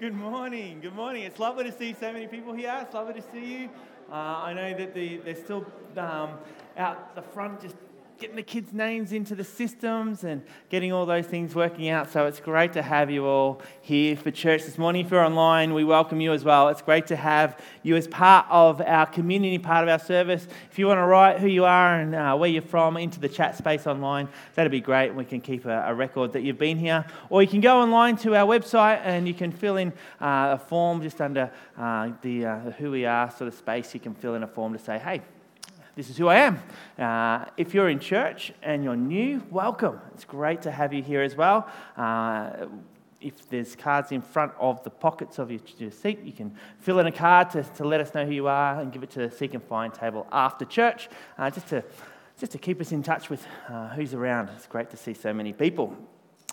Good 0.00 0.12
morning. 0.12 0.80
Good 0.80 0.96
morning. 0.96 1.22
It's 1.22 1.38
lovely 1.38 1.62
to 1.62 1.72
see 1.72 1.94
so 1.98 2.12
many 2.12 2.26
people 2.26 2.52
here. 2.52 2.76
It's 2.82 2.92
lovely 2.92 3.14
to 3.14 3.22
see 3.32 3.44
you. 3.44 3.70
Uh, 4.10 4.14
I 4.14 4.52
know 4.52 4.76
that 4.76 4.92
the, 4.92 5.18
they're 5.18 5.36
still 5.36 5.64
um, 5.96 6.30
out 6.76 7.14
the 7.14 7.22
front 7.22 7.62
just 7.62 7.76
getting 8.24 8.36
the 8.36 8.42
kids' 8.42 8.72
names 8.72 9.12
into 9.12 9.34
the 9.34 9.44
systems 9.44 10.24
and 10.24 10.42
getting 10.70 10.90
all 10.90 11.04
those 11.04 11.26
things 11.26 11.54
working 11.54 11.90
out. 11.90 12.10
So 12.10 12.24
it's 12.24 12.40
great 12.40 12.72
to 12.72 12.80
have 12.80 13.10
you 13.10 13.26
all 13.26 13.60
here 13.82 14.16
for 14.16 14.30
church 14.30 14.64
this 14.64 14.78
morning. 14.78 15.04
If 15.04 15.10
you're 15.10 15.22
online, 15.22 15.74
we 15.74 15.84
welcome 15.84 16.22
you 16.22 16.32
as 16.32 16.42
well. 16.42 16.70
It's 16.70 16.80
great 16.80 17.06
to 17.08 17.16
have 17.16 17.60
you 17.82 17.96
as 17.96 18.08
part 18.08 18.46
of 18.48 18.80
our 18.80 19.04
community, 19.04 19.58
part 19.58 19.86
of 19.86 19.90
our 19.90 19.98
service. 19.98 20.48
If 20.70 20.78
you 20.78 20.86
want 20.86 21.00
to 21.00 21.04
write 21.04 21.38
who 21.38 21.48
you 21.48 21.66
are 21.66 22.00
and 22.00 22.14
uh, 22.14 22.34
where 22.34 22.48
you're 22.48 22.62
from 22.62 22.96
into 22.96 23.20
the 23.20 23.28
chat 23.28 23.58
space 23.58 23.86
online, 23.86 24.30
that'd 24.54 24.72
be 24.72 24.80
great. 24.80 25.14
We 25.14 25.26
can 25.26 25.42
keep 25.42 25.66
a, 25.66 25.84
a, 25.88 25.94
record 25.94 26.32
that 26.32 26.40
you've 26.40 26.56
been 26.56 26.78
here. 26.78 27.04
Or 27.28 27.42
you 27.42 27.48
can 27.48 27.60
go 27.60 27.78
online 27.78 28.16
to 28.18 28.34
our 28.36 28.46
website 28.46 29.02
and 29.04 29.28
you 29.28 29.34
can 29.34 29.52
fill 29.52 29.76
in 29.76 29.92
uh, 30.18 30.56
a 30.56 30.58
form 30.66 31.02
just 31.02 31.20
under 31.20 31.50
uh, 31.76 32.08
the 32.22 32.46
uh, 32.46 32.58
who 32.78 32.90
we 32.90 33.04
are 33.04 33.30
sort 33.30 33.48
of 33.48 33.54
space. 33.54 33.92
You 33.92 34.00
can 34.00 34.14
fill 34.14 34.34
in 34.34 34.42
a 34.42 34.48
form 34.48 34.72
to 34.72 34.78
say, 34.78 34.98
hey, 34.98 35.20
this 35.96 36.10
is 36.10 36.16
who 36.16 36.28
I 36.28 36.36
am. 36.36 36.62
Uh, 36.98 37.46
if 37.56 37.72
you're 37.72 37.88
in 37.88 38.00
church 38.00 38.52
and 38.62 38.82
you're 38.82 38.96
new, 38.96 39.42
welcome. 39.50 40.00
It's 40.12 40.24
great 40.24 40.62
to 40.62 40.70
have 40.70 40.92
you 40.92 41.02
here 41.02 41.22
as 41.22 41.36
well. 41.36 41.68
Uh, 41.96 42.66
if 43.20 43.48
there's 43.48 43.74
cards 43.76 44.12
in 44.12 44.20
front 44.20 44.52
of 44.58 44.82
the 44.84 44.90
pockets 44.90 45.38
of 45.38 45.50
your, 45.50 45.60
your, 45.78 45.90
seat, 45.90 46.20
you 46.24 46.32
can 46.32 46.54
fill 46.80 46.98
in 46.98 47.06
a 47.06 47.12
card 47.12 47.50
to, 47.50 47.62
to 47.62 47.84
let 47.84 48.00
us 48.00 48.12
know 48.14 48.26
who 48.26 48.32
you 48.32 48.48
are 48.48 48.80
and 48.80 48.92
give 48.92 49.02
it 49.02 49.10
to 49.10 49.20
the 49.20 49.30
Seek 49.30 49.54
and 49.54 49.62
Find 49.62 49.94
table 49.94 50.26
after 50.30 50.64
church, 50.64 51.08
uh, 51.38 51.50
just, 51.50 51.68
to, 51.68 51.82
just 52.38 52.52
to 52.52 52.58
keep 52.58 52.80
us 52.80 52.92
in 52.92 53.02
touch 53.02 53.30
with 53.30 53.46
uh, 53.68 53.88
who's 53.90 54.14
around. 54.14 54.50
It's 54.56 54.66
great 54.66 54.90
to 54.90 54.96
see 54.96 55.14
so 55.14 55.32
many 55.32 55.52
people. 55.52 55.96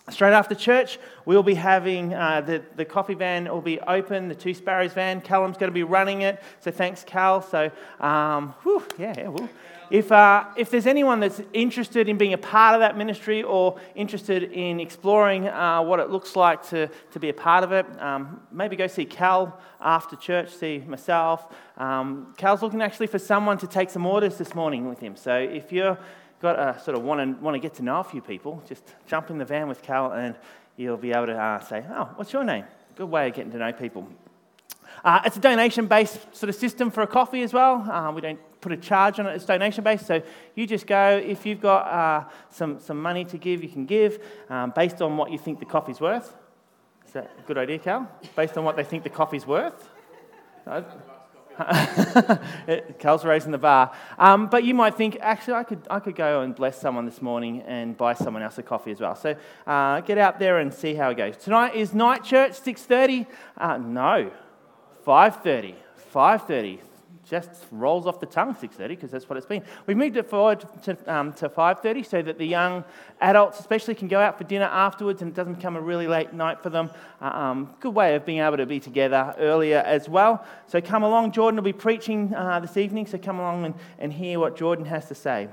Straight 0.10 0.34
after 0.34 0.56
church, 0.56 1.00
we'll 1.26 1.44
be 1.44 1.54
having 1.54 2.14
uh, 2.14 2.42
the, 2.42 2.64
the 2.76 2.84
coffee 2.84 3.14
van 3.14 3.46
will 3.46 3.62
be 3.62 3.80
open, 3.82 4.28
the 4.28 4.36
Two 4.36 4.54
Sparrows 4.54 4.94
van. 4.94 5.22
Callum's 5.22 5.58
going 5.58 5.70
to 5.70 5.74
be 5.74 5.84
running 5.84 6.22
it. 6.24 6.42
So 6.60 6.72
thanks, 6.72 7.04
Cal. 7.04 7.42
So, 7.42 7.72
um, 8.00 8.56
whew, 8.64 8.84
yeah, 8.98 9.14
yeah 9.16 9.28
we'll, 9.28 9.48
if, 9.92 10.10
uh, 10.10 10.46
if 10.56 10.70
there's 10.70 10.88
anyone 10.88 11.20
that's 11.20 11.42
interested 11.52 12.08
in 12.08 12.18
being 12.18 12.32
a 12.32 12.38
part 12.38 12.76
of 12.76 12.80
that 12.80 12.98
ministry 12.98 13.44
or 13.44 13.78
interested 13.94 14.44
in 14.44 14.80
exploring 14.80 15.50
uh, 15.50 15.82
what 15.82 16.00
it 16.00 16.10
looks 16.10 16.38
like 16.38 16.68
to, 16.70 16.90
to 17.12 17.20
be 17.20 17.28
a 17.28 17.34
part 17.34 17.64
of 17.64 17.74
it, 17.74 17.86
um, 18.02 18.42
maybe 18.52 18.78
go 18.78 18.88
see 18.88 19.04
Cal 19.06 19.60
after 19.82 20.16
church, 20.16 20.50
see 20.50 20.80
myself. 20.88 21.46
Um, 21.78 22.34
Cal's 22.38 22.62
looking 22.62 22.82
actually 22.82 23.08
for 23.08 23.20
someone 23.20 23.58
to 23.58 23.68
take 23.68 23.90
some 23.90 24.06
orders 24.06 24.38
this 24.38 24.56
morning 24.56 24.88
with 24.88 25.00
him. 25.00 25.18
So 25.18 25.36
if 25.36 25.74
you're 25.74 25.98
got 26.42 26.54
to 26.54 26.84
sort 26.84 26.98
of 26.98 27.04
want 27.04 27.20
to, 27.20 27.44
want 27.44 27.56
to 27.56 27.60
get 27.60 27.76
to 27.76 27.84
know 27.84 28.00
a 28.00 28.04
few 28.04 28.22
people, 28.22 28.62
just 28.68 28.84
jump 29.08 29.30
in 29.30 29.38
the 29.38 29.46
van 29.46 29.68
with 29.68 29.82
Cal 29.82 30.12
and 30.12 30.36
you'll 30.78 30.98
be 30.98 31.12
able 31.12 31.28
to 31.28 31.38
uh, 31.38 31.60
say, 31.60 31.86
Oh, 31.90 32.10
what's 32.16 32.34
your 32.34 32.44
name? 32.44 32.66
Good 32.96 33.10
way 33.10 33.30
of 33.30 33.36
getting 33.36 33.52
to 33.52 33.58
know 33.58 33.72
people. 33.72 34.08
Uh, 35.04 35.22
it's 35.26 35.38
a 35.38 35.40
donation 35.40 35.88
based 35.88 36.20
sort 36.36 36.50
of 36.50 36.56
system 36.56 36.92
for 36.92 37.02
a 37.02 37.08
coffee 37.08 37.44
as 37.44 37.54
well. 37.54 37.76
Uh, 37.90 38.12
we 38.12 38.22
don't 38.22 38.40
put 38.62 38.72
a 38.72 38.78
charge 38.78 39.20
on 39.20 39.26
it, 39.26 39.36
it's 39.36 39.46
donation 39.46 39.84
based. 39.84 40.06
So 40.06 40.22
you 40.56 40.68
just 40.68 40.86
go, 40.86 41.22
if 41.24 41.46
you've 41.46 41.62
got 41.62 41.88
uh, 41.88 42.30
some, 42.50 42.80
some 42.80 43.02
money 43.02 43.26
to 43.26 43.38
give, 43.38 43.64
you 43.64 43.70
can 43.70 43.86
give 43.86 44.24
um, 44.50 44.72
based 44.76 45.02
on 45.02 45.18
what 45.18 45.32
you 45.32 45.38
think 45.38 45.60
the 45.60 45.66
coffee's 45.66 46.00
worth. 46.00 46.36
Is 47.08 47.14
that 47.14 47.32
a 47.38 47.42
good 47.48 47.58
idea, 47.58 47.80
Cal? 47.80 48.10
Based 48.36 48.58
on 48.58 48.64
what 48.64 48.76
they 48.76 48.84
think 48.84 49.04
the 49.04 49.10
coffee's 49.10 49.48
worth? 49.48 49.90
Cal's 53.00 53.26
raising 53.26 53.52
the 53.52 53.58
bar. 53.58 53.92
Um, 54.18 54.48
but 54.48 54.64
you 54.64 54.74
might 54.74 54.96
think, 54.96 55.18
actually, 55.22 55.56
I 55.56 55.64
could, 55.64 55.82
I 55.90 56.00
could 56.00 56.16
go 56.16 56.42
and 56.42 56.56
bless 56.56 56.80
someone 56.80 57.06
this 57.06 57.22
morning 57.22 57.62
and 57.62 57.98
buy 57.98 58.14
someone 58.14 58.44
else 58.44 58.58
a 58.58 58.64
coffee 58.64 58.92
as 58.92 59.00
well. 59.00 59.16
So 59.16 59.36
uh, 59.66 60.02
get 60.02 60.18
out 60.18 60.40
there 60.40 60.60
and 60.60 60.74
see 60.74 60.94
how 60.94 61.10
it 61.10 61.16
goes. 61.16 61.38
Tonight 61.38 61.76
is 61.76 61.94
night 61.94 62.24
church, 62.24 62.54
6.30. 62.54 63.28
Uh, 63.58 63.78
no, 63.78 64.32
5.30. 65.06 65.76
5.30 66.14 66.80
just 67.32 67.50
rolls 67.72 68.06
off 68.06 68.20
the 68.20 68.26
tongue 68.28 68.54
6.30 68.54 68.90
because 68.90 69.10
that's 69.10 69.28
what 69.28 69.38
it's 69.38 69.48
been. 69.48 69.64
We've 69.88 69.98
moved 69.98 70.18
it 70.18 70.30
forward 70.30 70.66
to, 70.84 71.12
um, 71.12 71.34
to 71.34 71.50
5.30 71.50 72.06
so 72.06 72.22
that 72.22 72.38
the 72.38 72.46
young 72.46 72.84
adults 73.22 73.60
especially 73.60 73.96
can 73.96 74.08
go 74.08 74.20
out 74.20 74.38
for 74.38 74.44
dinner 74.44 74.66
afterwards 74.66 75.22
and 75.22 75.32
it 75.32 75.36
doesn't 75.36 75.56
become 75.56 75.76
a 75.76 75.82
really 75.82 76.08
late 76.08 76.34
night 76.34 76.62
for 76.62 76.70
them. 76.70 76.92
Uh, 77.22 77.26
um, 77.26 77.76
good 77.80 77.96
way 77.96 78.16
of 78.16 78.26
being 78.26 78.40
able 78.40 78.58
to 78.58 78.66
be 78.66 78.80
together 78.80 79.34
earlier 79.40 79.80
as 79.80 80.08
well. 80.08 80.46
So 80.68 80.82
come 80.82 81.04
along. 81.04 81.32
Jordan 81.32 81.56
will 81.56 81.64
be 81.64 81.74
preaching 81.74 82.34
uh, 82.36 82.60
this 82.60 82.78
evening 82.78 83.08
so 83.08 83.18
come 83.18 83.40
along 83.40 83.66
and, 83.66 83.76
and 84.00 84.12
hear 84.12 84.40
what 84.40 84.58
jordan 84.58 84.86
has 84.86 85.08
to 85.08 85.16
say. 85.16 85.48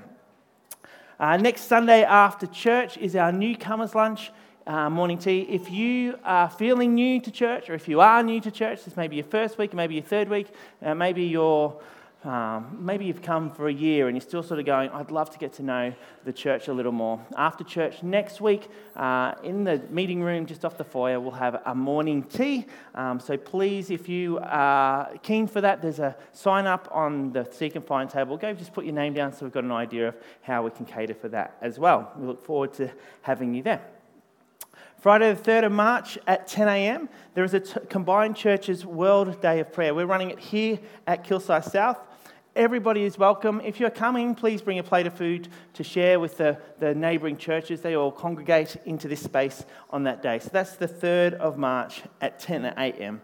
Uh, 1.20 1.36
next 1.36 1.62
sunday 1.62 2.02
after 2.04 2.46
church 2.46 2.96
is 2.98 3.14
our 3.16 3.32
newcomers 3.32 3.94
lunch 3.94 4.30
uh, 4.68 4.90
morning 4.90 5.16
tea. 5.16 5.40
If 5.48 5.70
you 5.70 6.18
are 6.24 6.50
feeling 6.50 6.94
new 6.94 7.20
to 7.22 7.30
church, 7.30 7.70
or 7.70 7.74
if 7.74 7.88
you 7.88 8.00
are 8.02 8.22
new 8.22 8.40
to 8.42 8.50
church, 8.50 8.84
this 8.84 8.96
may 8.96 9.08
be 9.08 9.16
your 9.16 9.24
first 9.24 9.56
week, 9.56 9.72
maybe 9.72 9.94
your 9.94 10.04
third 10.04 10.28
week, 10.28 10.48
uh, 10.82 10.94
maybe 10.94 11.24
you're, 11.24 11.74
um, 12.22 12.76
maybe 12.78 13.06
you've 13.06 13.22
come 13.22 13.50
for 13.50 13.68
a 13.68 13.72
year 13.72 14.08
and 14.08 14.16
you're 14.16 14.20
still 14.20 14.42
sort 14.42 14.60
of 14.60 14.66
going, 14.66 14.90
I'd 14.90 15.10
love 15.10 15.30
to 15.30 15.38
get 15.38 15.54
to 15.54 15.62
know 15.62 15.94
the 16.26 16.34
church 16.34 16.68
a 16.68 16.74
little 16.74 16.92
more. 16.92 17.18
After 17.34 17.64
church 17.64 18.02
next 18.02 18.42
week, 18.42 18.68
uh, 18.94 19.36
in 19.42 19.64
the 19.64 19.80
meeting 19.88 20.22
room 20.22 20.44
just 20.44 20.66
off 20.66 20.76
the 20.76 20.84
foyer, 20.84 21.18
we'll 21.18 21.30
have 21.30 21.62
a 21.64 21.74
morning 21.74 22.22
tea. 22.22 22.66
Um, 22.94 23.20
so 23.20 23.38
please, 23.38 23.90
if 23.90 24.06
you 24.06 24.38
are 24.42 25.16
keen 25.22 25.46
for 25.46 25.62
that, 25.62 25.80
there's 25.80 25.98
a 25.98 26.14
sign 26.34 26.66
up 26.66 26.88
on 26.92 27.32
the 27.32 27.48
Seek 27.50 27.74
and 27.74 27.86
Find 27.86 28.10
table. 28.10 28.36
Go 28.36 28.52
just 28.52 28.74
put 28.74 28.84
your 28.84 28.94
name 28.94 29.14
down 29.14 29.32
so 29.32 29.46
we've 29.46 29.52
got 29.52 29.64
an 29.64 29.72
idea 29.72 30.08
of 30.08 30.16
how 30.42 30.62
we 30.62 30.70
can 30.72 30.84
cater 30.84 31.14
for 31.14 31.30
that 31.30 31.56
as 31.62 31.78
well. 31.78 32.12
We 32.18 32.26
look 32.26 32.44
forward 32.44 32.74
to 32.74 32.90
having 33.22 33.54
you 33.54 33.62
there. 33.62 33.80
Friday, 35.00 35.32
the 35.32 35.40
3rd 35.40 35.66
of 35.66 35.72
March 35.72 36.18
at 36.26 36.48
10 36.48 36.66
a.m., 36.66 37.08
there 37.34 37.44
is 37.44 37.54
a 37.54 37.60
t- 37.60 37.78
combined 37.88 38.34
churches 38.34 38.84
World 38.84 39.40
Day 39.40 39.60
of 39.60 39.72
Prayer. 39.72 39.94
We're 39.94 40.06
running 40.06 40.30
it 40.30 40.40
here 40.40 40.80
at 41.06 41.24
Kilsyth 41.24 41.70
South. 41.70 41.98
Everybody 42.56 43.04
is 43.04 43.16
welcome. 43.16 43.60
If 43.64 43.78
you're 43.78 43.90
coming, 43.90 44.34
please 44.34 44.60
bring 44.60 44.80
a 44.80 44.82
plate 44.82 45.06
of 45.06 45.14
food 45.14 45.46
to 45.74 45.84
share 45.84 46.18
with 46.18 46.38
the, 46.38 46.58
the 46.80 46.96
neighbouring 46.96 47.36
churches. 47.36 47.80
They 47.80 47.94
all 47.94 48.10
congregate 48.10 48.76
into 48.86 49.06
this 49.06 49.22
space 49.22 49.64
on 49.90 50.02
that 50.02 50.20
day. 50.20 50.40
So 50.40 50.50
that's 50.52 50.74
the 50.74 50.88
3rd 50.88 51.34
of 51.34 51.58
March 51.58 52.02
at 52.20 52.40
10 52.40 52.64
a.m. 52.64 53.22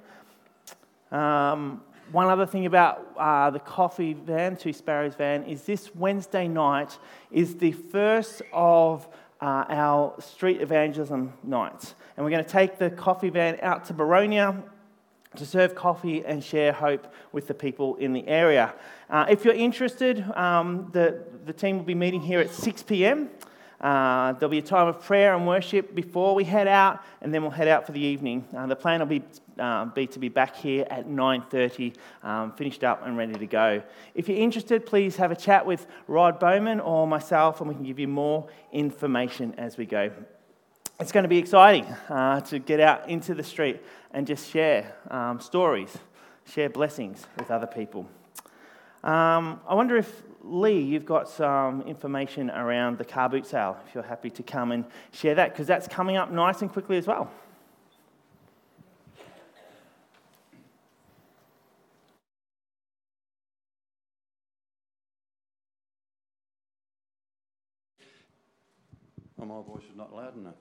Um, 1.10 1.82
one 2.12 2.28
other 2.28 2.46
thing 2.46 2.66
about 2.66 3.04
uh, 3.16 3.50
the 3.50 3.58
coffee 3.58 4.12
van, 4.12 4.56
Two 4.56 4.72
Sparrows 4.72 5.16
van, 5.16 5.42
is 5.42 5.62
this 5.64 5.92
Wednesday 5.92 6.46
night 6.46 6.96
is 7.32 7.56
the 7.56 7.72
first 7.72 8.42
of 8.52 9.08
uh, 9.44 9.66
our 9.68 10.14
street 10.20 10.62
evangelism 10.62 11.30
nights. 11.42 11.94
And 12.16 12.24
we're 12.24 12.30
going 12.30 12.44
to 12.44 12.50
take 12.50 12.78
the 12.78 12.88
coffee 12.88 13.28
van 13.28 13.58
out 13.60 13.84
to 13.86 13.92
Boronia 13.92 14.62
to 15.36 15.44
serve 15.44 15.74
coffee 15.74 16.24
and 16.24 16.42
share 16.42 16.72
hope 16.72 17.12
with 17.30 17.46
the 17.46 17.52
people 17.52 17.96
in 17.96 18.14
the 18.14 18.26
area. 18.26 18.72
Uh, 19.10 19.26
if 19.28 19.44
you're 19.44 19.52
interested, 19.52 20.22
um, 20.34 20.88
the, 20.92 21.22
the 21.44 21.52
team 21.52 21.76
will 21.76 21.84
be 21.84 21.94
meeting 21.94 22.22
here 22.22 22.40
at 22.40 22.50
6 22.50 22.84
p.m. 22.84 23.28
Uh, 23.82 24.32
there'll 24.34 24.48
be 24.48 24.58
a 24.58 24.62
time 24.62 24.88
of 24.88 25.02
prayer 25.02 25.34
and 25.34 25.46
worship 25.46 25.94
before 25.94 26.34
we 26.34 26.44
head 26.44 26.66
out, 26.66 27.04
and 27.20 27.34
then 27.34 27.42
we'll 27.42 27.50
head 27.50 27.68
out 27.68 27.84
for 27.84 27.92
the 27.92 28.00
evening. 28.00 28.48
Uh, 28.56 28.66
the 28.66 28.76
plan 28.76 29.00
will 29.00 29.06
be, 29.06 29.22
uh, 29.58 29.86
be 29.86 30.06
to 30.08 30.18
be 30.18 30.28
back 30.28 30.56
here 30.56 30.86
at 30.90 31.08
9.30, 31.08 31.94
um, 32.22 32.52
finished 32.52 32.84
up 32.84 33.06
and 33.06 33.16
ready 33.16 33.34
to 33.34 33.46
go. 33.46 33.82
If 34.14 34.28
you're 34.28 34.38
interested, 34.38 34.86
please 34.86 35.16
have 35.16 35.30
a 35.30 35.36
chat 35.36 35.66
with 35.66 35.86
Rod 36.08 36.38
Bowman 36.38 36.80
or 36.80 37.06
myself, 37.06 37.60
and 37.60 37.68
we 37.68 37.74
can 37.74 37.84
give 37.84 37.98
you 37.98 38.08
more 38.08 38.48
information 38.72 39.54
as 39.58 39.76
we 39.76 39.86
go. 39.86 40.10
It's 41.00 41.12
going 41.12 41.24
to 41.24 41.28
be 41.28 41.38
exciting 41.38 41.86
uh, 42.08 42.40
to 42.42 42.58
get 42.58 42.80
out 42.80 43.08
into 43.08 43.34
the 43.34 43.42
street 43.42 43.80
and 44.12 44.26
just 44.26 44.48
share 44.48 44.94
um, 45.10 45.40
stories, 45.40 45.96
share 46.46 46.68
blessings 46.68 47.26
with 47.36 47.50
other 47.50 47.66
people. 47.66 48.08
Um, 49.02 49.60
I 49.68 49.74
wonder 49.74 49.96
if 49.96 50.22
Lee, 50.44 50.80
you've 50.80 51.06
got 51.06 51.28
some 51.28 51.82
information 51.82 52.50
around 52.50 52.98
the 52.98 53.04
car 53.04 53.28
boot 53.28 53.46
sale, 53.46 53.78
if 53.86 53.94
you're 53.94 54.04
happy 54.04 54.28
to 54.30 54.42
come 54.42 54.72
and 54.72 54.84
share 55.10 55.34
that, 55.34 55.52
because 55.52 55.66
that's 55.66 55.88
coming 55.88 56.16
up 56.16 56.30
nice 56.30 56.60
and 56.60 56.70
quickly 56.70 56.98
as 56.98 57.06
well. 57.06 57.30
Oh, 69.40 69.44
my 69.44 69.62
voice 69.62 69.84
is 69.90 69.96
not 69.96 70.14
loud 70.14 70.36
enough. 70.36 70.54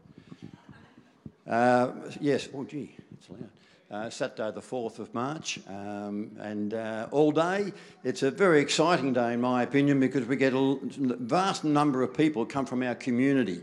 Uh, 1.48 1.92
yes, 2.20 2.48
oh 2.54 2.64
gee, 2.64 2.96
it's 3.14 3.30
loud 3.30 3.50
uh, 3.94 4.10
Saturday, 4.10 4.52
the 4.52 4.62
4th 4.62 4.98
of 4.98 5.14
March, 5.14 5.60
um, 5.68 6.32
and 6.40 6.74
uh, 6.74 7.08
all 7.12 7.32
day. 7.32 7.72
It's 8.04 8.24
a 8.24 8.32
very 8.32 8.60
exciting 8.60 9.14
day, 9.14 9.34
in 9.34 9.42
my 9.42 9.62
opinion, 9.62 10.00
because 10.00 10.26
we 10.26 10.36
get 10.36 10.54
a 10.54 10.80
vast 11.20 11.64
number 11.64 12.02
of 12.02 12.16
people 12.16 12.46
come 12.46 12.66
from 12.66 12.82
our 12.82 12.96
community, 12.96 13.62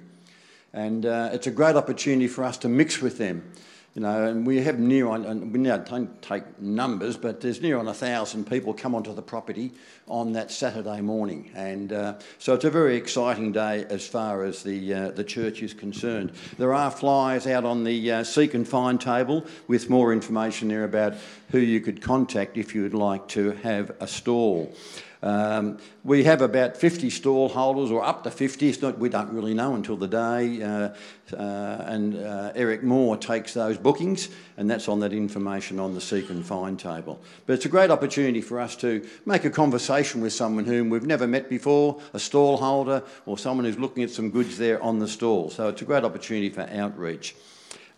and 0.73 1.05
uh, 1.05 1.31
it's 1.33 1.49
a 1.49 1.51
great 1.51 1.75
opportunity 1.75 2.29
for 2.29 2.45
us 2.45 2.57
to 2.59 2.69
mix 2.69 3.03
with 3.03 3.19
them. 3.19 3.51
You 3.95 4.03
know, 4.03 4.27
and 4.27 4.47
we 4.47 4.63
have 4.63 4.79
near 4.79 5.09
on, 5.09 5.25
and 5.25 5.53
we 5.53 5.59
now 5.59 5.77
don't 5.77 6.23
take 6.23 6.61
numbers, 6.61 7.17
but 7.17 7.41
there's 7.41 7.61
near 7.61 7.77
on 7.77 7.89
a 7.89 7.95
thousand 7.95 8.47
people 8.49 8.73
come 8.73 8.95
onto 8.95 9.13
the 9.13 9.23
property 9.23 9.73
on 10.07 10.33
that 10.35 10.53
Saturday 10.53 11.01
morning, 11.01 11.51
and 11.55 11.93
uh, 11.93 12.15
so 12.39 12.55
it's 12.55 12.65
a 12.65 12.71
very 12.71 12.97
exciting 12.97 13.51
day 13.51 13.85
as 13.91 14.07
far 14.07 14.45
as 14.45 14.63
the 14.63 14.95
uh, 14.95 15.11
the 15.11 15.25
church 15.25 15.61
is 15.63 15.75
concerned. 15.75 16.33
There 16.57 16.73
are 16.73 16.91
flyers 16.91 17.49
out 17.49 17.65
on 17.65 17.83
the 17.83 18.13
uh, 18.13 18.25
seek 18.25 18.55
and 18.55 18.67
find 18.67 19.01
table 19.01 19.45
with 19.67 19.91
more 19.91 20.13
information 20.13 20.69
there 20.69 20.85
about 20.85 21.15
who 21.51 21.59
you 21.59 21.81
could 21.81 22.01
contact 22.01 22.57
if 22.57 22.77
you 22.77 22.83
would 22.83 22.95
like 22.95 23.27
to 23.29 23.51
have 23.63 23.91
a 23.99 24.07
stall. 24.07 24.73
Um, 25.23 25.79
we 26.03 26.25
have 26.25 26.41
about 26.41 26.77
50 26.77 27.11
stall 27.11 27.51
holders, 27.51 27.91
or 27.91 28.03
up 28.05 28.25
to 28.25 28.31
50. 28.31 28.69
It's 28.69 28.81
not, 28.81 28.99
we 28.99 29.09
don't 29.09 29.33
really 29.33 29.53
know 29.53 29.75
until 29.75 29.97
the 29.97 30.09
day. 30.09 30.63
Uh, 30.63 30.95
uh, 31.37 31.85
and 31.87 32.17
uh, 32.17 32.53
Eric 32.55 32.83
Moore 32.83 33.17
takes 33.17 33.53
those 33.53 33.77
bookings, 33.77 34.31
and 34.57 34.71
that's 34.71 34.89
on 34.89 35.01
that 35.01 35.13
information 35.13 35.79
on 35.79 35.95
the 35.95 36.01
Seek 36.01 36.31
and 36.31 36.45
Find 36.45 36.79
table. 36.79 37.21
But 37.47 37.55
it's 37.55 37.67
a 37.67 37.69
great 37.69 37.91
opportunity 37.91 38.41
for 38.41 38.59
us 38.59 38.77
to 38.77 39.07
make 39.27 39.45
a 39.45 39.51
conversation 39.51 40.23
with 40.23 40.33
someone 40.33 40.65
whom 40.65 40.89
we've 40.89 41.07
never 41.07 41.27
met 41.27 41.51
before, 41.51 42.01
a 42.15 42.19
stall 42.19 42.57
holder, 42.57 43.03
or 43.27 43.37
someone 43.37 43.67
who's 43.67 43.79
looking 43.79 44.03
at 44.03 44.11
some 44.11 44.31
goods 44.31 44.57
there 44.57 44.83
on 44.83 44.99
the 44.99 45.09
stall. 45.09 45.51
So 45.51 45.69
it's 45.69 45.83
a 45.83 45.85
great 45.85 46.05
opportunity 46.05 46.49
for 46.49 46.63
outreach. 46.63 47.35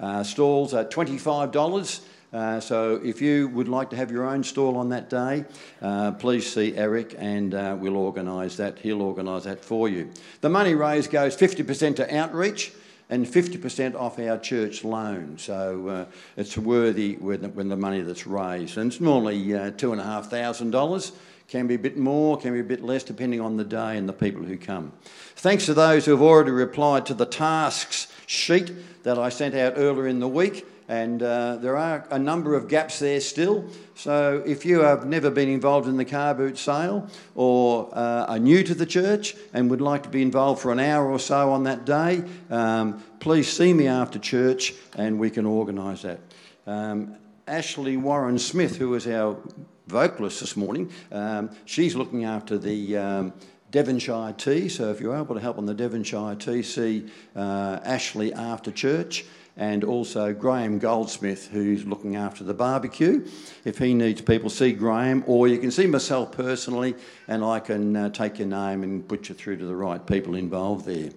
Uh, 0.00 0.24
stalls 0.24 0.74
are 0.74 0.84
$25. 0.84 2.00
Uh, 2.32 2.58
so 2.58 2.98
if 3.04 3.20
you 3.20 3.48
would 3.48 3.68
like 3.68 3.90
to 3.90 3.96
have 3.96 4.10
your 4.10 4.24
own 4.24 4.42
stall 4.42 4.76
on 4.76 4.88
that 4.88 5.10
day, 5.10 5.44
uh, 5.82 6.12
please 6.12 6.50
see 6.50 6.74
Eric 6.76 7.14
and 7.18 7.54
uh, 7.54 7.76
we'll 7.78 7.96
organise 7.96 8.56
that. 8.56 8.78
He'll 8.78 9.02
organise 9.02 9.44
that 9.44 9.62
for 9.62 9.88
you. 9.88 10.10
The 10.40 10.48
money 10.48 10.74
raised 10.74 11.10
goes 11.10 11.36
50% 11.36 11.96
to 11.96 12.16
outreach 12.16 12.72
and 13.10 13.26
50% 13.26 13.94
off 13.94 14.18
our 14.18 14.38
church 14.38 14.82
loan. 14.84 15.36
So 15.36 15.88
uh, 15.88 16.04
it's 16.38 16.56
worthy 16.56 17.16
when, 17.16 17.54
when, 17.54 17.68
the 17.68 17.76
money 17.76 18.00
that's 18.00 18.26
raised. 18.26 18.78
And 18.78 18.90
it's 18.90 19.00
normally 19.00 19.54
uh, 19.54 19.72
$2,500. 19.72 21.12
Can 21.48 21.66
be 21.66 21.74
a 21.74 21.78
bit 21.78 21.98
more, 21.98 22.38
can 22.38 22.54
be 22.54 22.60
a 22.60 22.64
bit 22.64 22.82
less, 22.82 23.02
depending 23.02 23.42
on 23.42 23.58
the 23.58 23.64
day 23.64 23.98
and 23.98 24.08
the 24.08 24.14
people 24.14 24.42
who 24.42 24.56
come. 24.56 24.90
Thanks 25.36 25.66
to 25.66 25.74
those 25.74 26.06
who 26.06 26.12
have 26.12 26.22
already 26.22 26.52
replied 26.52 27.04
to 27.06 27.14
the 27.14 27.26
tasks 27.26 28.10
sheet 28.26 28.72
that 29.02 29.18
I 29.18 29.28
sent 29.28 29.54
out 29.54 29.74
earlier 29.76 30.06
in 30.06 30.18
the 30.18 30.28
week 30.28 30.64
and 30.92 31.22
uh, 31.22 31.56
there 31.56 31.78
are 31.78 32.06
a 32.10 32.18
number 32.18 32.54
of 32.54 32.68
gaps 32.68 32.98
there 32.98 33.18
still. 33.18 33.64
So 33.94 34.42
if 34.44 34.66
you 34.66 34.80
have 34.80 35.06
never 35.06 35.30
been 35.30 35.48
involved 35.48 35.88
in 35.88 35.96
the 35.96 36.04
car 36.04 36.34
boot 36.34 36.58
sale 36.58 37.08
or 37.34 37.88
uh, 37.94 38.26
are 38.28 38.38
new 38.38 38.62
to 38.62 38.74
the 38.74 38.84
church 38.84 39.34
and 39.54 39.70
would 39.70 39.80
like 39.80 40.02
to 40.02 40.10
be 40.10 40.20
involved 40.20 40.60
for 40.60 40.70
an 40.70 40.78
hour 40.78 41.10
or 41.10 41.18
so 41.18 41.50
on 41.50 41.64
that 41.64 41.86
day, 41.86 42.22
um, 42.50 43.02
please 43.20 43.50
see 43.50 43.72
me 43.72 43.86
after 43.88 44.18
church 44.18 44.74
and 44.94 45.18
we 45.18 45.30
can 45.30 45.46
organise 45.46 46.02
that. 46.02 46.20
Um, 46.66 47.16
Ashley 47.48 47.96
Warren 47.96 48.38
Smith, 48.38 48.76
who 48.76 48.94
is 48.94 49.06
our 49.06 49.38
vocalist 49.86 50.40
this 50.40 50.58
morning, 50.58 50.92
um, 51.10 51.48
she's 51.64 51.96
looking 51.96 52.24
after 52.24 52.58
the 52.58 52.98
um, 52.98 53.32
Devonshire 53.70 54.34
Tea. 54.36 54.68
So 54.68 54.90
if 54.90 55.00
you're 55.00 55.16
able 55.16 55.36
to 55.36 55.40
help 55.40 55.56
on 55.56 55.64
the 55.64 55.74
Devonshire 55.74 56.34
Tea, 56.34 56.62
see 56.62 57.06
uh, 57.34 57.80
Ashley 57.82 58.34
after 58.34 58.70
church 58.70 59.24
and 59.56 59.84
also 59.84 60.32
Graham 60.32 60.78
Goldsmith, 60.78 61.48
who's 61.48 61.84
looking 61.84 62.16
after 62.16 62.42
the 62.44 62.54
barbecue. 62.54 63.26
If 63.64 63.78
he 63.78 63.94
needs 63.94 64.20
people, 64.20 64.50
see 64.50 64.72
Graham, 64.72 65.24
or 65.26 65.48
you 65.48 65.58
can 65.58 65.70
see 65.70 65.86
myself 65.86 66.32
personally, 66.32 66.94
and 67.28 67.44
I 67.44 67.60
can 67.60 67.94
uh, 67.94 68.08
take 68.08 68.38
your 68.38 68.48
name 68.48 68.82
and 68.82 69.06
put 69.06 69.28
you 69.28 69.34
through 69.34 69.58
to 69.58 69.66
the 69.66 69.76
right 69.76 70.04
people 70.06 70.34
involved 70.34 70.86
there. 70.86 71.10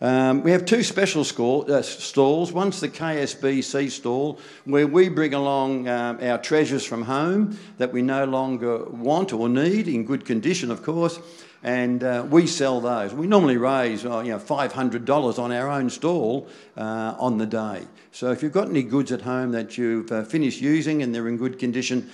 Um, 0.00 0.42
we 0.42 0.50
have 0.50 0.64
two 0.64 0.82
special 0.82 1.22
score, 1.22 1.70
uh, 1.70 1.80
stalls. 1.80 2.50
One's 2.50 2.80
the 2.80 2.88
KSBC 2.88 3.88
stall, 3.88 4.40
where 4.64 4.88
we 4.88 5.08
bring 5.08 5.32
along 5.32 5.86
um, 5.86 6.18
our 6.20 6.38
treasures 6.38 6.84
from 6.84 7.02
home 7.02 7.56
that 7.78 7.92
we 7.92 8.02
no 8.02 8.24
longer 8.24 8.84
want 8.86 9.32
or 9.32 9.48
need, 9.48 9.86
in 9.86 10.04
good 10.04 10.24
condition, 10.24 10.72
of 10.72 10.82
course, 10.82 11.20
and 11.62 12.02
uh, 12.02 12.26
we 12.28 12.46
sell 12.46 12.80
those. 12.80 13.14
We 13.14 13.26
normally 13.26 13.56
raise 13.56 14.04
uh, 14.04 14.20
you 14.20 14.32
know, 14.32 14.38
$500 14.38 15.38
on 15.38 15.52
our 15.52 15.68
own 15.68 15.90
stall 15.90 16.48
uh, 16.76 17.14
on 17.18 17.38
the 17.38 17.46
day. 17.46 17.86
So 18.10 18.30
if 18.30 18.42
you've 18.42 18.52
got 18.52 18.68
any 18.68 18.82
goods 18.82 19.12
at 19.12 19.22
home 19.22 19.52
that 19.52 19.78
you've 19.78 20.10
uh, 20.10 20.24
finished 20.24 20.60
using 20.60 21.02
and 21.02 21.14
they're 21.14 21.28
in 21.28 21.36
good 21.36 21.58
condition, 21.58 22.10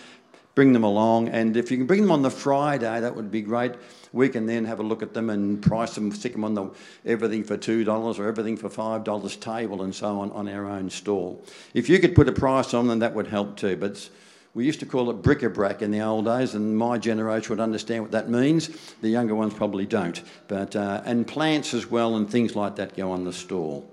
bring 0.55 0.73
them 0.73 0.85
along. 0.85 1.29
And 1.29 1.57
if 1.57 1.71
you 1.71 1.77
can 1.77 1.87
bring 1.87 2.03
them 2.03 2.11
on 2.11 2.23
the 2.23 2.31
Friday, 2.31 3.01
that 3.01 3.15
would 3.15 3.31
be 3.31 3.43
great. 3.43 3.73
We 4.13 4.29
can 4.29 4.47
then 4.47 4.65
have 4.65 4.81
a 4.81 4.83
look 4.83 5.03
at 5.03 5.15
them 5.15 5.31
and 5.31 5.63
price 5.63 5.95
them, 5.95 6.11
stick 6.13 6.33
them 6.33 6.45
on 6.45 6.55
the 6.55 6.71
everything 7.05 7.45
for 7.45 7.57
two 7.57 7.85
dollars 7.85 8.19
or 8.19 8.27
everything 8.27 8.57
for 8.57 8.69
five 8.69 9.05
dollars 9.05 9.37
table 9.37 9.83
and 9.83 9.95
so 9.95 10.21
on 10.21 10.33
on 10.33 10.49
our 10.49 10.67
own 10.67 10.91
stall. 10.91 11.45
If 11.75 11.89
you 11.89 11.99
could 11.99 12.15
put 12.15 12.29
a 12.29 12.33
price 12.33 12.75
on 12.75 12.89
them, 12.89 12.99
that 13.01 13.15
would 13.15 13.29
help 13.29 13.57
too. 13.57 13.77
But 13.77 14.09
we 14.59 14.65
used 14.65 14.81
to 14.81 14.87
call 14.87 15.09
it 15.09 15.23
bric-a-brac 15.23 15.83
in 15.83 15.93
the 15.93 16.01
old 16.01 16.25
days, 16.25 16.57
and 16.57 16.77
my 16.77 16.99
generation 16.99 17.51
would 17.51 17.63
understand 17.63 18.03
what 18.03 18.11
that 18.11 18.29
means. 18.29 18.69
The 19.03 19.09
younger 19.09 19.37
ones 19.37 19.55
probably 19.55 19.87
don't. 19.87 20.21
But 20.49 20.75
uh, 20.75 21.01
and 21.05 21.25
plants 21.25 21.75
as 21.75 21.89
well 21.89 22.17
and 22.17 22.29
things 22.29 22.57
like 22.57 22.75
that 22.75 22.97
go 22.97 23.13
on 23.13 23.23
the 23.23 23.33
stall. 23.33 23.89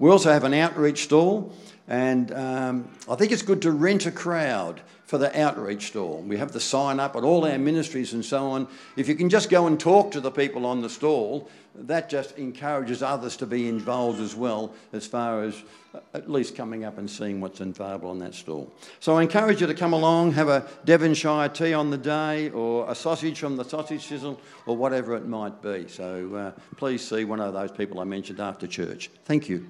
We 0.00 0.10
also 0.10 0.32
have 0.32 0.42
an 0.42 0.52
outreach 0.52 1.04
stall, 1.04 1.54
and 1.86 2.32
um, 2.32 2.90
I 3.08 3.14
think 3.14 3.30
it's 3.30 3.42
good 3.42 3.62
to 3.62 3.70
rent 3.70 4.04
a 4.06 4.10
crowd 4.10 4.80
for 5.10 5.18
the 5.18 5.42
outreach 5.42 5.88
stall. 5.88 6.22
We 6.24 6.36
have 6.36 6.52
the 6.52 6.60
sign 6.60 7.00
up 7.00 7.16
at 7.16 7.24
all 7.24 7.44
our 7.44 7.58
ministries 7.58 8.12
and 8.12 8.24
so 8.24 8.46
on. 8.46 8.68
If 8.96 9.08
you 9.08 9.16
can 9.16 9.28
just 9.28 9.50
go 9.50 9.66
and 9.66 9.78
talk 9.78 10.12
to 10.12 10.20
the 10.20 10.30
people 10.30 10.64
on 10.64 10.82
the 10.82 10.88
stall, 10.88 11.50
that 11.74 12.08
just 12.08 12.38
encourages 12.38 13.02
others 13.02 13.36
to 13.38 13.46
be 13.46 13.68
involved 13.68 14.20
as 14.20 14.36
well, 14.36 14.72
as 14.92 15.08
far 15.08 15.42
as 15.42 15.64
uh, 15.96 15.98
at 16.14 16.30
least 16.30 16.54
coming 16.54 16.84
up 16.84 16.96
and 16.96 17.10
seeing 17.10 17.40
what's 17.40 17.58
available 17.58 18.08
on 18.08 18.20
that 18.20 18.36
stall. 18.36 18.72
So 19.00 19.16
I 19.16 19.22
encourage 19.22 19.60
you 19.60 19.66
to 19.66 19.74
come 19.74 19.94
along, 19.94 20.30
have 20.34 20.48
a 20.48 20.64
Devonshire 20.84 21.48
tea 21.48 21.74
on 21.74 21.90
the 21.90 21.98
day, 21.98 22.50
or 22.50 22.88
a 22.88 22.94
sausage 22.94 23.40
from 23.40 23.56
the 23.56 23.64
sausage 23.64 24.06
sizzle, 24.06 24.40
or 24.64 24.76
whatever 24.76 25.16
it 25.16 25.26
might 25.26 25.60
be. 25.60 25.88
So 25.88 26.32
uh, 26.36 26.60
please 26.76 27.04
see 27.04 27.24
one 27.24 27.40
of 27.40 27.52
those 27.52 27.72
people 27.72 27.98
I 27.98 28.04
mentioned 28.04 28.38
after 28.38 28.68
church. 28.68 29.10
Thank 29.24 29.48
you. 29.48 29.66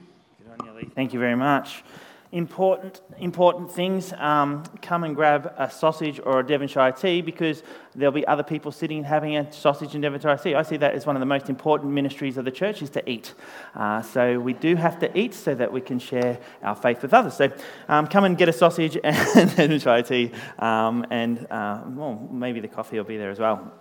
Thank 0.95 1.15
you 1.15 1.19
very 1.19 1.37
much 1.37 1.83
important, 2.33 3.01
important 3.19 3.73
things, 3.73 4.13
um, 4.13 4.63
come 4.83 5.03
and 5.03 5.17
grab 5.17 5.53
a 5.59 5.69
sausage 5.69 6.21
or 6.25 6.41
a 6.41 6.47
Devonshire 6.47 6.93
tea 6.93 7.21
because 7.21 7.65
there'll 7.95 8.13
be 8.13 8.27
other 8.27 8.45
people 8.45 8.71
sitting 8.71 8.99
and 8.99 9.07
having 9.07 9.37
a 9.37 9.53
sausage 9.53 9.95
and 9.95 10.03
Devonshire 10.03 10.37
tea. 10.37 10.55
I 10.55 10.63
see 10.63 10.77
that 10.77 10.95
as 10.95 11.07
one 11.07 11.17
of 11.17 11.21
the 11.21 11.27
most 11.27 11.49
important 11.49 11.93
ministries 11.93 12.37
of 12.37 12.45
the 12.45 12.51
church 12.53 12.83
is 12.83 12.91
to 12.91 13.11
eat. 13.11 13.35
Uh, 13.75 14.01
so 14.03 14.39
we 14.39 14.53
do 14.53 14.77
have 14.77 15.01
to 15.01 15.19
eat 15.19 15.35
so 15.35 15.55
that 15.57 15.73
we 15.73 15.81
can 15.81 15.99
share 15.99 16.39
our 16.63 16.77
faith 16.77 17.03
with 17.03 17.13
others. 17.13 17.37
So 17.37 17.51
um, 17.89 18.07
come 18.07 18.23
and 18.25 18.39
get 18.39 18.49
a 18.49 18.53
sausage 18.53 18.97
and 19.05 19.57
Devonshire 19.57 20.03
tea, 20.03 20.31
um, 20.61 21.05
and 21.11 21.47
uh, 21.51 21.83
well, 21.89 22.29
maybe 22.31 22.61
the 22.61 22.69
coffee 22.69 22.97
will 22.97 23.05
be 23.05 23.17
there 23.17 23.31
as 23.31 23.41
well. 23.41 23.73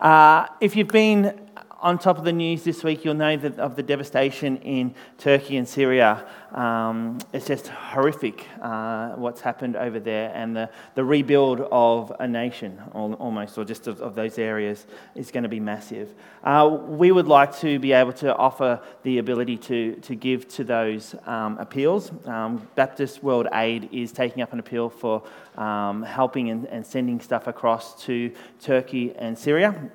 Uh, 0.00 0.46
if 0.60 0.76
you've 0.76 0.86
been 0.88 1.47
on 1.80 1.96
top 1.96 2.18
of 2.18 2.24
the 2.24 2.32
news 2.32 2.64
this 2.64 2.82
week, 2.82 3.04
you'll 3.04 3.14
know 3.14 3.36
that 3.36 3.58
of 3.58 3.76
the 3.76 3.82
devastation 3.82 4.56
in 4.58 4.94
Turkey 5.16 5.56
and 5.56 5.68
Syria. 5.68 6.26
Um, 6.52 7.18
it's 7.32 7.46
just 7.46 7.68
horrific 7.68 8.46
uh, 8.60 9.10
what's 9.10 9.40
happened 9.40 9.76
over 9.76 10.00
there, 10.00 10.32
and 10.34 10.56
the, 10.56 10.70
the 10.96 11.04
rebuild 11.04 11.60
of 11.70 12.12
a 12.18 12.26
nation, 12.26 12.80
almost, 12.92 13.56
or 13.58 13.64
just 13.64 13.86
of, 13.86 14.00
of 14.00 14.16
those 14.16 14.38
areas, 14.38 14.86
is 15.14 15.30
going 15.30 15.44
to 15.44 15.48
be 15.48 15.60
massive. 15.60 16.12
Uh, 16.42 16.68
we 16.88 17.12
would 17.12 17.28
like 17.28 17.56
to 17.58 17.78
be 17.78 17.92
able 17.92 18.12
to 18.14 18.34
offer 18.34 18.80
the 19.04 19.18
ability 19.18 19.56
to, 19.56 19.94
to 19.96 20.16
give 20.16 20.48
to 20.48 20.64
those 20.64 21.14
um, 21.26 21.58
appeals. 21.58 22.10
Um, 22.26 22.66
Baptist 22.74 23.22
World 23.22 23.46
Aid 23.52 23.88
is 23.92 24.10
taking 24.10 24.42
up 24.42 24.52
an 24.52 24.58
appeal 24.58 24.88
for 24.88 25.22
um, 25.56 26.02
helping 26.02 26.50
and, 26.50 26.66
and 26.66 26.84
sending 26.84 27.20
stuff 27.20 27.46
across 27.46 28.02
to 28.04 28.32
Turkey 28.60 29.14
and 29.16 29.38
Syria. 29.38 29.90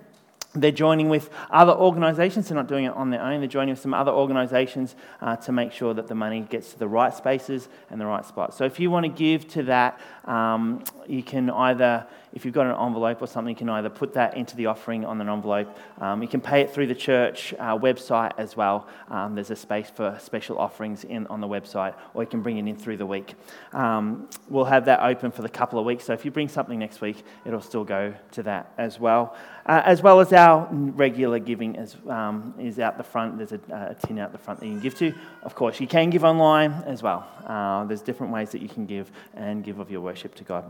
They're 0.56 0.72
joining 0.72 1.10
with 1.10 1.32
other 1.50 1.74
organisations. 1.74 2.48
They're 2.48 2.56
not 2.56 2.68
doing 2.68 2.86
it 2.86 2.94
on 2.94 3.10
their 3.10 3.22
own. 3.22 3.40
They're 3.40 3.48
joining 3.48 3.74
with 3.74 3.82
some 3.82 3.94
other 3.94 4.12
organisations 4.12 4.96
uh, 5.20 5.36
to 5.38 5.52
make 5.52 5.72
sure 5.72 5.94
that 5.96 6.08
the 6.08 6.16
money 6.16 6.42
gets 6.42 6.74
to 6.74 6.80
the 6.80 6.88
right 6.88 7.14
spaces 7.14 7.70
and 7.90 8.00
the 8.00 8.06
right 8.06 8.26
spots. 8.26 8.58
So 8.58 8.66
if 8.66 8.80
you 8.80 8.92
want 8.92 9.06
to 9.06 9.12
give 9.12 9.48
to 9.50 9.64
that, 9.64 10.00
um, 10.26 10.84
you 11.08 11.24
can 11.24 11.50
either 11.50 12.06
if 12.34 12.46
you've 12.46 12.54
got 12.54 12.66
an 12.66 12.75
envelope 12.75 13.22
or 13.22 13.28
something, 13.28 13.52
you 13.52 13.58
can 13.58 13.70
either 13.70 13.90
put 13.90 14.13
that 14.16 14.36
into 14.36 14.56
the 14.56 14.66
offering 14.66 15.06
on 15.06 15.22
an 15.22 15.30
envelope. 15.30 15.78
Um, 16.00 16.22
you 16.22 16.28
can 16.28 16.42
pay 16.42 16.62
it 16.62 16.72
through 16.72 16.88
the 16.88 16.96
church 16.96 17.54
uh, 17.60 17.78
website 17.78 18.32
as 18.38 18.58
well. 18.58 18.88
Um, 19.10 19.36
there's 19.36 19.52
a 19.52 19.56
space 19.56 19.90
for 19.90 20.18
special 20.20 20.58
offerings 20.58 21.04
in, 21.04 21.28
on 21.28 21.42
the 21.42 21.48
website, 21.48 21.94
or 22.13 22.24
you 22.24 22.30
can 22.30 22.42
bring 22.42 22.58
it 22.58 22.68
in 22.68 22.75
through 22.75 22.98
the 22.98 23.06
week. 23.06 23.36
Um, 23.72 24.28
we'll 24.50 24.66
have 24.66 24.86
that 24.86 25.02
open 25.02 25.32
for 25.32 25.44
the 25.44 25.50
couple 25.50 25.78
of 25.78 25.86
weeks, 25.86 26.06
so 26.06 26.13
if 26.13 26.25
you 26.25 26.32
bring 26.32 26.48
something 26.48 26.80
next 26.80 27.02
week, 27.02 27.24
it'll 27.46 27.62
still 27.62 27.84
go 27.84 28.16
to 28.32 28.44
that 28.44 28.74
as 28.78 29.00
well. 29.00 29.36
Uh, 29.66 29.82
as 29.86 30.02
well 30.02 30.20
as 30.20 30.34
our 30.34 30.68
regular 30.72 31.40
giving 31.40 31.78
as, 31.78 31.96
um, 32.10 32.54
is 32.60 32.80
out 32.80 32.98
the 32.98 33.04
front. 33.04 33.38
There's 33.38 33.54
a, 33.54 33.60
a, 33.72 33.96
tin 33.96 34.20
out 34.20 34.32
the 34.32 34.38
front 34.38 34.60
that 34.60 34.66
you 34.66 34.74
can 34.74 34.82
give 34.82 34.96
to. 34.96 35.13
Of 35.44 35.56
course, 35.56 35.80
you 35.80 35.88
can 35.88 36.10
give 36.10 36.24
online 36.24 36.72
as 36.86 37.02
well. 37.02 37.28
Uh, 37.46 37.86
there's 37.86 38.02
different 38.02 38.34
ways 38.34 38.50
that 38.52 38.62
you 38.62 38.68
can 38.68 38.86
give 38.86 39.10
and 39.36 39.63
give 39.63 39.80
of 39.80 39.90
your 39.90 40.02
worship 40.02 40.36
to 40.36 40.44
God. 40.44 40.66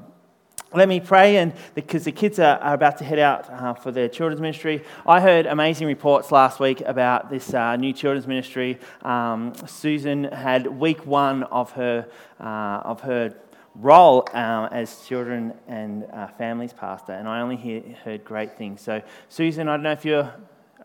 Let 0.75 0.87
me 0.87 0.99
pray, 0.99 1.37
and 1.37 1.53
because 1.75 2.03
the 2.03 2.11
kids 2.11 2.39
are, 2.39 2.57
are 2.57 2.73
about 2.73 2.97
to 2.97 3.03
head 3.03 3.19
out 3.19 3.49
uh, 3.49 3.73
for 3.73 3.91
their 3.91 4.09
children's 4.09 4.41
ministry. 4.41 4.83
I 5.05 5.21
heard 5.21 5.45
amazing 5.45 5.87
reports 5.87 6.31
last 6.31 6.59
week 6.59 6.81
about 6.81 7.29
this 7.29 7.53
uh, 7.53 7.75
new 7.75 7.93
children's 7.93 8.27
ministry. 8.27 8.79
Um, 9.03 9.53
Susan 9.67 10.23
had 10.25 10.67
week 10.67 11.05
one 11.05 11.43
of 11.43 11.71
her 11.73 12.07
uh, 12.39 12.43
of 12.83 13.01
her 13.01 13.35
role 13.75 14.27
um, 14.33 14.69
as 14.71 15.05
children 15.07 15.53
and 15.67 16.05
uh, 16.11 16.27
families 16.27 16.73
pastor, 16.73 17.13
and 17.13 17.27
I 17.27 17.41
only 17.41 17.55
hear, 17.55 17.81
heard 18.03 18.23
great 18.23 18.57
things. 18.57 18.81
So, 18.81 19.01
Susan, 19.29 19.67
I 19.67 19.73
don't 19.73 19.83
know 19.83 19.91
if 19.91 20.05
you're 20.05 20.33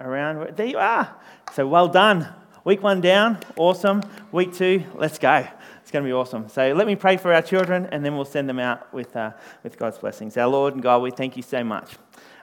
around. 0.01 0.57
There 0.57 0.67
you 0.67 0.79
are. 0.79 1.15
So, 1.55 1.67
well 1.67 1.89
done. 1.89 2.29
Week 2.65 2.83
one 2.83 3.01
down, 3.01 3.39
awesome. 3.57 4.03
Week 4.31 4.53
two, 4.53 4.85
let's 4.95 5.19
go. 5.19 5.47
It's 5.89 5.93
going 5.95 6.05
to 6.05 6.09
be 6.09 6.13
awesome. 6.13 6.51
So 6.51 6.75
let 6.75 6.87
me 6.87 6.97
pray 6.97 7.17
for 7.17 7.33
our 7.33 7.41
children 7.41 7.89
and 7.91 8.05
then 8.05 8.15
we'll 8.15 8.27
send 8.27 8.47
them 8.47 8.59
out 8.59 8.93
with, 8.93 9.17
uh, 9.17 9.31
with 9.63 9.79
God's 9.79 9.97
blessings. 9.97 10.37
Our 10.37 10.47
Lord 10.47 10.75
and 10.75 10.83
God, 10.83 11.01
we 11.01 11.11
thank 11.11 11.35
you 11.35 11.43
so 11.43 11.65
much. 11.65 11.93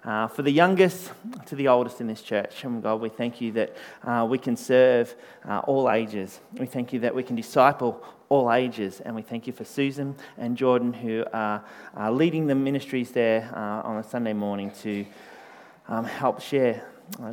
Uh, 0.04 0.26
for 0.26 0.42
the 0.42 0.50
youngest 0.50 1.12
to 1.46 1.56
the 1.56 1.68
oldest 1.68 2.02
in 2.02 2.08
this 2.08 2.24
church. 2.24 2.64
And 2.64 2.82
God, 2.82 3.02
we 3.02 3.10
thank 3.10 3.40
you 3.42 3.52
that 3.52 3.78
uh, 4.04 4.26
we 4.28 4.40
can 4.40 4.58
serve 4.58 5.14
uh, 5.48 5.60
all 5.60 5.92
ages. 5.92 6.40
We 6.54 6.66
thank 6.66 6.92
you 6.92 7.02
that 7.02 7.14
we 7.14 7.22
can 7.22 7.36
disciple 7.36 8.04
all 8.30 8.52
ages. 8.52 9.00
And 9.00 9.16
we 9.16 9.22
thank 9.22 9.46
you 9.46 9.54
for 9.54 9.64
Susan 9.64 10.16
and 10.40 10.58
Jordan 10.58 10.92
who 10.92 11.24
are 11.32 11.64
leading 12.10 12.48
the 12.48 12.56
ministries 12.56 13.12
there 13.12 13.52
uh, 13.56 13.88
on 13.88 13.98
a 13.98 14.04
Sunday 14.04 14.34
morning 14.34 14.72
to 14.82 15.06
um, 15.88 16.04
help 16.06 16.42
share 16.42 16.84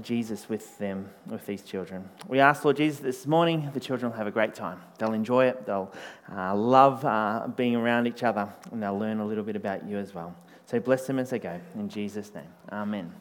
Jesus 0.03 0.49
with 0.49 0.79
them, 0.79 1.09
with 1.27 1.47
these 1.47 1.63
children. 1.63 2.09
We 2.29 2.41
ask, 2.41 2.65
Lord 2.65 2.77
Jesus, 2.77 3.01
this 3.01 3.27
morning 3.27 3.71
the 3.75 3.81
children 3.81 4.11
will 4.11 4.19
have 4.19 4.27
a 4.27 4.31
great 4.31 4.55
time. 4.55 4.81
They'll 4.99 5.13
enjoy 5.13 5.47
it, 5.47 5.67
they'll 5.67 5.93
uh, 6.35 6.55
love 6.55 7.05
uh, 7.05 7.49
being 7.57 7.77
around 7.77 8.07
each 8.07 8.23
other, 8.23 8.49
and 8.71 8.83
they'll 8.83 8.99
learn 8.99 9.21
a 9.21 9.27
little 9.27 9.45
bit 9.45 9.57
about 9.57 9.87
you 9.87 9.99
as 9.99 10.15
well. 10.15 10.35
So 10.67 10.79
bless 10.81 11.07
them 11.07 11.19
as 11.19 11.31
they 11.31 11.39
go. 11.39 11.61
In 11.75 11.89
Jesus' 11.89 12.35
name, 12.35 12.49
amen. 12.71 13.13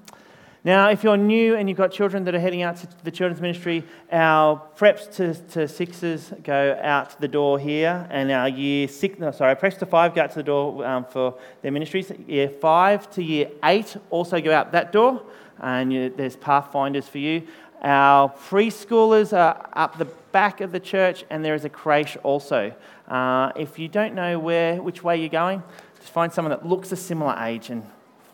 Now, 0.63 0.89
if 0.89 1.03
you're 1.03 1.17
new 1.17 1.55
and 1.55 1.67
you've 1.67 1.77
got 1.79 1.91
children 1.91 2.23
that 2.25 2.35
are 2.35 2.39
heading 2.39 2.61
out 2.61 2.77
to 2.77 2.87
the 3.03 3.09
children's 3.09 3.41
ministry, 3.41 3.83
our 4.11 4.61
preps 4.77 5.11
to, 5.15 5.33
to 5.53 5.67
sixes 5.67 6.31
go 6.43 6.79
out 6.83 7.19
the 7.19 7.27
door 7.27 7.57
here, 7.57 8.07
and 8.11 8.31
our 8.31 8.47
year 8.47 8.87
six, 8.87 9.17
no, 9.17 9.31
sorry, 9.31 9.55
preps 9.55 9.79
to 9.79 9.87
five 9.87 10.13
go 10.13 10.21
out 10.21 10.29
to 10.29 10.35
the 10.35 10.43
door 10.43 10.85
um, 10.85 11.05
for 11.05 11.39
their 11.63 11.71
ministries. 11.71 12.11
Year 12.27 12.47
five 12.47 13.09
to 13.11 13.23
year 13.23 13.49
eight 13.63 13.97
also 14.11 14.39
go 14.39 14.53
out 14.53 14.71
that 14.73 14.91
door 14.91 15.23
and 15.61 15.93
you, 15.93 16.09
there's 16.09 16.35
pathfinders 16.35 17.07
for 17.07 17.19
you. 17.19 17.47
Our 17.81 18.29
preschoolers 18.29 19.35
are 19.35 19.69
up 19.73 19.97
the 19.97 20.05
back 20.05 20.61
of 20.61 20.71
the 20.71 20.79
church, 20.79 21.23
and 21.29 21.43
there 21.43 21.55
is 21.55 21.65
a 21.65 21.69
creche 21.69 22.17
also. 22.23 22.73
Uh, 23.07 23.51
if 23.55 23.79
you 23.79 23.87
don't 23.87 24.13
know 24.13 24.39
where, 24.39 24.81
which 24.81 25.03
way 25.03 25.17
you're 25.17 25.29
going, 25.29 25.63
just 25.99 26.11
find 26.11 26.31
someone 26.31 26.51
that 26.51 26.65
looks 26.65 26.91
a 26.91 26.95
similar 26.95 27.35
age 27.43 27.69
and 27.69 27.83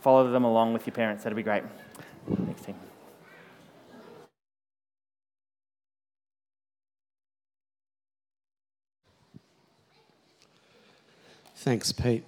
follow 0.01 0.29
them 0.31 0.43
along 0.43 0.73
with 0.73 0.85
your 0.85 0.93
parents. 0.93 1.23
That'd 1.23 1.35
be 1.35 1.43
great. 1.43 1.63
Next 2.27 2.65
team. 2.65 2.75
Thanks, 11.55 11.91
Pete. 11.91 12.23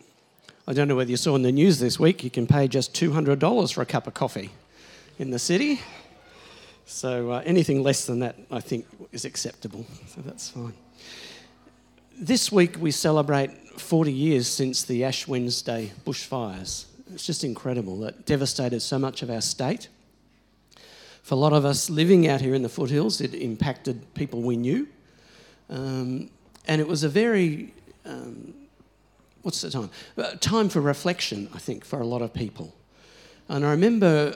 I 0.68 0.74
don't 0.74 0.88
know 0.88 0.96
whether 0.96 1.10
you 1.10 1.18
saw 1.18 1.36
in 1.36 1.44
the 1.44 1.52
news 1.52 1.80
this 1.80 2.00
week, 2.00 2.24
you 2.24 2.30
can 2.30 2.46
pay 2.48 2.68
just 2.68 2.94
$200 2.94 3.74
for 3.74 3.82
a 3.82 3.86
cup 3.86 4.08
of 4.08 4.14
coffee 4.14 4.52
in 5.20 5.30
the 5.30 5.38
city. 5.40 5.82
So 6.86 7.32
uh, 7.32 7.44
anything 7.46 7.84
less 7.84 8.08
than 8.08 8.20
that, 8.20 8.38
I 8.50 8.62
think, 8.62 8.88
is 9.12 9.26
acceptable. 9.26 9.86
So 10.08 10.22
that's 10.22 10.50
fine. 10.50 10.74
This 12.18 12.52
week 12.52 12.78
we 12.80 12.92
celebrate 12.92 13.52
40 13.80 14.12
years 14.12 14.48
since 14.48 14.84
the 14.84 15.04
Ash 15.04 15.28
Wednesday 15.28 15.92
bushfires. 16.06 16.86
It's 17.14 17.26
just 17.26 17.44
incredible 17.44 18.00
that 18.00 18.26
devastated 18.26 18.80
so 18.82 18.98
much 18.98 19.22
of 19.22 19.30
our 19.30 19.42
state. 19.42 19.90
For 21.22 21.36
a 21.36 21.38
lot 21.38 21.54
of 21.54 21.66
us 21.66 21.90
living 21.90 22.28
out 22.28 22.42
here 22.42 22.56
in 22.56 22.64
the 22.64 22.70
foothills, 22.70 23.22
it 23.22 23.36
impacted 23.36 24.14
people 24.14 24.42
we 24.42 24.58
knew. 24.58 24.88
Um, 25.70 26.32
and 26.66 26.82
it 26.82 26.88
was 26.88 27.04
a 27.04 27.10
very, 27.10 27.74
um, 28.06 28.54
what's 29.44 29.62
the 29.62 29.70
time? 29.70 29.90
Uh, 30.18 30.32
time 30.40 30.70
for 30.70 30.82
reflection, 30.82 31.50
I 31.54 31.60
think, 31.60 31.84
for 31.84 32.00
a 32.00 32.06
lot 32.06 32.22
of 32.22 32.34
people. 32.34 32.74
And 33.48 33.66
I 33.66 33.72
remember 33.72 34.34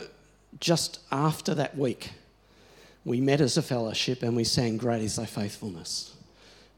just 0.60 1.00
after 1.12 1.54
that 1.56 1.78
week, 1.78 2.12
we 3.06 3.20
met 3.20 3.42
as 3.42 3.58
a 3.58 3.62
fellowship 3.62 4.24
and 4.24 4.36
we 4.36 4.44
sang, 4.44 4.78
Great 4.78 5.02
is 5.02 5.16
Thy 5.16 5.26
Faithfulness. 5.26 6.16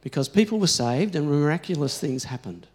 Because 0.01 0.29
people 0.29 0.60
were 0.60 0.67
saved 0.67 1.15
and 1.15 1.27
miraculous 1.27 2.00
things 2.00 2.25
happened. 2.25 2.67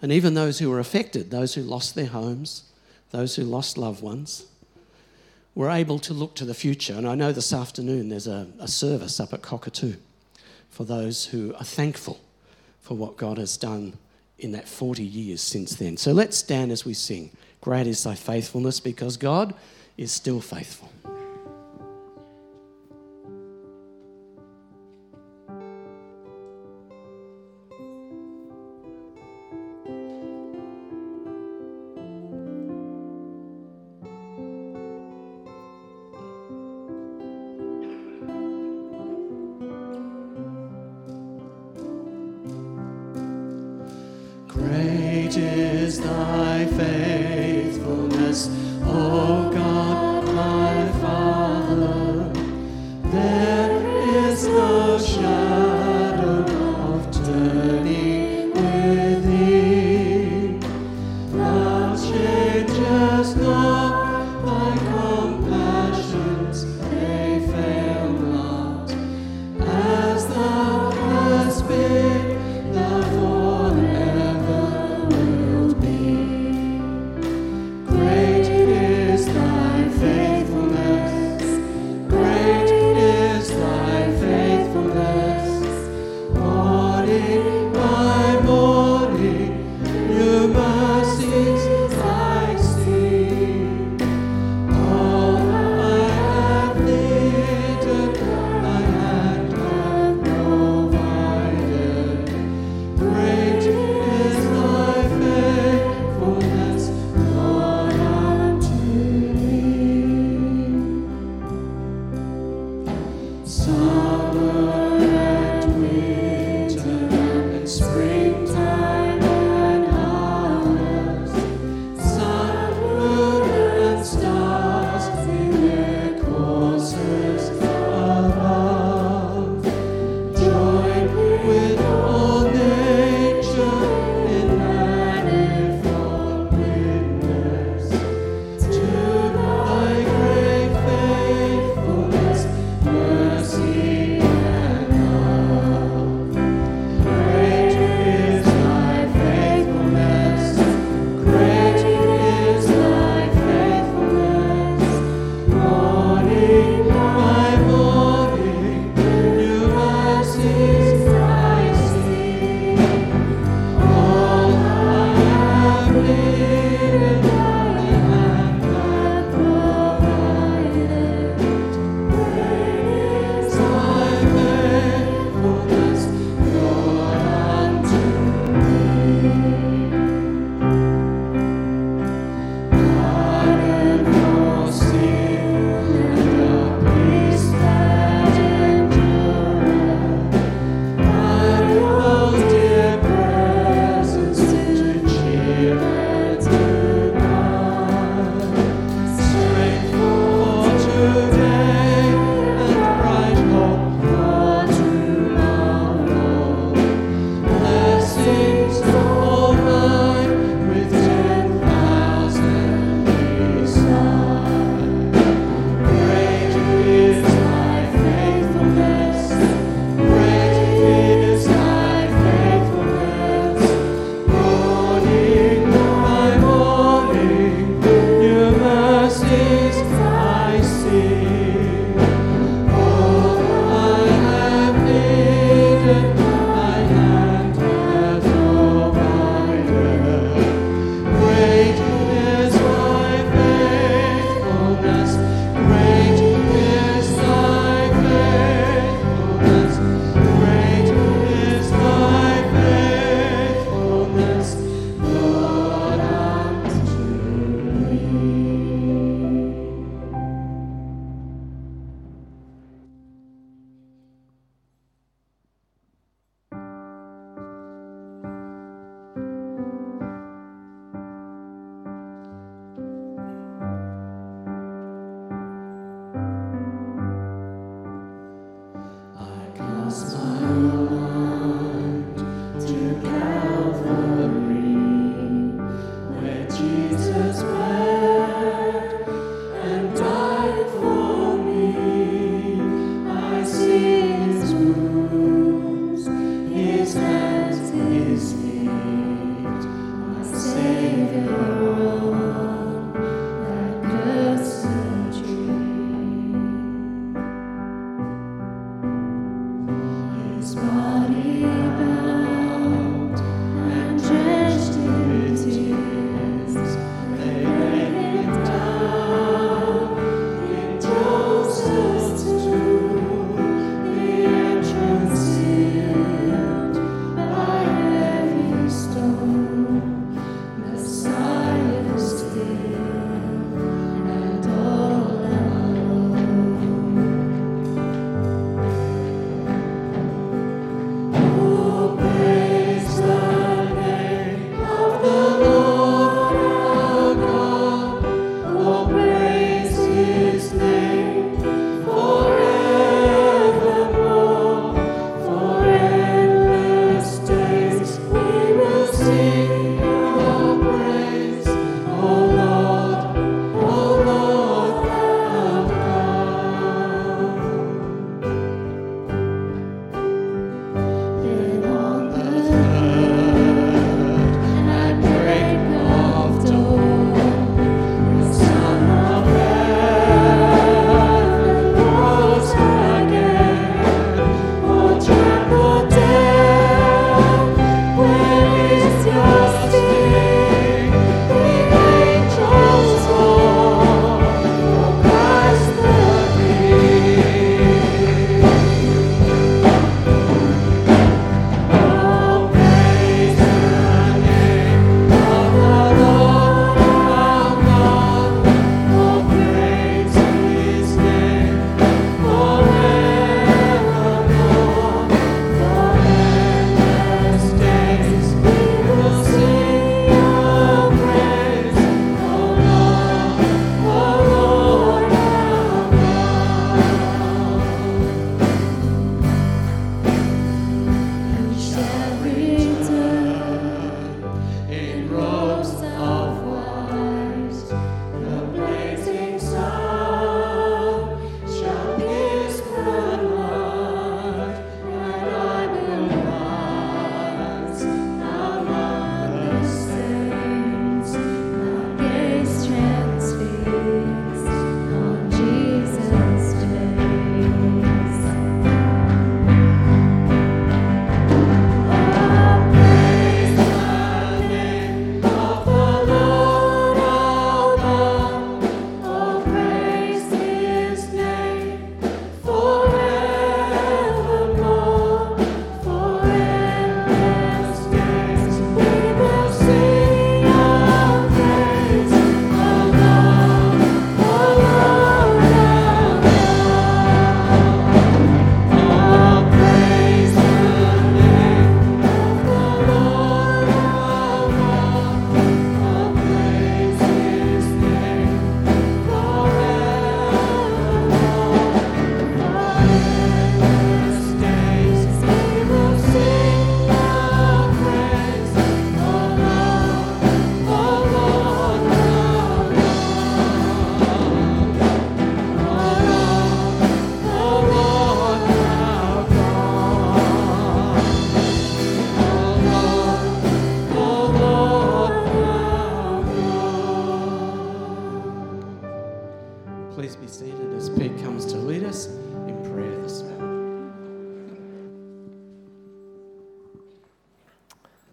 And 0.00 0.10
even 0.10 0.34
those 0.34 0.58
who 0.58 0.70
were 0.70 0.80
affected, 0.80 1.30
those 1.30 1.54
who 1.54 1.62
lost 1.62 1.94
their 1.94 2.06
homes, 2.06 2.64
those 3.10 3.36
who 3.36 3.44
lost 3.44 3.78
loved 3.78 4.02
ones, 4.02 4.46
were 5.54 5.70
able 5.70 5.98
to 6.00 6.14
look 6.14 6.34
to 6.36 6.44
the 6.44 6.54
future. 6.54 6.94
And 6.94 7.06
I 7.06 7.14
know 7.14 7.32
this 7.32 7.52
afternoon 7.52 8.08
there's 8.08 8.26
a, 8.26 8.48
a 8.58 8.68
service 8.68 9.20
up 9.20 9.32
at 9.32 9.42
Cockatoo 9.42 9.94
for 10.70 10.84
those 10.84 11.26
who 11.26 11.54
are 11.54 11.64
thankful 11.64 12.20
for 12.80 12.96
what 12.96 13.16
God 13.16 13.38
has 13.38 13.56
done 13.56 13.98
in 14.38 14.52
that 14.52 14.66
40 14.66 15.04
years 15.04 15.40
since 15.40 15.76
then. 15.76 15.96
So 15.96 16.12
let's 16.12 16.36
stand 16.36 16.72
as 16.72 16.84
we 16.84 16.94
sing. 16.94 17.30
Great 17.60 17.86
is 17.86 18.02
thy 18.02 18.14
faithfulness 18.14 18.80
because 18.80 19.16
God 19.16 19.54
is 20.02 20.12
still 20.12 20.40
faithful. 20.40 20.91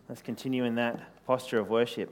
Let's 0.10 0.24
continue 0.24 0.63
in 0.63 0.74
that 0.76 1.00
posture 1.28 1.60
of 1.60 1.69
worship. 1.69 2.12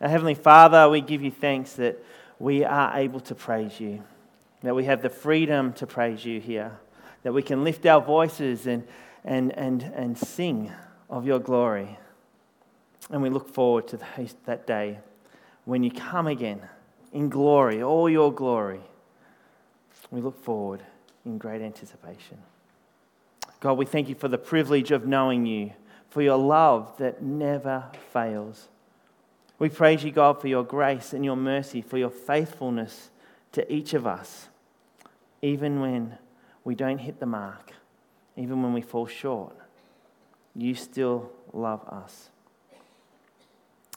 Our 0.00 0.08
Heavenly 0.08 0.34
Father, 0.34 0.88
we 0.88 1.00
give 1.00 1.22
you 1.22 1.30
thanks 1.30 1.74
that 1.74 1.96
we 2.40 2.64
are 2.64 2.98
able 2.98 3.20
to 3.20 3.36
praise 3.36 3.78
you, 3.78 4.02
that 4.64 4.74
we 4.74 4.84
have 4.86 5.00
the 5.00 5.10
freedom 5.10 5.72
to 5.74 5.86
praise 5.86 6.24
you 6.24 6.40
here, 6.40 6.72
that 7.22 7.32
we 7.32 7.42
can 7.42 7.62
lift 7.62 7.86
our 7.86 8.00
voices 8.00 8.66
and, 8.66 8.82
and, 9.24 9.56
and, 9.56 9.84
and 9.94 10.18
sing 10.18 10.72
of 11.08 11.24
your 11.24 11.38
glory. 11.38 11.96
And 13.10 13.22
we 13.22 13.30
look 13.30 13.54
forward 13.54 13.86
to 13.88 14.00
that 14.46 14.66
day 14.66 14.98
when 15.66 15.84
you 15.84 15.92
come 15.92 16.26
again 16.26 16.60
in 17.12 17.28
glory, 17.28 17.80
all 17.80 18.10
your 18.10 18.32
glory. 18.32 18.80
We 20.10 20.20
look 20.20 20.42
forward 20.42 20.82
in 21.24 21.38
great 21.38 21.62
anticipation. 21.62 22.38
God, 23.60 23.74
we 23.74 23.86
thank 23.86 24.08
you 24.08 24.16
for 24.16 24.26
the 24.26 24.36
privilege 24.36 24.90
of 24.90 25.06
knowing 25.06 25.46
you, 25.46 25.72
for 26.08 26.22
your 26.22 26.36
love 26.36 26.96
that 26.98 27.22
never 27.22 27.84
fails. 28.12 28.68
We 29.58 29.68
praise 29.68 30.04
you, 30.04 30.10
God, 30.12 30.40
for 30.40 30.48
your 30.48 30.64
grace 30.64 31.12
and 31.12 31.24
your 31.24 31.36
mercy, 31.36 31.80
for 31.80 31.98
your 31.98 32.10
faithfulness 32.10 33.10
to 33.52 33.72
each 33.72 33.94
of 33.94 34.06
us, 34.06 34.48
even 35.40 35.80
when 35.80 36.18
we 36.64 36.74
don't 36.74 36.98
hit 36.98 37.20
the 37.20 37.26
mark, 37.26 37.72
even 38.36 38.62
when 38.62 38.72
we 38.72 38.82
fall 38.82 39.06
short. 39.06 39.56
You 40.54 40.74
still 40.74 41.30
love 41.52 41.86
us. 41.88 42.30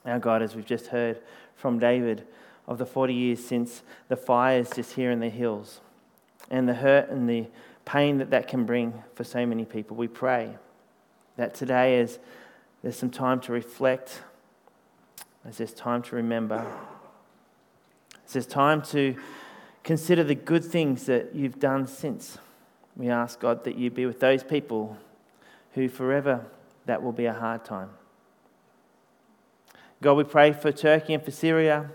Our 0.06 0.19
God, 0.19 0.41
as 0.41 0.56
we've 0.56 0.65
just 0.65 0.88
heard 0.88 1.22
from 1.56 1.80
David, 1.80 2.26
of 2.69 2.78
the 2.78 2.86
40 2.86 3.13
years 3.13 3.43
since 3.43 3.82
the 4.08 4.15
fires 4.15 4.69
just 4.69 4.93
here 4.93 5.10
in 5.10 5.19
the 5.19 5.30
hills 5.30 5.82
and 6.52 6.69
the 6.69 6.76
hurt 6.76 7.10
and 7.10 7.28
the 7.28 7.48
pain 7.84 8.19
that 8.19 8.30
that 8.30 8.48
can 8.48 8.63
bring 8.63 8.93
for 9.15 9.24
so 9.24 9.43
many 9.45 9.65
people. 9.65 9.98
We 9.98 10.08
pray 10.08 10.56
that 11.39 11.54
today, 11.54 12.02
as 12.02 12.19
there's 12.84 12.97
some 12.97 13.10
time 13.10 13.39
to 13.39 13.54
reflect, 13.54 14.23
as 15.45 15.58
there's 15.58 15.73
time 15.73 16.02
to 16.02 16.17
remember, 16.17 16.65
as 18.25 18.34
there's 18.34 18.45
time 18.45 18.82
to 18.82 19.15
consider 19.82 20.21
the 20.21 20.36
good 20.36 20.65
things 20.65 21.06
that 21.06 21.34
you've 21.34 21.58
done 21.58 21.88
since, 21.88 22.39
we 22.97 23.10
ask 23.10 23.39
God 23.39 23.63
that 23.63 23.78
you 23.78 23.89
be 23.89 24.06
with 24.06 24.19
those 24.19 24.43
people 24.43 24.97
who 25.75 25.88
forever 25.88 26.45
that 26.86 27.02
will 27.02 27.13
be 27.13 27.25
a 27.25 27.34
hard 27.34 27.63
time. 27.63 27.91
God, 30.02 30.15
we 30.15 30.25
pray 30.25 30.52
for 30.52 30.73
Turkey 30.73 31.13
and 31.13 31.23
for 31.23 31.32
Syria 31.32 31.89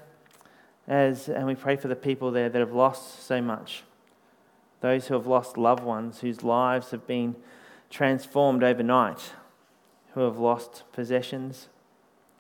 as, 0.89 1.29
and 1.29 1.47
we 1.47 1.55
pray 1.55 1.77
for 1.77 1.89
the 1.89 1.97
people 1.97 2.31
there 2.31 2.49
that 2.49 2.59
have 2.59 2.73
lost 2.73 3.27
so 3.27 3.43
much. 3.43 3.83
Those 4.81 5.09
who 5.09 5.15
have 5.15 5.27
lost 5.27 5.59
loved 5.59 5.85
ones, 5.85 6.21
whose 6.21 6.43
lives 6.43 6.93
have 6.93 7.07
been 7.07 7.37
transformed 7.95 8.65
overnight, 8.65 9.35
who 10.15 10.23
have 10.23 10.37
lost 10.37 10.83
possessions, 10.93 11.69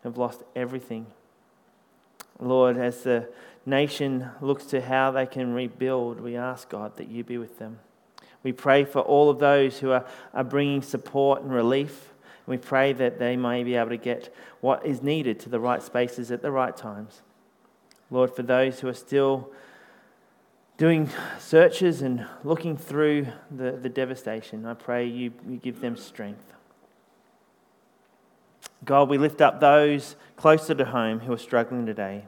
have 0.02 0.18
lost 0.18 0.42
everything. 0.56 1.06
Lord, 2.40 2.76
as 2.76 3.04
the 3.04 3.28
nation 3.64 4.30
looks 4.40 4.64
to 4.66 4.80
how 4.80 5.12
they 5.12 5.26
can 5.26 5.54
rebuild, 5.54 6.20
we 6.20 6.36
ask 6.36 6.68
God 6.68 6.96
that 6.96 7.08
you 7.08 7.22
be 7.22 7.38
with 7.38 7.60
them. 7.60 7.78
We 8.42 8.50
pray 8.50 8.84
for 8.84 8.98
all 8.98 9.30
of 9.30 9.38
those 9.38 9.78
who 9.78 9.92
are, 9.92 10.04
are 10.32 10.42
bringing 10.42 10.82
support 10.82 11.42
and 11.42 11.52
relief. 11.52 12.12
We 12.48 12.56
pray 12.56 12.92
that 12.92 13.20
they 13.20 13.36
may 13.36 13.62
be 13.62 13.76
able 13.76 13.90
to 13.90 13.96
get 13.96 14.34
what 14.60 14.84
is 14.84 15.02
needed 15.02 15.38
to 15.40 15.48
the 15.48 15.60
right 15.60 15.84
spaces 15.84 16.32
at 16.32 16.42
the 16.42 16.50
right 16.50 16.76
times. 16.76 17.22
Lord, 18.10 18.34
for 18.34 18.42
those 18.42 18.80
who 18.80 18.88
are 18.88 18.92
still 18.92 19.52
doing 20.76 21.08
searches 21.38 22.02
and 22.02 22.26
looking 22.42 22.76
through 22.76 23.28
the, 23.50 23.72
the 23.72 23.88
devastation, 23.88 24.66
I 24.66 24.74
pray 24.74 25.06
you, 25.06 25.32
you 25.48 25.56
give 25.56 25.80
them 25.80 25.96
strength. 25.96 26.52
God, 28.84 29.08
we 29.08 29.18
lift 29.18 29.40
up 29.40 29.60
those 29.60 30.16
closer 30.36 30.74
to 30.74 30.84
home 30.84 31.20
who 31.20 31.32
are 31.32 31.38
struggling 31.38 31.86
today. 31.86 32.24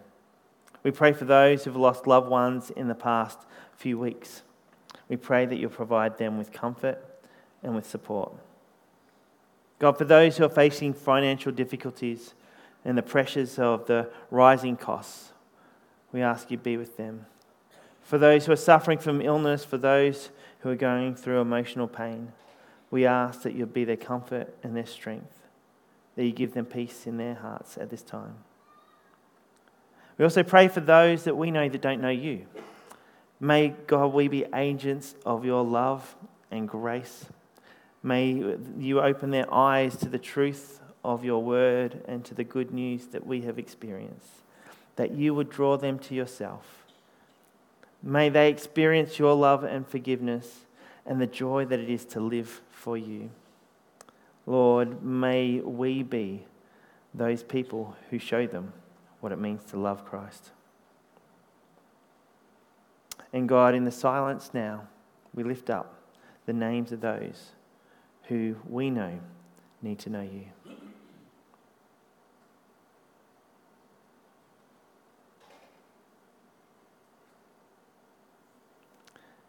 We 0.82 0.90
pray 0.90 1.12
for 1.12 1.24
those 1.24 1.64
who've 1.64 1.76
lost 1.76 2.06
loved 2.06 2.28
ones 2.28 2.70
in 2.70 2.88
the 2.88 2.94
past 2.94 3.38
few 3.76 3.98
weeks. 3.98 4.42
We 5.08 5.16
pray 5.16 5.44
that 5.46 5.56
you'll 5.56 5.70
provide 5.70 6.18
them 6.18 6.38
with 6.38 6.52
comfort 6.52 7.04
and 7.62 7.74
with 7.74 7.88
support. 7.88 8.32
God, 9.78 9.98
for 9.98 10.04
those 10.04 10.36
who 10.36 10.44
are 10.44 10.48
facing 10.48 10.94
financial 10.94 11.52
difficulties 11.52 12.34
and 12.84 12.96
the 12.96 13.02
pressures 13.02 13.58
of 13.58 13.86
the 13.86 14.10
rising 14.30 14.76
costs, 14.76 15.32
we 16.12 16.22
ask 16.22 16.50
you 16.50 16.56
be 16.56 16.76
with 16.76 16.96
them. 16.96 17.26
For 18.06 18.18
those 18.18 18.46
who 18.46 18.52
are 18.52 18.56
suffering 18.56 18.98
from 18.98 19.20
illness, 19.20 19.64
for 19.64 19.78
those 19.78 20.30
who 20.60 20.70
are 20.70 20.76
going 20.76 21.16
through 21.16 21.40
emotional 21.40 21.88
pain, 21.88 22.30
we 22.88 23.04
ask 23.04 23.42
that 23.42 23.54
you'll 23.54 23.66
be 23.66 23.84
their 23.84 23.96
comfort 23.96 24.56
and 24.62 24.76
their 24.76 24.86
strength, 24.86 25.42
that 26.14 26.24
you 26.24 26.30
give 26.30 26.54
them 26.54 26.66
peace 26.66 27.08
in 27.08 27.16
their 27.16 27.34
hearts 27.34 27.76
at 27.76 27.90
this 27.90 28.02
time. 28.02 28.36
We 30.18 30.24
also 30.24 30.44
pray 30.44 30.68
for 30.68 30.78
those 30.78 31.24
that 31.24 31.36
we 31.36 31.50
know 31.50 31.68
that 31.68 31.80
don't 31.80 32.00
know 32.00 32.08
you. 32.08 32.46
May, 33.40 33.70
God, 33.88 34.14
we 34.14 34.28
be 34.28 34.44
agents 34.54 35.16
of 35.26 35.44
your 35.44 35.64
love 35.64 36.14
and 36.52 36.68
grace. 36.68 37.26
May 38.04 38.54
you 38.78 39.00
open 39.00 39.32
their 39.32 39.52
eyes 39.52 39.96
to 39.96 40.08
the 40.08 40.20
truth 40.20 40.80
of 41.04 41.24
your 41.24 41.42
word 41.42 42.04
and 42.06 42.24
to 42.26 42.34
the 42.34 42.44
good 42.44 42.70
news 42.70 43.08
that 43.08 43.26
we 43.26 43.40
have 43.40 43.58
experienced 43.58 44.42
that 44.94 45.10
you 45.10 45.34
would 45.34 45.50
draw 45.50 45.76
them 45.76 45.98
to 45.98 46.14
yourself. 46.14 46.85
May 48.06 48.28
they 48.28 48.48
experience 48.50 49.18
your 49.18 49.34
love 49.34 49.64
and 49.64 49.84
forgiveness 49.84 50.66
and 51.04 51.20
the 51.20 51.26
joy 51.26 51.64
that 51.64 51.80
it 51.80 51.90
is 51.90 52.04
to 52.04 52.20
live 52.20 52.62
for 52.70 52.96
you. 52.96 53.30
Lord, 54.46 55.02
may 55.02 55.58
we 55.58 56.04
be 56.04 56.44
those 57.12 57.42
people 57.42 57.96
who 58.10 58.20
show 58.20 58.46
them 58.46 58.72
what 59.18 59.32
it 59.32 59.40
means 59.40 59.64
to 59.70 59.76
love 59.76 60.04
Christ. 60.04 60.52
And 63.32 63.48
God, 63.48 63.74
in 63.74 63.84
the 63.84 63.90
silence 63.90 64.50
now, 64.54 64.86
we 65.34 65.42
lift 65.42 65.68
up 65.68 66.00
the 66.46 66.52
names 66.52 66.92
of 66.92 67.00
those 67.00 67.50
who 68.28 68.54
we 68.68 68.88
know 68.88 69.18
need 69.82 69.98
to 69.98 70.10
know 70.10 70.22
you. 70.22 70.44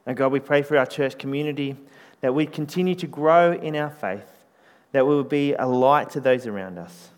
And 0.07 0.15
God, 0.15 0.31
we 0.31 0.39
pray 0.39 0.61
for 0.61 0.77
our 0.77 0.85
church 0.85 1.17
community 1.17 1.75
that 2.21 2.33
we 2.33 2.45
continue 2.45 2.95
to 2.95 3.07
grow 3.07 3.51
in 3.51 3.75
our 3.75 3.89
faith, 3.89 4.45
that 4.93 5.05
we 5.05 5.13
will 5.13 5.23
be 5.25 5.53
a 5.53 5.67
light 5.67 6.09
to 6.11 6.21
those 6.21 6.47
around 6.47 6.79
us. 6.79 7.09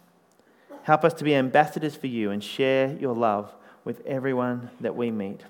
Help 0.83 1.05
us 1.05 1.13
to 1.13 1.23
be 1.23 1.35
ambassadors 1.35 1.95
for 1.95 2.07
you 2.07 2.31
and 2.31 2.43
share 2.43 2.97
your 2.99 3.13
love 3.13 3.53
with 3.85 4.05
everyone 4.07 4.71
that 4.81 4.95
we 4.95 5.11
meet. 5.11 5.41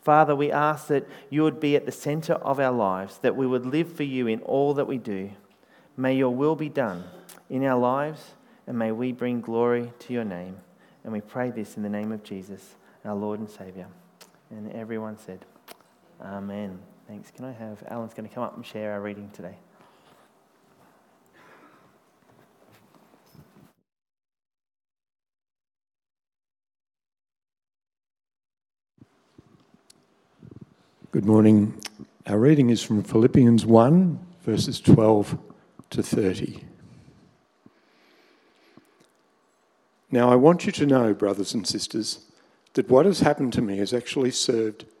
Father, 0.00 0.34
we 0.34 0.50
ask 0.50 0.86
that 0.86 1.06
you 1.28 1.42
would 1.42 1.60
be 1.60 1.76
at 1.76 1.84
the 1.84 1.92
center 1.92 2.32
of 2.34 2.58
our 2.58 2.72
lives, 2.72 3.18
that 3.18 3.36
we 3.36 3.46
would 3.46 3.66
live 3.66 3.92
for 3.92 4.02
you 4.04 4.26
in 4.26 4.40
all 4.40 4.72
that 4.72 4.86
we 4.86 4.96
do. 4.96 5.30
May 5.98 6.16
your 6.16 6.34
will 6.34 6.56
be 6.56 6.70
done 6.70 7.04
in 7.50 7.62
our 7.62 7.78
lives, 7.78 8.32
and 8.66 8.78
may 8.78 8.90
we 8.90 9.12
bring 9.12 9.42
glory 9.42 9.92
to 9.98 10.14
your 10.14 10.24
name. 10.24 10.56
And 11.04 11.12
we 11.12 11.20
pray 11.20 11.50
this 11.50 11.76
in 11.76 11.82
the 11.82 11.90
name 11.90 12.10
of 12.10 12.22
Jesus, 12.22 12.76
our 13.04 13.14
Lord 13.14 13.38
and 13.38 13.50
Savior. 13.50 13.86
And 14.50 14.72
everyone 14.72 15.18
said, 15.18 15.44
Amen. 16.22 16.78
Thanks. 17.08 17.30
Can 17.30 17.46
I 17.46 17.52
have 17.52 17.82
Alan's 17.88 18.12
going 18.12 18.28
to 18.28 18.34
come 18.34 18.44
up 18.44 18.54
and 18.54 18.64
share 18.64 18.92
our 18.92 19.00
reading 19.00 19.30
today? 19.30 19.56
Good 31.10 31.24
morning. 31.24 31.80
Our 32.26 32.38
reading 32.38 32.70
is 32.70 32.82
from 32.82 33.02
Philippians 33.02 33.64
1, 33.64 34.18
verses 34.42 34.78
12 34.80 35.38
to 35.90 36.02
30. 36.02 36.64
Now, 40.10 40.30
I 40.30 40.36
want 40.36 40.66
you 40.66 40.72
to 40.72 40.86
know, 40.86 41.14
brothers 41.14 41.54
and 41.54 41.66
sisters, 41.66 42.26
that 42.74 42.90
what 42.90 43.06
has 43.06 43.20
happened 43.20 43.54
to 43.54 43.62
me 43.62 43.78
has 43.78 43.94
actually 43.94 44.30
served 44.30 44.84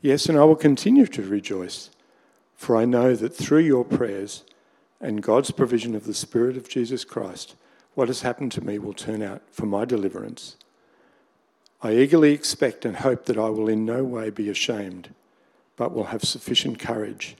Yes, 0.00 0.26
and 0.26 0.38
I 0.38 0.44
will 0.44 0.56
continue 0.56 1.06
to 1.06 1.22
rejoice, 1.22 1.90
for 2.54 2.76
I 2.76 2.84
know 2.84 3.16
that 3.16 3.34
through 3.34 3.62
your 3.62 3.84
prayers 3.84 4.44
and 5.00 5.22
God's 5.22 5.50
provision 5.50 5.96
of 5.96 6.04
the 6.04 6.14
Spirit 6.14 6.56
of 6.56 6.68
Jesus 6.68 7.04
Christ, 7.04 7.56
what 7.94 8.06
has 8.06 8.22
happened 8.22 8.52
to 8.52 8.64
me 8.64 8.78
will 8.78 8.92
turn 8.92 9.22
out 9.22 9.42
for 9.50 9.66
my 9.66 9.84
deliverance. 9.84 10.56
I 11.82 11.94
eagerly 11.94 12.32
expect 12.32 12.84
and 12.84 12.96
hope 12.96 13.24
that 13.24 13.38
I 13.38 13.48
will 13.48 13.68
in 13.68 13.84
no 13.84 14.04
way 14.04 14.30
be 14.30 14.48
ashamed, 14.48 15.14
but 15.76 15.92
will 15.92 16.04
have 16.04 16.22
sufficient 16.22 16.78
courage, 16.78 17.36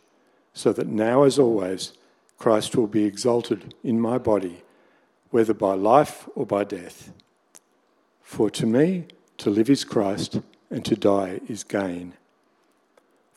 so 0.53 0.73
that 0.73 0.89
now, 0.89 1.23
as 1.23 1.39
always, 1.39 1.93
Christ 2.39 2.75
will 2.75 2.89
be 2.89 3.05
exalted 3.05 3.75
in 3.85 4.01
my 4.01 4.19
body, 4.19 4.63
whether 5.31 5.55
by 5.55 5.75
life 5.75 6.29
or 6.35 6.45
by 6.45 6.65
death. 6.65 7.13
For 8.21 8.51
to 8.51 8.67
me, 8.67 9.05
to 9.37 9.51
live 9.51 9.71
is 9.71 9.85
Christ, 9.85 10.41
and 10.71 10.85
to 10.85 10.97
die 10.97 11.41
is 11.49 11.63
gain. 11.63 12.15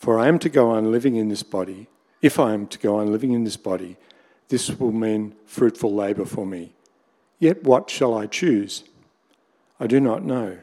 For 0.01 0.17
I 0.17 0.27
am 0.27 0.39
to 0.39 0.49
go 0.49 0.71
on 0.71 0.91
living 0.91 1.15
in 1.15 1.29
this 1.29 1.43
body. 1.43 1.87
If 2.23 2.39
I 2.39 2.55
am 2.55 2.65
to 2.69 2.79
go 2.79 2.95
on 2.95 3.11
living 3.11 3.33
in 3.33 3.43
this 3.43 3.55
body, 3.55 3.97
this 4.47 4.67
will 4.79 4.91
mean 4.91 5.35
fruitful 5.45 5.93
labour 5.93 6.25
for 6.25 6.43
me. 6.43 6.73
Yet 7.37 7.63
what 7.63 7.87
shall 7.91 8.17
I 8.17 8.25
choose? 8.25 8.83
I 9.79 9.85
do 9.85 9.99
not 9.99 10.23
know. 10.23 10.57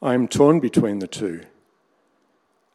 I 0.00 0.14
am 0.14 0.28
torn 0.28 0.60
between 0.60 1.00
the 1.00 1.06
two. 1.06 1.42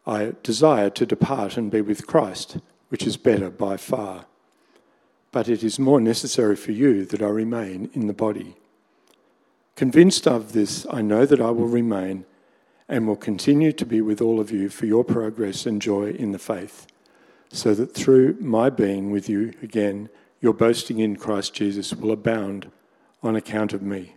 I 0.05 0.33
desire 0.43 0.91
to 0.91 1.07
depart 1.07 1.57
and 1.57 1.71
be 1.71 1.81
with 1.81 2.05
Christ, 2.05 2.57
which 2.89 3.07
is 3.07 3.17
better 3.17 3.49
by 3.49 3.77
far. 3.77 4.27
But 5.31 5.49
it 5.49 5.63
is 5.63 5.79
more 5.79 5.99
necessary 5.99 6.55
for 6.55 6.71
you 6.71 7.03
that 7.05 7.23
I 7.23 7.29
remain 7.29 7.89
in 7.93 8.05
the 8.05 8.13
body. 8.13 8.57
Convinced 9.75 10.27
of 10.27 10.53
this, 10.53 10.85
I 10.91 11.01
know 11.01 11.25
that 11.25 11.41
I 11.41 11.49
will 11.49 11.67
remain 11.67 12.25
and 12.87 13.07
will 13.07 13.15
continue 13.15 13.71
to 13.71 13.85
be 13.85 14.01
with 14.01 14.21
all 14.21 14.39
of 14.39 14.51
you 14.51 14.69
for 14.69 14.85
your 14.85 15.03
progress 15.03 15.65
and 15.65 15.81
joy 15.81 16.11
in 16.11 16.31
the 16.31 16.39
faith, 16.39 16.87
so 17.51 17.73
that 17.73 17.93
through 17.93 18.35
my 18.39 18.69
being 18.69 19.11
with 19.11 19.29
you 19.29 19.53
again, 19.61 20.09
your 20.41 20.53
boasting 20.53 20.99
in 20.99 21.15
Christ 21.15 21.53
Jesus 21.53 21.93
will 21.93 22.11
abound 22.11 22.69
on 23.21 23.35
account 23.35 23.73
of 23.73 23.81
me. 23.81 24.15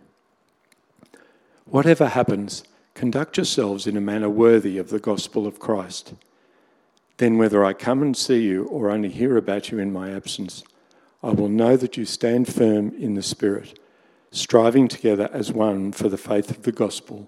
Whatever 1.65 2.07
happens, 2.07 2.63
conduct 2.93 3.37
yourselves 3.37 3.87
in 3.87 3.95
a 3.95 4.01
manner 4.01 4.29
worthy 4.29 4.77
of 4.77 4.89
the 4.89 4.99
gospel 4.99 5.47
of 5.47 5.59
Christ. 5.59 6.13
Then, 7.17 7.37
whether 7.37 7.63
I 7.63 7.73
come 7.73 8.01
and 8.01 8.15
see 8.15 8.43
you 8.43 8.65
or 8.65 8.91
only 8.91 9.09
hear 9.09 9.37
about 9.37 9.71
you 9.71 9.79
in 9.79 9.91
my 9.91 10.11
absence, 10.11 10.63
I 11.23 11.31
will 11.31 11.49
know 11.49 11.77
that 11.77 11.97
you 11.97 12.05
stand 12.05 12.53
firm 12.53 12.93
in 12.95 13.15
the 13.15 13.23
Spirit, 13.23 13.79
striving 14.31 14.87
together 14.87 15.29
as 15.33 15.51
one 15.51 15.91
for 15.91 16.09
the 16.09 16.17
faith 16.17 16.51
of 16.51 16.63
the 16.63 16.71
gospel 16.71 17.27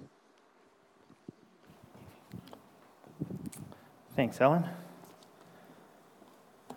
Thanks, 4.13 4.41
Alan. 4.41 4.65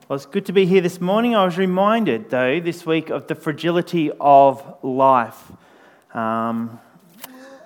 Well, 0.09 0.14
it's 0.14 0.25
good 0.25 0.47
to 0.47 0.53
be 0.53 0.66
here 0.66 0.81
this 0.81 1.01
morning. 1.01 1.35
I 1.35 1.44
was 1.44 1.59
reminded, 1.59 2.31
though, 2.31 2.61
this 2.61 2.87
week 2.87 3.11
of 3.11 3.27
the 3.27 3.35
fragility 3.35 4.12
of 4.20 4.77
life. 4.85 5.51
Um, 6.14 6.79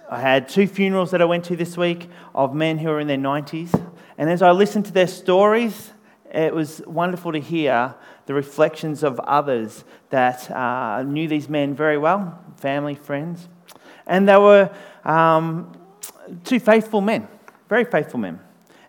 I 0.08 0.20
had 0.20 0.48
two 0.48 0.66
funerals 0.66 1.10
that 1.10 1.20
I 1.20 1.26
went 1.26 1.44
to 1.46 1.56
this 1.56 1.76
week 1.76 2.08
of 2.34 2.54
men 2.54 2.78
who 2.78 2.88
are 2.88 2.98
in 2.98 3.08
their 3.08 3.18
90s. 3.18 3.78
And 4.16 4.30
as 4.30 4.40
I 4.40 4.52
listened 4.52 4.86
to 4.86 4.92
their 4.92 5.06
stories, 5.06 5.92
it 6.32 6.54
was 6.54 6.80
wonderful 6.86 7.32
to 7.32 7.40
hear 7.40 7.94
the 8.24 8.32
reflections 8.32 9.02
of 9.02 9.20
others 9.20 9.84
that 10.08 10.50
uh, 10.50 11.02
knew 11.02 11.28
these 11.28 11.50
men 11.50 11.74
very 11.74 11.98
well 11.98 12.42
family, 12.56 12.94
friends. 12.94 13.48
And 14.06 14.26
they 14.26 14.38
were 14.38 14.74
um, 15.04 15.78
two 16.44 16.58
faithful 16.58 17.02
men, 17.02 17.28
very 17.68 17.84
faithful 17.84 18.18
men. 18.18 18.40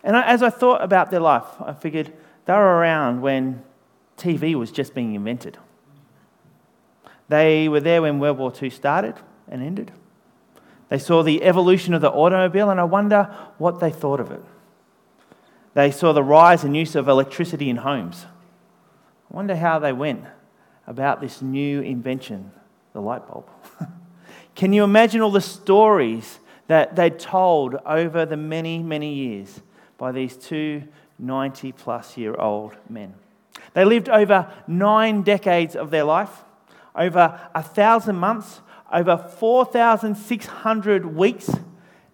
And 0.02 0.16
as 0.16 0.42
I 0.42 0.50
thought 0.50 0.82
about 0.82 1.10
their 1.10 1.20
life, 1.20 1.44
I 1.60 1.72
figured 1.72 2.12
they 2.46 2.52
were 2.52 2.78
around 2.78 3.20
when 3.20 3.62
TV 4.16 4.54
was 4.54 4.70
just 4.70 4.94
being 4.94 5.14
invented. 5.14 5.58
They 7.28 7.68
were 7.68 7.80
there 7.80 8.02
when 8.02 8.18
World 8.18 8.38
War 8.38 8.52
II 8.60 8.70
started 8.70 9.14
and 9.48 9.62
ended. 9.62 9.92
They 10.88 10.98
saw 10.98 11.22
the 11.22 11.42
evolution 11.44 11.94
of 11.94 12.00
the 12.00 12.10
automobile, 12.10 12.70
and 12.70 12.80
I 12.80 12.84
wonder 12.84 13.34
what 13.58 13.78
they 13.78 13.90
thought 13.90 14.20
of 14.20 14.32
it. 14.32 14.42
They 15.74 15.92
saw 15.92 16.12
the 16.12 16.24
rise 16.24 16.64
and 16.64 16.76
use 16.76 16.96
of 16.96 17.08
electricity 17.08 17.70
in 17.70 17.76
homes. 17.76 18.26
I 19.30 19.36
wonder 19.36 19.54
how 19.54 19.78
they 19.78 19.92
went 19.92 20.24
about 20.86 21.20
this 21.20 21.40
new 21.40 21.80
invention, 21.80 22.50
the 22.92 23.00
light 23.00 23.26
bulb. 23.28 23.48
Can 24.56 24.72
you 24.72 24.82
imagine 24.82 25.20
all 25.20 25.30
the 25.30 25.40
stories 25.40 26.40
that 26.66 26.96
they 26.96 27.10
told 27.10 27.76
over 27.86 28.26
the 28.26 28.36
many, 28.36 28.80
many 28.80 29.14
years 29.14 29.60
by 30.00 30.10
these 30.10 30.34
two 30.34 30.82
90 31.18 31.72
plus 31.72 32.16
year 32.16 32.34
old 32.34 32.74
men. 32.88 33.14
They 33.74 33.84
lived 33.84 34.08
over 34.08 34.50
nine 34.66 35.22
decades 35.22 35.76
of 35.76 35.90
their 35.90 36.04
life, 36.04 36.42
over 36.96 37.38
a 37.54 37.62
thousand 37.62 38.16
months, 38.16 38.62
over 38.90 39.18
4,600 39.18 41.14
weeks, 41.14 41.50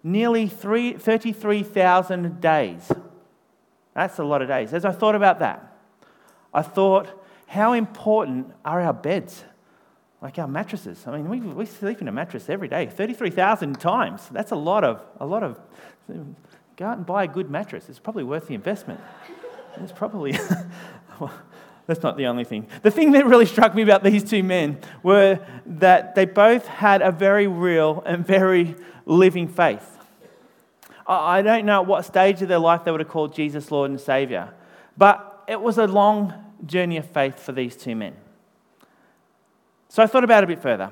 nearly 0.03 0.47
33,000 0.49 2.41
days. 2.41 2.91
That's 3.93 4.19
a 4.19 4.23
lot 4.23 4.41
of 4.41 4.49
days. 4.49 4.73
As 4.73 4.83
I 4.83 4.91
thought 4.91 5.15
about 5.15 5.39
that, 5.39 5.77
I 6.53 6.63
thought, 6.63 7.07
how 7.47 7.71
important 7.71 8.51
are 8.65 8.81
our 8.81 8.93
beds? 8.93 9.45
Like 10.21 10.37
our 10.37 10.47
mattresses. 10.47 11.05
I 11.07 11.15
mean, 11.15 11.29
we, 11.29 11.39
we 11.39 11.65
sleep 11.65 12.01
in 12.01 12.09
a 12.09 12.11
mattress 12.11 12.49
every 12.49 12.67
day, 12.67 12.87
33,000 12.87 13.79
times. 13.79 14.27
That's 14.29 14.51
a 14.51 14.55
lot 14.55 14.83
of, 14.83 15.01
a 15.21 15.25
lot 15.25 15.43
of 15.43 15.57
Go 16.77 16.85
out 16.85 16.97
and 16.97 17.05
buy 17.05 17.23
a 17.23 17.27
good 17.27 17.49
mattress. 17.49 17.89
It's 17.89 17.99
probably 17.99 18.23
worth 18.23 18.47
the 18.47 18.53
investment. 18.53 19.01
It's 19.81 19.91
probably. 19.91 20.37
well, 21.19 21.33
that's 21.87 22.03
not 22.03 22.17
the 22.17 22.27
only 22.27 22.43
thing. 22.43 22.67
The 22.83 22.91
thing 22.91 23.13
that 23.13 23.25
really 23.25 23.47
struck 23.47 23.73
me 23.73 23.81
about 23.81 24.03
these 24.03 24.23
two 24.23 24.43
men 24.43 24.79
were 25.01 25.39
that 25.65 26.13
they 26.13 26.25
both 26.25 26.67
had 26.67 27.01
a 27.01 27.11
very 27.11 27.47
real 27.47 28.03
and 28.05 28.25
very 28.25 28.75
living 29.05 29.47
faith. 29.47 29.97
I 31.07 31.41
don't 31.41 31.65
know 31.65 31.81
at 31.81 31.87
what 31.87 32.05
stage 32.05 32.41
of 32.41 32.49
their 32.49 32.59
life 32.59 32.83
they 32.83 32.91
would 32.91 32.99
have 32.99 33.09
called 33.09 33.33
Jesus 33.33 33.71
Lord 33.71 33.89
and 33.89 33.99
Savior, 33.99 34.53
but 34.97 35.45
it 35.47 35.59
was 35.59 35.77
a 35.77 35.87
long 35.87 36.33
journey 36.65 36.97
of 36.97 37.09
faith 37.09 37.39
for 37.39 37.53
these 37.53 37.77
two 37.77 37.95
men. 37.95 38.13
So 39.87 40.03
I 40.03 40.07
thought 40.07 40.25
about 40.25 40.43
it 40.43 40.43
a 40.43 40.47
bit 40.47 40.61
further, 40.61 40.91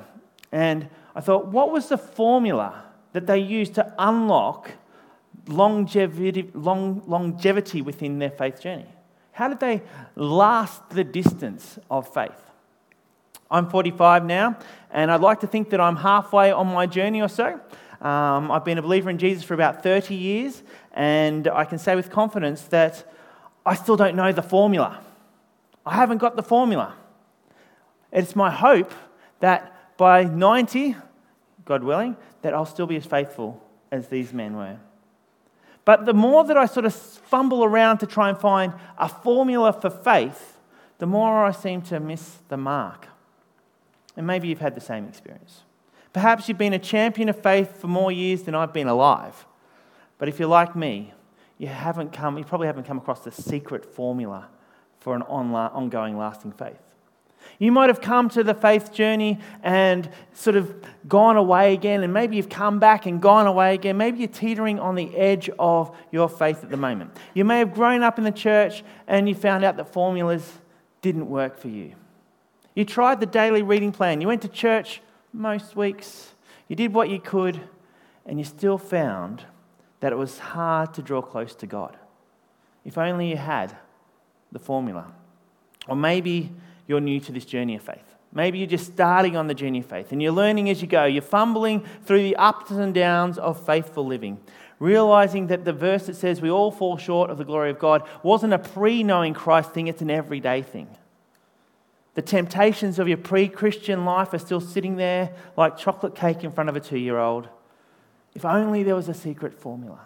and 0.53 0.87
I 1.13 1.19
thought, 1.19 1.47
what 1.47 1.69
was 1.69 1.89
the 1.89 1.97
formula 1.97 2.83
that 3.11 3.27
they 3.27 3.39
used 3.39 3.75
to 3.75 3.93
unlock 3.99 4.71
longevity, 5.47 6.49
long, 6.53 7.03
longevity 7.07 7.81
within 7.81 8.19
their 8.19 8.31
faith 8.31 8.61
journey? 8.61 8.87
How 9.31 9.47
did 9.49 9.59
they 9.59 9.81
last 10.15 10.89
the 10.89 11.03
distance 11.03 11.77
of 11.89 12.13
faith? 12.13 12.31
I'm 13.51 13.69
45 13.69 14.25
now, 14.25 14.57
and 14.91 15.11
I'd 15.11 15.21
like 15.21 15.41
to 15.41 15.47
think 15.47 15.69
that 15.69 15.79
I'm 15.79 15.97
halfway 15.97 16.51
on 16.51 16.67
my 16.67 16.85
journey 16.85 17.21
or 17.21 17.27
so. 17.27 17.59
Um, 18.01 18.51
I've 18.51 18.65
been 18.65 18.77
a 18.77 18.81
believer 18.81 19.09
in 19.09 19.17
Jesus 19.17 19.43
for 19.43 19.53
about 19.53 19.83
30 19.83 20.15
years, 20.15 20.63
and 20.93 21.47
I 21.47 21.65
can 21.65 21.77
say 21.77 21.95
with 21.95 22.09
confidence 22.09 22.61
that 22.63 23.11
I 23.65 23.75
still 23.75 23.95
don't 23.95 24.15
know 24.15 24.31
the 24.31 24.41
formula. 24.41 24.99
I 25.85 25.95
haven't 25.95 26.17
got 26.17 26.35
the 26.35 26.43
formula. 26.43 26.95
It's 28.11 28.35
my 28.35 28.49
hope 28.49 28.93
that 29.39 29.97
by 29.97 30.23
90, 30.23 30.95
God 31.65 31.83
willing, 31.83 32.15
that 32.41 32.53
I'll 32.53 32.65
still 32.65 32.87
be 32.87 32.95
as 32.95 33.05
faithful 33.05 33.61
as 33.91 34.07
these 34.07 34.33
men 34.33 34.55
were. 34.55 34.77
But 35.85 36.05
the 36.05 36.13
more 36.13 36.43
that 36.43 36.57
I 36.57 36.65
sort 36.65 36.85
of 36.85 36.93
fumble 36.93 37.63
around 37.63 37.99
to 37.99 38.07
try 38.07 38.29
and 38.29 38.37
find 38.37 38.73
a 38.97 39.07
formula 39.07 39.71
for 39.71 39.89
faith, 39.89 40.57
the 40.97 41.05
more 41.05 41.45
I 41.45 41.51
seem 41.51 41.81
to 41.83 41.99
miss 41.99 42.39
the 42.49 42.57
mark. 42.57 43.07
And 44.17 44.25
maybe 44.25 44.47
you've 44.47 44.59
had 44.59 44.75
the 44.75 44.81
same 44.81 45.07
experience. 45.07 45.61
Perhaps 46.11 46.47
you've 46.47 46.57
been 46.57 46.73
a 46.73 46.79
champion 46.79 47.29
of 47.29 47.41
faith 47.41 47.79
for 47.79 47.87
more 47.87 48.11
years 48.11 48.43
than 48.43 48.55
I've 48.55 48.73
been 48.73 48.87
alive. 48.87 49.45
But 50.17 50.29
if 50.29 50.39
you're 50.39 50.47
like 50.49 50.75
me, 50.75 51.13
you 51.57 51.67
haven't 51.67 52.13
come, 52.13 52.37
you 52.37 52.43
probably 52.43 52.67
haven't 52.67 52.85
come 52.85 52.97
across 52.97 53.23
the 53.23 53.31
secret 53.31 53.85
formula 53.85 54.47
for 54.99 55.15
an 55.15 55.21
ongoing 55.23 56.17
lasting 56.17 56.53
faith. 56.53 56.79
You 57.59 57.71
might 57.71 57.89
have 57.89 58.01
come 58.01 58.29
to 58.29 58.43
the 58.43 58.53
faith 58.53 58.93
journey 58.93 59.39
and 59.63 60.09
sort 60.33 60.55
of 60.55 60.75
gone 61.07 61.37
away 61.37 61.73
again, 61.73 62.03
and 62.03 62.13
maybe 62.13 62.35
you've 62.35 62.49
come 62.49 62.79
back 62.79 63.05
and 63.05 63.21
gone 63.21 63.47
away 63.47 63.73
again. 63.73 63.97
Maybe 63.97 64.19
you're 64.19 64.27
teetering 64.27 64.79
on 64.79 64.95
the 64.95 65.15
edge 65.15 65.49
of 65.57 65.95
your 66.11 66.27
faith 66.27 66.63
at 66.63 66.69
the 66.69 66.77
moment. 66.77 67.15
You 67.33 67.45
may 67.45 67.59
have 67.59 67.73
grown 67.73 68.03
up 68.03 68.17
in 68.17 68.23
the 68.23 68.31
church 68.31 68.83
and 69.07 69.29
you 69.29 69.35
found 69.35 69.63
out 69.63 69.77
that 69.77 69.93
formulas 69.93 70.59
didn't 71.01 71.29
work 71.29 71.57
for 71.57 71.69
you. 71.69 71.93
You 72.73 72.83
tried 72.83 73.19
the 73.19 73.25
daily 73.25 73.61
reading 73.61 73.91
plan, 73.91 74.19
you 74.19 74.27
went 74.27 74.41
to 74.41 74.49
church 74.49 75.01
most 75.31 75.75
weeks, 75.75 76.33
you 76.67 76.75
did 76.75 76.93
what 76.93 77.09
you 77.09 77.19
could, 77.19 77.61
and 78.25 78.37
you 78.39 78.43
still 78.43 78.77
found 78.77 79.43
that 80.01 80.11
it 80.11 80.17
was 80.17 80.39
hard 80.39 80.93
to 80.95 81.01
draw 81.01 81.21
close 81.21 81.55
to 81.55 81.67
God. 81.67 81.97
If 82.83 82.97
only 82.97 83.29
you 83.29 83.37
had 83.37 83.75
the 84.51 84.59
formula. 84.59 85.11
Or 85.87 85.95
maybe 85.95 86.51
you're 86.87 87.01
new 87.01 87.19
to 87.21 87.31
this 87.31 87.45
journey 87.45 87.75
of 87.75 87.81
faith. 87.81 88.15
Maybe 88.35 88.57
you're 88.57 88.67
just 88.67 88.91
starting 88.91 89.37
on 89.37 89.47
the 89.47 89.53
journey 89.53 89.79
of 89.79 89.85
faith 89.85 90.11
and 90.11 90.21
you're 90.21 90.33
learning 90.33 90.69
as 90.69 90.81
you 90.81 90.87
go. 90.87 91.05
You're 91.05 91.21
fumbling 91.21 91.85
through 92.03 92.23
the 92.23 92.35
ups 92.35 92.71
and 92.71 92.93
downs 92.93 93.37
of 93.37 93.65
faithful 93.65 94.05
living, 94.05 94.39
realizing 94.77 95.47
that 95.47 95.63
the 95.63 95.71
verse 95.71 96.07
that 96.07 96.17
says 96.17 96.41
we 96.41 96.51
all 96.51 96.69
fall 96.69 96.97
short 96.97 97.29
of 97.29 97.37
the 97.37 97.45
glory 97.45 97.69
of 97.69 97.79
God 97.79 98.03
wasn't 98.23 98.53
a 98.53 98.59
pre 98.59 99.03
knowing 99.03 99.33
Christ 99.33 99.71
thing, 99.71 99.87
it's 99.87 100.01
an 100.01 100.11
everyday 100.11 100.61
thing. 100.61 100.89
The 102.15 102.21
temptations 102.21 102.99
of 102.99 103.07
your 103.07 103.17
pre 103.17 103.47
Christian 103.47 104.03
life 104.03 104.33
are 104.33 104.39
still 104.39 104.61
sitting 104.61 104.97
there 104.97 105.31
like 105.55 105.77
chocolate 105.77 106.13
cake 106.13 106.43
in 106.43 106.51
front 106.51 106.69
of 106.69 106.75
a 106.75 106.81
two 106.81 106.99
year 106.99 107.17
old. 107.17 107.47
If 108.33 108.43
only 108.43 108.83
there 108.83 108.95
was 108.95 109.07
a 109.07 109.13
secret 109.13 109.53
formula. 109.53 110.01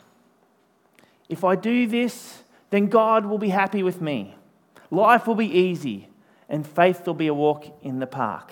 If 1.30 1.44
I 1.44 1.56
do 1.56 1.88
this, 1.88 2.44
then 2.70 2.88
God 2.88 3.26
will 3.26 3.40
be 3.40 3.50
happy 3.50 3.82
with 3.82 4.02
me. 4.02 4.36
Life 4.92 5.26
will 5.26 5.36
be 5.36 5.48
easy 5.48 6.10
and 6.50 6.66
faith 6.66 7.06
will 7.06 7.14
be 7.14 7.28
a 7.28 7.34
walk 7.34 7.66
in 7.84 8.00
the 8.00 8.08
park. 8.08 8.52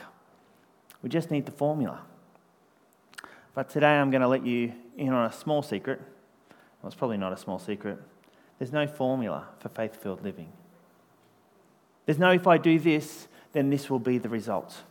We 1.02 1.10
just 1.10 1.32
need 1.32 1.46
the 1.46 1.52
formula. 1.52 2.02
But 3.56 3.70
today 3.70 3.98
I'm 3.98 4.12
going 4.12 4.22
to 4.22 4.28
let 4.28 4.46
you 4.46 4.74
in 4.96 5.12
on 5.12 5.26
a 5.26 5.34
small 5.34 5.64
secret. 5.64 6.00
Well, 6.82 6.88
it's 6.88 6.96
probably 6.96 7.18
not 7.18 7.34
a 7.34 7.38
small 7.38 7.58
secret. 7.58 8.00
There's 8.60 8.72
no 8.72 8.86
formula 8.88 9.48
for 9.60 9.70
faith 9.70 9.96
filled 9.96 10.24
living. 10.24 10.52
There's 12.06 12.20
no, 12.20 12.32
if 12.32 12.48
I 12.48 12.58
do 12.58 12.80
this, 12.80 13.28
then 13.52 13.70
this 13.72 13.90
will 13.90 14.00
be 14.00 14.20
the 14.20 14.30
result. 14.30 14.84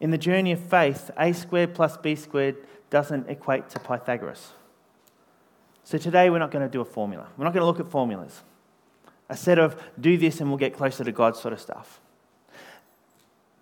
In 0.00 0.10
the 0.10 0.18
journey 0.18 0.52
of 0.52 0.60
faith, 0.60 1.10
a 1.18 1.32
squared 1.32 1.74
plus 1.74 1.96
b 1.96 2.14
squared 2.14 2.56
doesn't 2.90 3.28
equate 3.28 3.68
to 3.70 3.80
Pythagoras. 3.80 4.52
So 5.84 5.98
today 5.98 6.30
we're 6.30 6.38
not 6.38 6.50
going 6.50 6.64
to 6.64 6.70
do 6.70 6.80
a 6.80 6.84
formula. 6.84 7.28
We're 7.36 7.44
not 7.44 7.52
going 7.52 7.62
to 7.62 7.66
look 7.66 7.80
at 7.80 7.90
formulas 7.90 8.42
a 9.32 9.36
set 9.36 9.58
of 9.58 9.82
do 9.98 10.18
this 10.18 10.40
and 10.40 10.50
we'll 10.50 10.58
get 10.58 10.76
closer 10.76 11.02
to 11.02 11.10
God 11.10 11.36
sort 11.36 11.54
of 11.54 11.60
stuff. 11.60 12.00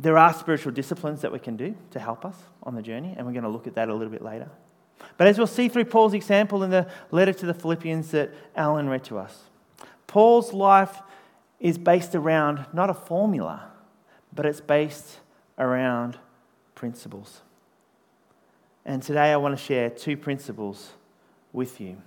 There 0.01 0.19
are 0.19 0.35
spiritual 0.35 0.73
disciplines 0.73 1.21
that 1.21 1.31
we 1.31 1.39
can 1.39 1.57
do 1.57 1.77
to 1.93 2.01
help 2.01 2.25
us 2.25 2.35
on 2.65 2.75
the 2.75 2.83
journey, 2.83 3.15
and 3.17 3.25
we're 3.25 3.33
going 3.33 3.45
to 3.45 3.51
look 3.51 3.69
at 3.69 3.77
that 3.77 3.89
a 3.89 3.95
little 3.95 4.11
bit 4.13 4.23
later. 4.23 4.51
But 5.17 5.29
as 5.29 5.39
we'll 5.39 5.47
see 5.47 5.69
through 5.69 5.85
Paul's 5.85 6.13
example 6.13 6.65
in 6.65 6.71
the 6.71 6.89
letter 7.13 7.33
to 7.33 7.47
the 7.47 7.55
Philippians 7.55 8.11
that 8.11 8.31
Alan 8.57 8.89
read 8.89 9.05
to 9.05 9.19
us, 9.19 9.45
Paul's 10.09 10.53
life 10.53 11.01
is 11.61 11.79
based 11.79 12.17
around 12.17 12.67
not 12.73 12.91
a 12.91 12.95
formula, 12.95 13.71
but 14.33 14.47
it's 14.47 14.61
based 14.61 15.21
around 15.57 16.19
principles. 16.75 17.43
And 18.85 19.03
today 19.03 19.33
I 19.33 19.37
want 19.37 19.57
to 19.57 19.65
share 19.65 19.89
two 19.89 20.17
principles 20.17 20.95
with 21.53 21.81
you. 21.81 21.99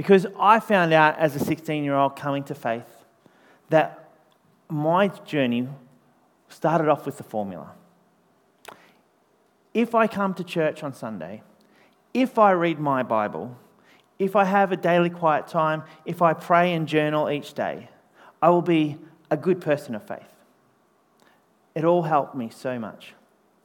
Because 0.00 0.26
I 0.38 0.60
found 0.60 0.94
out 0.94 1.18
as 1.18 1.36
a 1.36 1.38
16 1.38 1.84
year 1.84 1.94
old 1.94 2.16
coming 2.16 2.42
to 2.44 2.54
faith 2.54 2.88
that 3.68 4.08
my 4.70 5.08
journey 5.08 5.68
started 6.48 6.88
off 6.88 7.04
with 7.04 7.18
the 7.18 7.22
formula. 7.22 7.72
If 9.74 9.94
I 9.94 10.06
come 10.06 10.32
to 10.32 10.42
church 10.42 10.82
on 10.82 10.94
Sunday, 10.94 11.42
if 12.14 12.38
I 12.38 12.52
read 12.52 12.78
my 12.78 13.02
Bible, 13.02 13.58
if 14.18 14.36
I 14.36 14.46
have 14.46 14.72
a 14.72 14.76
daily 14.78 15.10
quiet 15.10 15.48
time, 15.48 15.82
if 16.06 16.22
I 16.22 16.32
pray 16.32 16.72
and 16.72 16.88
journal 16.88 17.28
each 17.28 17.52
day, 17.52 17.90
I 18.40 18.48
will 18.48 18.62
be 18.62 18.96
a 19.30 19.36
good 19.36 19.60
person 19.60 19.94
of 19.94 20.02
faith. 20.02 20.32
It 21.74 21.84
all 21.84 22.04
helped 22.04 22.34
me 22.34 22.48
so 22.48 22.78
much. 22.78 23.12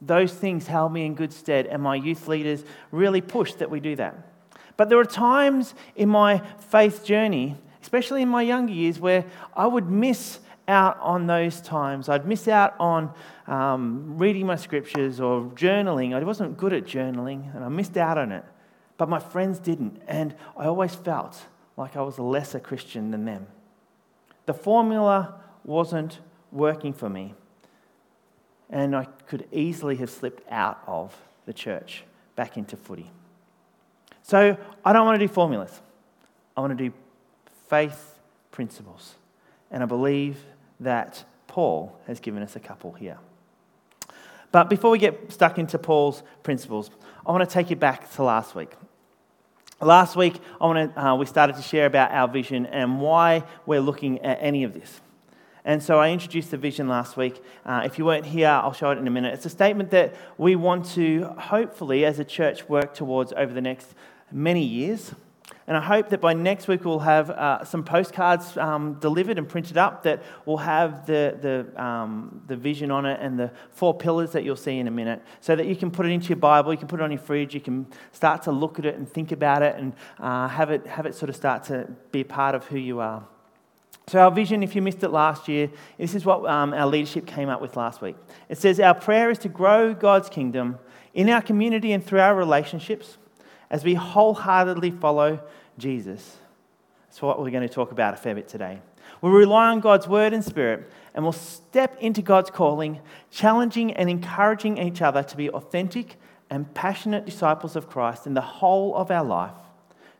Those 0.01 0.33
things 0.33 0.67
held 0.67 0.91
me 0.91 1.05
in 1.05 1.15
good 1.15 1.31
stead, 1.31 1.65
and 1.65 1.81
my 1.81 1.95
youth 1.95 2.27
leaders 2.27 2.65
really 2.91 3.21
pushed 3.21 3.59
that 3.59 3.71
we 3.71 3.79
do 3.79 3.95
that. 3.95 4.34
But 4.77 4.89
there 4.89 4.97
were 4.97 5.05
times 5.05 5.73
in 5.95 6.09
my 6.09 6.39
faith 6.59 7.05
journey, 7.05 7.55
especially 7.81 8.21
in 8.21 8.29
my 8.29 8.41
younger 8.41 8.73
years, 8.73 8.99
where 8.99 9.25
I 9.55 9.67
would 9.67 9.89
miss 9.89 10.39
out 10.67 10.99
on 10.99 11.27
those 11.27 11.61
times. 11.61 12.09
I'd 12.09 12.27
miss 12.27 12.47
out 12.47 12.75
on 12.79 13.13
um, 13.47 14.17
reading 14.17 14.45
my 14.45 14.55
scriptures 14.55 15.19
or 15.19 15.43
journaling. 15.51 16.13
I 16.15 16.23
wasn't 16.23 16.57
good 16.57 16.73
at 16.73 16.85
journaling 16.85 17.53
and 17.55 17.63
I 17.63 17.69
missed 17.69 17.97
out 17.97 18.17
on 18.17 18.31
it. 18.31 18.43
But 18.97 19.09
my 19.09 19.19
friends 19.19 19.59
didn't. 19.59 20.01
And 20.07 20.35
I 20.57 20.65
always 20.65 20.95
felt 20.95 21.45
like 21.77 21.95
I 21.95 22.01
was 22.01 22.17
a 22.17 22.23
lesser 22.23 22.59
Christian 22.59 23.11
than 23.11 23.25
them. 23.25 23.47
The 24.45 24.53
formula 24.53 25.41
wasn't 25.63 26.19
working 26.51 26.93
for 26.93 27.09
me. 27.09 27.33
And 28.69 28.95
I 28.95 29.05
could 29.27 29.47
easily 29.51 29.97
have 29.97 30.09
slipped 30.09 30.49
out 30.49 30.81
of 30.87 31.15
the 31.45 31.53
church 31.53 32.03
back 32.35 32.57
into 32.57 32.77
footy. 32.77 33.11
So 34.27 34.57
I 34.83 34.91
don't 34.91 35.05
want 35.05 35.19
to 35.19 35.27
do 35.27 35.31
formulas. 35.31 35.81
I 36.57 36.61
want 36.61 36.75
to 36.75 36.89
do 36.89 36.95
faith 37.69 38.19
principles. 38.49 39.13
And 39.69 39.83
I 39.83 39.85
believe 39.85 40.37
that 40.79 41.23
Paul 41.45 41.95
has 42.07 42.19
given 42.19 42.41
us 42.41 42.55
a 42.55 42.59
couple 42.59 42.91
here. 42.93 43.19
But 44.51 44.67
before 44.67 44.89
we 44.89 44.97
get 44.97 45.31
stuck 45.31 45.59
into 45.59 45.77
Paul's 45.77 46.23
principles, 46.41 46.89
I 47.25 47.31
want 47.31 47.47
to 47.47 47.53
take 47.53 47.69
you 47.69 47.75
back 47.75 48.11
to 48.15 48.23
last 48.23 48.55
week. 48.55 48.71
Last 49.79 50.15
week, 50.15 50.39
I 50.59 50.65
want 50.65 50.95
to, 50.95 51.05
uh, 51.05 51.15
we 51.15 51.27
started 51.27 51.55
to 51.57 51.61
share 51.61 51.85
about 51.85 52.11
our 52.11 52.27
vision 52.27 52.65
and 52.65 52.99
why 52.99 53.43
we're 53.67 53.81
looking 53.81 54.21
at 54.21 54.39
any 54.41 54.63
of 54.63 54.73
this. 54.73 55.01
And 55.65 55.83
so 55.83 55.99
I 55.99 56.09
introduced 56.11 56.49
the 56.49 56.57
vision 56.57 56.87
last 56.87 57.17
week. 57.17 57.43
Uh, 57.65 57.81
if 57.85 57.99
you 57.99 58.05
weren't 58.05 58.25
here, 58.25 58.47
I'll 58.47 58.73
show 58.73 58.91
it 58.91 58.97
in 58.97 59.07
a 59.07 59.11
minute. 59.11 59.33
It's 59.33 59.45
a 59.45 59.49
statement 59.49 59.91
that 59.91 60.15
we 60.37 60.55
want 60.55 60.85
to, 60.91 61.25
hopefully, 61.37 62.05
as 62.05 62.17
a 62.17 62.23
church, 62.23 62.69
work 62.69 62.93
towards 62.93 63.33
over 63.33 63.53
the 63.53 63.61
next 63.61 63.93
many 64.31 64.63
years. 64.63 65.13
And 65.67 65.75
I 65.75 65.81
hope 65.81 66.09
that 66.09 66.21
by 66.21 66.33
next 66.33 66.67
week 66.67 66.85
we'll 66.85 66.99
have 66.99 67.31
uh, 67.31 67.63
some 67.65 67.83
postcards 67.83 68.55
um, 68.57 68.95
delivered 68.99 69.39
and 69.39 69.49
printed 69.49 69.77
up 69.77 70.03
that 70.03 70.21
will 70.45 70.57
have 70.57 71.07
the, 71.07 71.37
the, 71.41 71.83
um, 71.83 72.43
the 72.45 72.55
vision 72.55 72.91
on 72.91 73.07
it 73.07 73.19
and 73.19 73.39
the 73.39 73.51
four 73.71 73.93
pillars 73.93 74.31
that 74.33 74.43
you'll 74.43 74.55
see 74.55 74.77
in 74.77 74.87
a 74.87 74.91
minute 74.91 75.23
so 75.41 75.55
that 75.55 75.65
you 75.65 75.75
can 75.75 75.89
put 75.89 76.05
it 76.05 76.09
into 76.09 76.29
your 76.29 76.37
Bible, 76.37 76.71
you 76.71 76.77
can 76.77 76.87
put 76.87 76.99
it 76.99 77.03
on 77.03 77.11
your 77.11 77.19
fridge, 77.19 77.55
you 77.55 77.61
can 77.61 77.87
start 78.11 78.43
to 78.43 78.51
look 78.51 78.77
at 78.77 78.85
it 78.85 78.95
and 78.95 79.09
think 79.09 79.31
about 79.31 79.63
it 79.63 79.75
and 79.75 79.93
uh, 80.19 80.47
have, 80.47 80.69
it, 80.69 80.85
have 80.85 81.07
it 81.07 81.15
sort 81.15 81.29
of 81.29 81.35
start 81.35 81.63
to 81.63 81.87
be 82.11 82.23
part 82.23 82.53
of 82.53 82.65
who 82.67 82.77
you 82.77 82.99
are. 82.99 83.25
So, 84.07 84.19
our 84.19 84.29
vision, 84.29 84.61
if 84.61 84.75
you 84.75 84.83
missed 84.83 85.03
it 85.03 85.09
last 85.09 85.47
year, 85.47 85.71
this 85.97 86.13
is 86.13 86.25
what 86.25 86.45
um, 86.45 86.75
our 86.75 86.85
leadership 86.85 87.25
came 87.25 87.49
up 87.49 87.59
with 87.59 87.75
last 87.75 88.03
week. 88.03 88.15
It 88.49 88.59
says, 88.59 88.79
Our 88.79 88.93
prayer 88.93 89.31
is 89.31 89.39
to 89.39 89.49
grow 89.49 89.95
God's 89.95 90.29
kingdom 90.29 90.77
in 91.15 91.27
our 91.27 91.41
community 91.41 91.91
and 91.91 92.05
through 92.05 92.19
our 92.19 92.35
relationships 92.35 93.17
as 93.69 93.83
we 93.83 93.93
wholeheartedly 93.93 94.91
follow 94.91 95.39
Jesus. 95.77 96.37
That's 97.07 97.21
what 97.21 97.39
we're 97.39 97.51
going 97.51 97.67
to 97.67 97.73
talk 97.73 97.91
about 97.91 98.13
a 98.13 98.17
fair 98.17 98.35
bit 98.35 98.47
today. 98.47 98.79
We'll 99.21 99.31
rely 99.31 99.67
on 99.67 99.79
God's 99.79 100.07
word 100.07 100.33
and 100.33 100.43
spirit, 100.43 100.89
and 101.13 101.23
we'll 101.23 101.31
step 101.31 101.97
into 101.99 102.21
God's 102.21 102.49
calling, 102.49 102.99
challenging 103.31 103.93
and 103.93 104.09
encouraging 104.09 104.77
each 104.77 105.01
other 105.01 105.23
to 105.23 105.37
be 105.37 105.49
authentic 105.49 106.17
and 106.49 106.73
passionate 106.73 107.25
disciples 107.25 107.75
of 107.75 107.89
Christ 107.89 108.27
in 108.27 108.33
the 108.33 108.41
whole 108.41 108.95
of 108.95 109.11
our 109.11 109.23
life, 109.23 109.55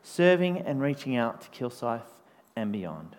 serving 0.03 0.59
and 0.59 0.81
reaching 0.81 1.15
out 1.15 1.41
to 1.41 1.49
Kilsyth 1.49 2.01
and 2.55 2.71
beyond. 2.71 3.15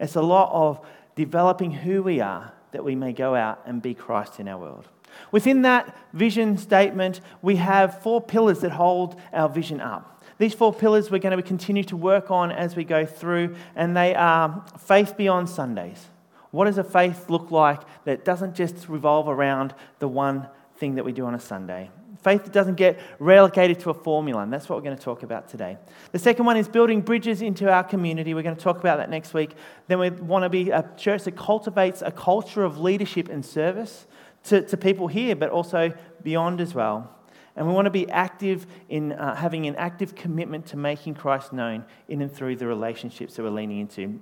It's 0.00 0.16
a 0.16 0.22
lot 0.22 0.50
of 0.52 0.84
developing 1.14 1.70
who 1.70 2.02
we 2.02 2.20
are 2.20 2.52
that 2.72 2.84
we 2.84 2.96
may 2.96 3.12
go 3.12 3.34
out 3.34 3.62
and 3.64 3.80
be 3.80 3.94
Christ 3.94 4.40
in 4.40 4.48
our 4.48 4.58
world. 4.58 4.88
Within 5.30 5.62
that 5.62 5.96
vision 6.12 6.56
statement, 6.56 7.20
we 7.42 7.56
have 7.56 8.02
four 8.02 8.20
pillars 8.20 8.60
that 8.60 8.72
hold 8.72 9.20
our 9.32 9.48
vision 9.48 9.80
up. 9.80 10.22
These 10.38 10.54
four 10.54 10.72
pillars 10.72 11.10
we're 11.10 11.18
going 11.18 11.36
to 11.36 11.42
continue 11.42 11.84
to 11.84 11.96
work 11.96 12.30
on 12.30 12.50
as 12.50 12.76
we 12.76 12.84
go 12.84 13.06
through, 13.06 13.54
and 13.76 13.96
they 13.96 14.14
are 14.14 14.64
faith 14.78 15.16
beyond 15.16 15.48
Sundays. 15.48 16.06
What 16.50 16.66
does 16.66 16.78
a 16.78 16.84
faith 16.84 17.30
look 17.30 17.50
like 17.50 17.80
that 18.04 18.24
doesn't 18.24 18.54
just 18.54 18.88
revolve 18.88 19.28
around 19.28 19.74
the 19.98 20.08
one 20.08 20.48
thing 20.76 20.96
that 20.96 21.04
we 21.04 21.12
do 21.12 21.24
on 21.26 21.34
a 21.34 21.40
Sunday? 21.40 21.90
Faith 22.22 22.44
that 22.44 22.52
doesn't 22.52 22.76
get 22.76 22.98
relegated 23.18 23.80
to 23.80 23.90
a 23.90 23.94
formula, 23.94 24.42
and 24.42 24.52
that's 24.52 24.68
what 24.68 24.76
we're 24.76 24.84
going 24.84 24.96
to 24.96 25.02
talk 25.02 25.22
about 25.22 25.48
today. 25.48 25.76
The 26.12 26.18
second 26.18 26.46
one 26.46 26.56
is 26.56 26.68
building 26.68 27.00
bridges 27.00 27.42
into 27.42 27.70
our 27.70 27.84
community. 27.84 28.34
We're 28.34 28.42
going 28.42 28.56
to 28.56 28.62
talk 28.62 28.78
about 28.78 28.98
that 28.98 29.10
next 29.10 29.34
week. 29.34 29.50
Then 29.88 29.98
we 29.98 30.10
want 30.10 30.44
to 30.44 30.48
be 30.48 30.70
a 30.70 30.88
church 30.96 31.24
that 31.24 31.36
cultivates 31.36 32.02
a 32.02 32.10
culture 32.10 32.64
of 32.64 32.78
leadership 32.78 33.28
and 33.28 33.44
service 33.44 34.06
to, 34.44 34.62
to 34.62 34.76
people 34.76 35.06
here, 35.06 35.34
but 35.36 35.50
also 35.50 35.92
beyond 36.22 36.60
as 36.60 36.74
well. 36.74 37.10
And 37.56 37.68
we 37.68 37.72
want 37.72 37.86
to 37.86 37.90
be 37.90 38.08
active 38.10 38.66
in 38.88 39.12
uh, 39.12 39.36
having 39.36 39.66
an 39.66 39.76
active 39.76 40.14
commitment 40.14 40.66
to 40.66 40.76
making 40.76 41.14
Christ 41.14 41.52
known 41.52 41.84
in 42.08 42.20
and 42.20 42.32
through 42.32 42.56
the 42.56 42.66
relationships 42.66 43.36
that 43.36 43.42
we're 43.42 43.50
leaning 43.50 43.78
into. 43.78 44.20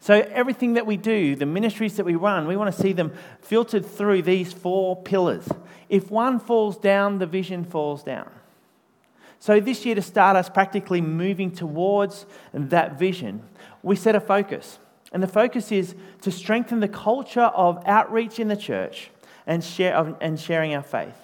So, 0.00 0.14
everything 0.32 0.74
that 0.74 0.86
we 0.86 0.96
do, 0.96 1.36
the 1.36 1.46
ministries 1.46 1.96
that 1.96 2.06
we 2.06 2.16
run, 2.16 2.48
we 2.48 2.56
want 2.56 2.74
to 2.74 2.80
see 2.80 2.92
them 2.92 3.12
filtered 3.40 3.86
through 3.86 4.22
these 4.22 4.52
four 4.52 5.00
pillars. 5.02 5.48
If 5.88 6.10
one 6.10 6.40
falls 6.40 6.76
down, 6.76 7.18
the 7.18 7.26
vision 7.26 7.64
falls 7.64 8.02
down. 8.02 8.30
So, 9.38 9.60
this 9.60 9.86
year, 9.86 9.94
to 9.94 10.02
start 10.02 10.36
us 10.36 10.48
practically 10.48 11.00
moving 11.00 11.52
towards 11.52 12.26
that 12.52 12.98
vision, 12.98 13.42
we 13.82 13.94
set 13.94 14.16
a 14.16 14.20
focus. 14.20 14.78
And 15.12 15.22
the 15.22 15.28
focus 15.28 15.70
is 15.70 15.94
to 16.22 16.30
strengthen 16.30 16.80
the 16.80 16.88
culture 16.88 17.40
of 17.40 17.82
outreach 17.86 18.40
in 18.40 18.48
the 18.48 18.56
church 18.56 19.10
and, 19.48 19.64
share, 19.64 20.14
and 20.20 20.38
sharing 20.38 20.74
our 20.74 20.82
faith. 20.82 21.16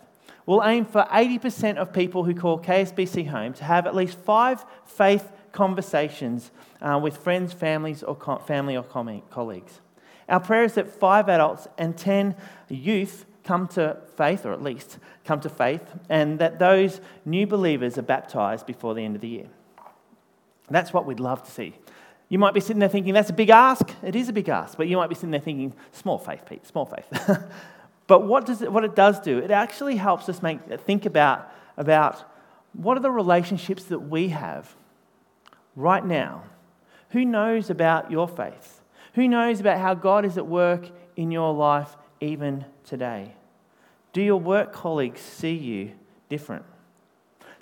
We'll 0.46 0.64
aim 0.64 0.84
for 0.86 1.06
80% 1.10 1.76
of 1.76 1.92
people 1.92 2.24
who 2.24 2.34
call 2.34 2.58
KSBC 2.58 3.28
home 3.28 3.52
to 3.54 3.64
have 3.64 3.86
at 3.86 3.94
least 3.94 4.18
five 4.18 4.64
faith 4.84 5.30
conversations 5.52 6.50
uh, 6.82 6.98
with 7.00 7.18
friends, 7.18 7.52
families, 7.52 8.02
or 8.02 8.16
co- 8.16 8.38
family 8.38 8.76
or 8.76 8.82
com- 8.82 9.22
colleagues. 9.30 9.80
Our 10.28 10.40
prayer 10.40 10.64
is 10.64 10.74
that 10.74 10.88
five 10.88 11.28
adults 11.28 11.68
and 11.78 11.96
10 11.96 12.34
youth 12.68 13.26
come 13.44 13.68
to 13.68 13.98
faith, 14.16 14.46
or 14.46 14.52
at 14.52 14.62
least 14.62 14.98
come 15.24 15.40
to 15.40 15.50
faith, 15.50 15.82
and 16.08 16.38
that 16.38 16.58
those 16.58 17.00
new 17.26 17.46
believers 17.46 17.98
are 17.98 18.02
baptized 18.02 18.66
before 18.66 18.94
the 18.94 19.02
end 19.02 19.16
of 19.16 19.22
the 19.22 19.28
year. 19.28 19.48
That's 20.70 20.94
what 20.94 21.04
we'd 21.04 21.20
love 21.20 21.42
to 21.44 21.50
see. 21.50 21.74
You 22.30 22.38
might 22.38 22.54
be 22.54 22.60
sitting 22.60 22.80
there 22.80 22.88
thinking, 22.88 23.12
that's 23.12 23.28
a 23.28 23.34
big 23.34 23.50
ask. 23.50 23.90
It 24.02 24.16
is 24.16 24.30
a 24.30 24.32
big 24.32 24.48
ask. 24.48 24.78
But 24.78 24.88
you 24.88 24.96
might 24.96 25.08
be 25.08 25.14
sitting 25.14 25.30
there 25.30 25.40
thinking, 25.40 25.74
small 25.92 26.18
faith, 26.18 26.46
Pete, 26.48 26.66
small 26.66 26.86
faith. 26.86 27.06
but 28.06 28.26
what, 28.26 28.46
does 28.46 28.62
it, 28.62 28.70
what 28.70 28.84
it 28.84 28.94
does 28.94 29.20
do, 29.20 29.38
it 29.38 29.50
actually 29.50 29.96
helps 29.96 30.28
us 30.28 30.42
make, 30.42 30.60
think 30.80 31.06
about, 31.06 31.50
about 31.76 32.22
what 32.72 32.96
are 32.96 33.00
the 33.00 33.10
relationships 33.10 33.84
that 33.84 34.00
we 34.00 34.28
have 34.28 34.74
right 35.74 36.04
now? 36.04 36.44
Who 37.10 37.24
knows 37.24 37.70
about 37.70 38.10
your 38.10 38.28
faith? 38.28 38.80
Who 39.14 39.28
knows 39.28 39.60
about 39.60 39.78
how 39.78 39.94
God 39.94 40.24
is 40.24 40.36
at 40.36 40.46
work 40.46 40.90
in 41.16 41.30
your 41.30 41.54
life 41.54 41.96
even 42.20 42.64
today? 42.84 43.32
Do 44.12 44.20
your 44.20 44.40
work 44.40 44.72
colleagues 44.72 45.20
see 45.20 45.54
you 45.54 45.92
different? 46.28 46.64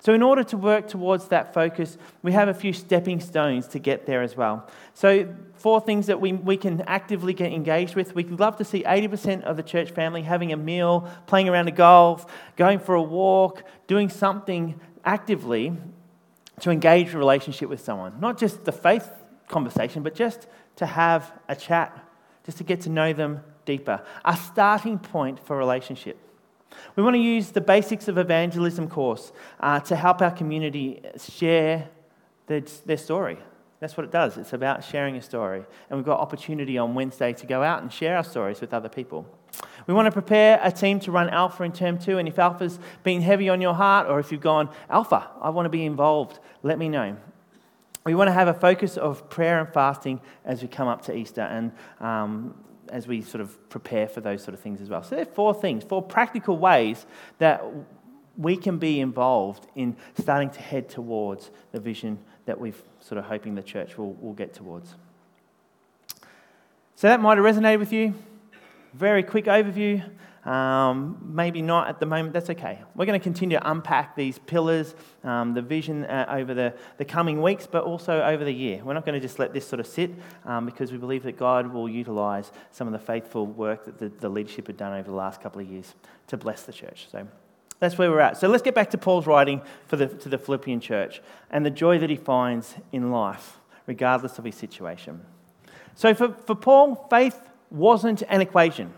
So, 0.03 0.13
in 0.13 0.21
order 0.21 0.43
to 0.43 0.57
work 0.57 0.89
towards 0.89 1.29
that 1.29 1.53
focus, 1.53 1.97
we 2.23 2.33
have 2.33 2.49
a 2.49 2.53
few 2.53 2.73
stepping 2.73 3.21
stones 3.21 3.67
to 3.69 3.79
get 3.79 4.05
there 4.05 4.21
as 4.21 4.35
well. 4.35 4.67
So, 4.93 5.33
four 5.53 5.79
things 5.79 6.07
that 6.07 6.19
we, 6.19 6.33
we 6.33 6.57
can 6.57 6.81
actively 6.81 7.33
get 7.33 7.53
engaged 7.53 7.95
with. 7.95 8.13
We'd 8.13 8.29
love 8.29 8.57
to 8.57 8.65
see 8.65 8.83
80% 8.83 9.43
of 9.43 9.55
the 9.55 9.63
church 9.63 9.91
family 9.91 10.21
having 10.21 10.51
a 10.51 10.57
meal, 10.57 11.09
playing 11.25 11.47
around 11.47 11.69
a 11.69 11.71
golf, 11.71 12.25
going 12.57 12.79
for 12.79 12.95
a 12.95 13.01
walk, 13.01 13.63
doing 13.87 14.09
something 14.09 14.77
actively 15.05 15.71
to 16.59 16.69
engage 16.69 17.13
a 17.13 17.17
relationship 17.17 17.69
with 17.69 17.79
someone. 17.79 18.19
Not 18.19 18.37
just 18.37 18.65
the 18.65 18.73
faith 18.73 19.09
conversation, 19.47 20.03
but 20.03 20.15
just 20.15 20.47
to 20.75 20.85
have 20.85 21.31
a 21.47 21.55
chat, 21.55 21.97
just 22.45 22.57
to 22.57 22.65
get 22.65 22.81
to 22.81 22.89
know 22.89 23.13
them 23.13 23.39
deeper. 23.63 24.01
A 24.25 24.35
starting 24.35 24.99
point 24.99 25.39
for 25.39 25.55
relationship. 25.55 26.19
We 26.95 27.03
want 27.03 27.15
to 27.15 27.21
use 27.21 27.51
the 27.51 27.61
basics 27.61 28.07
of 28.07 28.17
evangelism 28.17 28.89
course 28.89 29.31
uh, 29.59 29.79
to 29.81 29.95
help 29.95 30.21
our 30.21 30.31
community 30.31 31.01
share 31.17 31.89
their, 32.47 32.61
their 32.85 32.97
story. 32.97 33.37
That's 33.79 33.97
what 33.97 34.05
it 34.05 34.11
does. 34.11 34.37
It's 34.37 34.53
about 34.53 34.83
sharing 34.83 35.17
a 35.17 35.21
story. 35.21 35.65
And 35.89 35.99
we've 35.99 36.05
got 36.05 36.19
opportunity 36.19 36.77
on 36.77 36.95
Wednesday 36.95 37.33
to 37.33 37.45
go 37.45 37.63
out 37.63 37.81
and 37.81 37.91
share 37.91 38.15
our 38.15 38.23
stories 38.23 38.61
with 38.61 38.73
other 38.73 38.87
people. 38.87 39.27
We 39.87 39.93
want 39.93 40.05
to 40.05 40.11
prepare 40.11 40.59
a 40.63 40.71
team 40.71 41.01
to 41.01 41.11
run 41.11 41.29
Alpha 41.29 41.63
in 41.63 41.73
term 41.73 41.97
two. 41.97 42.17
And 42.17 42.27
if 42.27 42.39
Alpha's 42.39 42.79
been 43.03 43.21
heavy 43.21 43.49
on 43.49 43.59
your 43.59 43.73
heart, 43.73 44.07
or 44.07 44.19
if 44.19 44.31
you've 44.31 44.41
gone, 44.41 44.69
Alpha, 44.89 45.29
I 45.41 45.49
want 45.49 45.65
to 45.65 45.69
be 45.69 45.85
involved, 45.85 46.39
let 46.61 46.79
me 46.79 46.87
know. 46.87 47.17
We 48.05 48.15
want 48.15 48.29
to 48.29 48.33
have 48.33 48.47
a 48.47 48.53
focus 48.53 48.97
of 48.97 49.29
prayer 49.29 49.59
and 49.59 49.73
fasting 49.73 50.21
as 50.45 50.61
we 50.61 50.67
come 50.67 50.87
up 50.87 51.03
to 51.03 51.15
Easter 51.15 51.41
and 51.41 51.71
um, 51.99 52.55
as 52.93 53.07
we 53.07 53.21
sort 53.21 53.41
of 53.41 53.69
prepare 53.69 54.07
for 54.07 54.21
those 54.21 54.43
sort 54.43 54.53
of 54.53 54.59
things 54.59 54.79
as 54.79 54.87
well. 54.87 55.01
So 55.01 55.15
there 55.15 55.23
are 55.23 55.33
four 55.33 55.53
things, 55.53 55.83
four 55.83 56.01
practical 56.01 56.57
ways 56.59 57.07
that 57.39 57.65
we 58.37 58.55
can 58.55 58.77
be 58.77 58.99
involved 58.99 59.65
in 59.75 59.95
starting 60.19 60.51
to 60.51 60.61
head 60.61 60.89
towards 60.89 61.49
the 61.71 61.79
vision 61.79 62.19
that 62.45 62.59
we're 62.59 62.75
sort 62.99 63.17
of 63.17 63.25
hoping 63.25 63.55
the 63.55 63.63
church 63.63 63.97
will, 63.97 64.13
will 64.13 64.33
get 64.33 64.53
towards. 64.53 64.93
So 66.95 67.07
that 67.07 67.19
might 67.19 67.37
have 67.37 67.45
resonated 67.45 67.79
with 67.79 67.91
you. 67.91 68.13
Very 68.93 69.23
quick 69.23 69.45
overview. 69.45 70.07
Um, 70.45 71.31
maybe 71.33 71.61
not 71.61 71.87
at 71.87 71.99
the 71.99 72.05
moment, 72.05 72.33
that's 72.33 72.49
okay. 72.49 72.79
We're 72.95 73.05
going 73.05 73.19
to 73.19 73.23
continue 73.23 73.57
to 73.57 73.71
unpack 73.71 74.15
these 74.15 74.39
pillars, 74.39 74.93
um, 75.23 75.53
the 75.53 75.61
vision 75.61 76.03
uh, 76.03 76.25
over 76.29 76.53
the, 76.53 76.73
the 76.97 77.05
coming 77.05 77.41
weeks, 77.41 77.65
but 77.65 77.85
also 77.85 78.21
over 78.21 78.43
the 78.43 78.53
year. 78.53 78.83
We're 78.83 78.93
not 78.93 79.05
going 79.05 79.19
to 79.19 79.25
just 79.25 79.39
let 79.39 79.53
this 79.53 79.65
sort 79.65 79.79
of 79.79 79.87
sit 79.87 80.11
um, 80.45 80.65
because 80.65 80.91
we 80.91 80.97
believe 80.97 81.23
that 81.23 81.37
God 81.37 81.71
will 81.71 81.87
utilize 81.87 82.51
some 82.71 82.87
of 82.87 82.93
the 82.93 82.99
faithful 82.99 83.47
work 83.47 83.85
that 83.85 83.99
the, 83.99 84.09
the 84.09 84.27
leadership 84.27 84.67
had 84.67 84.75
done 84.75 84.91
over 84.91 85.09
the 85.09 85.15
last 85.15 85.41
couple 85.41 85.61
of 85.61 85.67
years 85.67 85.95
to 86.27 86.35
bless 86.35 86.63
the 86.63 86.73
church. 86.73 87.07
So 87.09 87.25
that's 87.79 87.97
where 87.97 88.11
we're 88.11 88.19
at. 88.19 88.37
So 88.37 88.49
let's 88.49 88.63
get 88.63 88.75
back 88.75 88.89
to 88.91 88.97
Paul's 88.97 89.25
writing 89.25 89.61
for 89.87 89.95
the, 89.95 90.07
to 90.07 90.27
the 90.27 90.37
Philippian 90.37 90.81
church 90.81 91.21
and 91.51 91.65
the 91.65 91.69
joy 91.69 91.99
that 91.99 92.09
he 92.09 92.17
finds 92.17 92.75
in 92.91 93.11
life, 93.11 93.59
regardless 93.87 94.37
of 94.39 94.43
his 94.43 94.55
situation. 94.55 95.21
So 95.95 96.13
for, 96.13 96.33
for 96.33 96.55
Paul, 96.55 97.07
faith 97.09 97.39
wasn't 97.69 98.23
an 98.27 98.41
equation. 98.41 98.93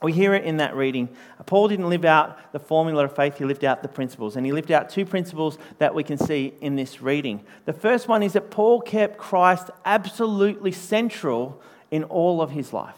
We 0.00 0.12
hear 0.12 0.32
it 0.34 0.44
in 0.44 0.58
that 0.58 0.76
reading. 0.76 1.08
Paul 1.46 1.68
didn't 1.68 1.88
live 1.88 2.04
out 2.04 2.52
the 2.52 2.60
formula 2.60 3.04
of 3.04 3.16
faith, 3.16 3.38
he 3.38 3.44
lived 3.44 3.64
out 3.64 3.82
the 3.82 3.88
principles. 3.88 4.36
And 4.36 4.46
he 4.46 4.52
lived 4.52 4.70
out 4.70 4.90
two 4.90 5.04
principles 5.04 5.58
that 5.78 5.94
we 5.94 6.04
can 6.04 6.18
see 6.18 6.54
in 6.60 6.76
this 6.76 7.02
reading. 7.02 7.44
The 7.64 7.72
first 7.72 8.06
one 8.06 8.22
is 8.22 8.34
that 8.34 8.50
Paul 8.50 8.80
kept 8.80 9.18
Christ 9.18 9.70
absolutely 9.84 10.70
central 10.70 11.60
in 11.90 12.04
all 12.04 12.40
of 12.40 12.50
his 12.50 12.72
life. 12.72 12.94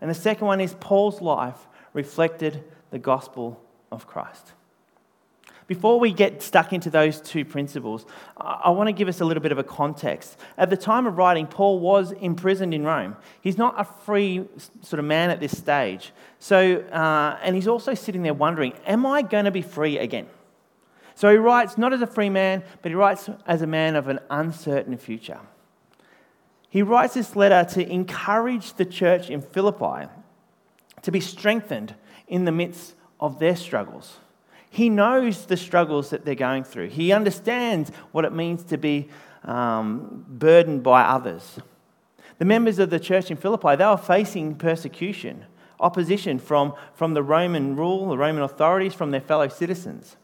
And 0.00 0.10
the 0.10 0.14
second 0.14 0.46
one 0.46 0.60
is 0.60 0.74
Paul's 0.80 1.20
life 1.20 1.68
reflected 1.92 2.64
the 2.90 2.98
gospel 2.98 3.62
of 3.90 4.06
Christ. 4.06 4.52
Before 5.72 5.98
we 5.98 6.12
get 6.12 6.42
stuck 6.42 6.74
into 6.74 6.90
those 6.90 7.18
two 7.18 7.46
principles, 7.46 8.04
I 8.36 8.68
want 8.68 8.88
to 8.88 8.92
give 8.92 9.08
us 9.08 9.22
a 9.22 9.24
little 9.24 9.42
bit 9.42 9.52
of 9.52 9.58
a 9.58 9.64
context. 9.64 10.38
At 10.58 10.68
the 10.68 10.76
time 10.76 11.06
of 11.06 11.16
writing, 11.16 11.46
Paul 11.46 11.80
was 11.80 12.12
imprisoned 12.12 12.74
in 12.74 12.84
Rome. 12.84 13.16
He's 13.40 13.56
not 13.56 13.80
a 13.80 13.84
free 13.84 14.46
sort 14.82 14.98
of 14.98 15.06
man 15.06 15.30
at 15.30 15.40
this 15.40 15.56
stage. 15.56 16.12
So, 16.38 16.80
uh, 16.92 17.38
and 17.42 17.56
he's 17.56 17.68
also 17.68 17.94
sitting 17.94 18.22
there 18.22 18.34
wondering, 18.34 18.74
am 18.84 19.06
I 19.06 19.22
going 19.22 19.46
to 19.46 19.50
be 19.50 19.62
free 19.62 19.96
again? 19.96 20.26
So 21.14 21.30
he 21.30 21.38
writes 21.38 21.78
not 21.78 21.94
as 21.94 22.02
a 22.02 22.06
free 22.06 22.28
man, 22.28 22.64
but 22.82 22.90
he 22.90 22.94
writes 22.94 23.30
as 23.46 23.62
a 23.62 23.66
man 23.66 23.96
of 23.96 24.08
an 24.08 24.18
uncertain 24.28 24.98
future. 24.98 25.40
He 26.68 26.82
writes 26.82 27.14
this 27.14 27.34
letter 27.34 27.66
to 27.76 27.90
encourage 27.90 28.74
the 28.74 28.84
church 28.84 29.30
in 29.30 29.40
Philippi 29.40 30.10
to 31.00 31.10
be 31.10 31.20
strengthened 31.20 31.94
in 32.28 32.44
the 32.44 32.52
midst 32.52 32.92
of 33.18 33.38
their 33.38 33.56
struggles. 33.56 34.18
He 34.72 34.88
knows 34.88 35.44
the 35.44 35.58
struggles 35.58 36.08
that 36.10 36.24
they're 36.24 36.34
going 36.34 36.64
through. 36.64 36.88
He 36.88 37.12
understands 37.12 37.90
what 38.10 38.24
it 38.24 38.32
means 38.32 38.64
to 38.64 38.78
be 38.78 39.10
um, 39.44 40.24
burdened 40.26 40.82
by 40.82 41.02
others. 41.02 41.58
The 42.38 42.46
members 42.46 42.78
of 42.78 42.88
the 42.88 42.98
church 42.98 43.30
in 43.30 43.36
Philippi, 43.36 43.76
they 43.76 43.84
were 43.84 43.98
facing 43.98 44.54
persecution, 44.54 45.44
opposition 45.78 46.38
from, 46.38 46.72
from 46.94 47.12
the 47.12 47.22
Roman 47.22 47.76
rule, 47.76 48.08
the 48.08 48.16
Roman 48.16 48.44
authorities, 48.44 48.94
from 48.94 49.10
their 49.10 49.20
fellow 49.20 49.46
citizens. 49.48 50.16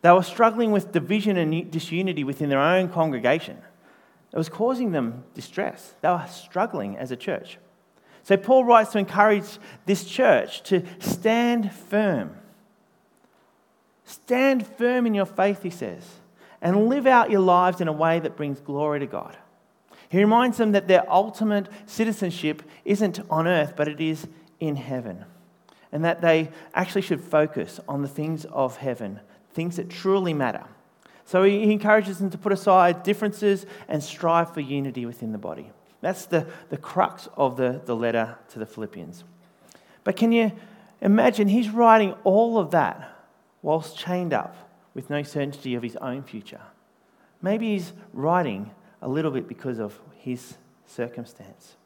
They 0.00 0.12
were 0.12 0.22
struggling 0.22 0.72
with 0.72 0.90
division 0.90 1.36
and 1.36 1.70
disunity 1.70 2.24
within 2.24 2.48
their 2.48 2.58
own 2.58 2.88
congregation. 2.88 3.58
It 4.32 4.38
was 4.38 4.48
causing 4.48 4.92
them 4.92 5.24
distress. 5.34 5.92
They 6.00 6.08
were 6.08 6.26
struggling 6.26 6.96
as 6.96 7.10
a 7.10 7.16
church. 7.16 7.58
So 8.22 8.38
Paul 8.38 8.64
writes 8.64 8.92
to 8.92 8.98
encourage 8.98 9.58
this 9.84 10.04
church 10.04 10.62
to 10.62 10.86
stand 11.00 11.70
firm 11.70 12.38
Stand 14.12 14.66
firm 14.66 15.06
in 15.06 15.14
your 15.14 15.24
faith, 15.24 15.62
he 15.62 15.70
says, 15.70 16.06
and 16.60 16.88
live 16.88 17.06
out 17.06 17.30
your 17.30 17.40
lives 17.40 17.80
in 17.80 17.88
a 17.88 17.92
way 17.92 18.20
that 18.20 18.36
brings 18.36 18.60
glory 18.60 19.00
to 19.00 19.06
God. 19.06 19.38
He 20.10 20.18
reminds 20.18 20.58
them 20.58 20.72
that 20.72 20.86
their 20.86 21.10
ultimate 21.10 21.66
citizenship 21.86 22.62
isn't 22.84 23.20
on 23.30 23.48
earth, 23.48 23.72
but 23.74 23.88
it 23.88 24.02
is 24.02 24.28
in 24.60 24.76
heaven. 24.76 25.24
And 25.90 26.04
that 26.04 26.20
they 26.20 26.50
actually 26.74 27.00
should 27.00 27.22
focus 27.22 27.80
on 27.88 28.02
the 28.02 28.08
things 28.08 28.44
of 28.44 28.76
heaven, 28.76 29.20
things 29.54 29.76
that 29.76 29.88
truly 29.88 30.34
matter. 30.34 30.64
So 31.24 31.42
he 31.44 31.72
encourages 31.72 32.18
them 32.18 32.28
to 32.30 32.38
put 32.38 32.52
aside 32.52 33.02
differences 33.04 33.64
and 33.88 34.04
strive 34.04 34.52
for 34.52 34.60
unity 34.60 35.06
within 35.06 35.32
the 35.32 35.38
body. 35.38 35.70
That's 36.02 36.26
the, 36.26 36.46
the 36.68 36.76
crux 36.76 37.30
of 37.38 37.56
the, 37.56 37.80
the 37.86 37.96
letter 37.96 38.36
to 38.50 38.58
the 38.58 38.66
Philippians. 38.66 39.24
But 40.04 40.16
can 40.16 40.32
you 40.32 40.52
imagine? 41.00 41.48
He's 41.48 41.70
writing 41.70 42.12
all 42.24 42.58
of 42.58 42.72
that 42.72 43.11
whilst 43.62 43.96
chained 43.96 44.32
up 44.32 44.56
with 44.94 45.08
no 45.08 45.22
certainty 45.22 45.74
of 45.74 45.82
his 45.82 45.96
own 45.96 46.22
future. 46.22 46.60
Maybe 47.40 47.72
he's 47.72 47.92
writing 48.12 48.70
a 49.00 49.08
little 49.08 49.30
bit 49.30 49.48
because 49.48 49.78
of 49.78 49.98
his 50.18 50.54
circumstance. 50.86 51.76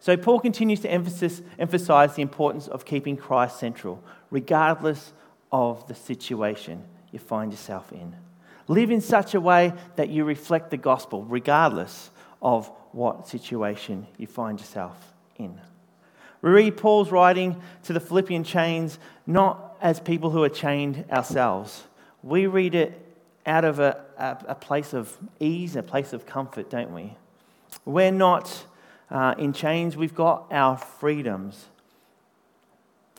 So, 0.00 0.16
Paul 0.16 0.40
continues 0.40 0.80
to 0.80 0.90
emphasis, 0.90 1.42
emphasize 1.58 2.14
the 2.14 2.22
importance 2.22 2.68
of 2.68 2.84
keeping 2.84 3.16
Christ 3.16 3.58
central, 3.58 4.02
regardless 4.30 5.12
of 5.50 5.86
the 5.86 5.94
situation 5.94 6.84
you 7.10 7.18
find 7.18 7.52
yourself 7.52 7.92
in. 7.92 8.16
Live 8.68 8.90
in 8.90 9.00
such 9.00 9.34
a 9.34 9.40
way 9.40 9.72
that 9.96 10.08
you 10.08 10.24
reflect 10.24 10.70
the 10.70 10.76
gospel, 10.76 11.24
regardless 11.24 12.10
of 12.40 12.70
what 12.92 13.28
situation 13.28 14.06
you 14.18 14.26
find 14.26 14.58
yourself 14.58 15.14
in. 15.36 15.60
We 16.42 16.50
read 16.50 16.76
Paul's 16.76 17.12
writing 17.12 17.60
to 17.84 17.92
the 17.92 18.00
Philippian 18.00 18.44
chains 18.44 18.98
not 19.26 19.71
as 19.82 20.00
people 20.00 20.30
who 20.30 20.42
are 20.42 20.48
chained 20.48 21.04
ourselves. 21.10 21.82
We 22.22 22.46
read 22.46 22.74
it 22.74 22.98
out 23.44 23.64
of 23.64 23.80
a, 23.80 24.00
a, 24.16 24.38
a 24.48 24.54
place 24.54 24.94
of 24.94 25.18
ease, 25.40 25.74
a 25.74 25.82
place 25.82 26.12
of 26.12 26.24
comfort, 26.24 26.70
don't 26.70 26.94
we? 26.94 27.16
We're 27.84 28.12
not 28.12 28.64
uh, 29.10 29.34
in 29.36 29.52
chains, 29.52 29.96
we've 29.96 30.14
got 30.14 30.46
our 30.50 30.78
freedoms. 30.78 31.66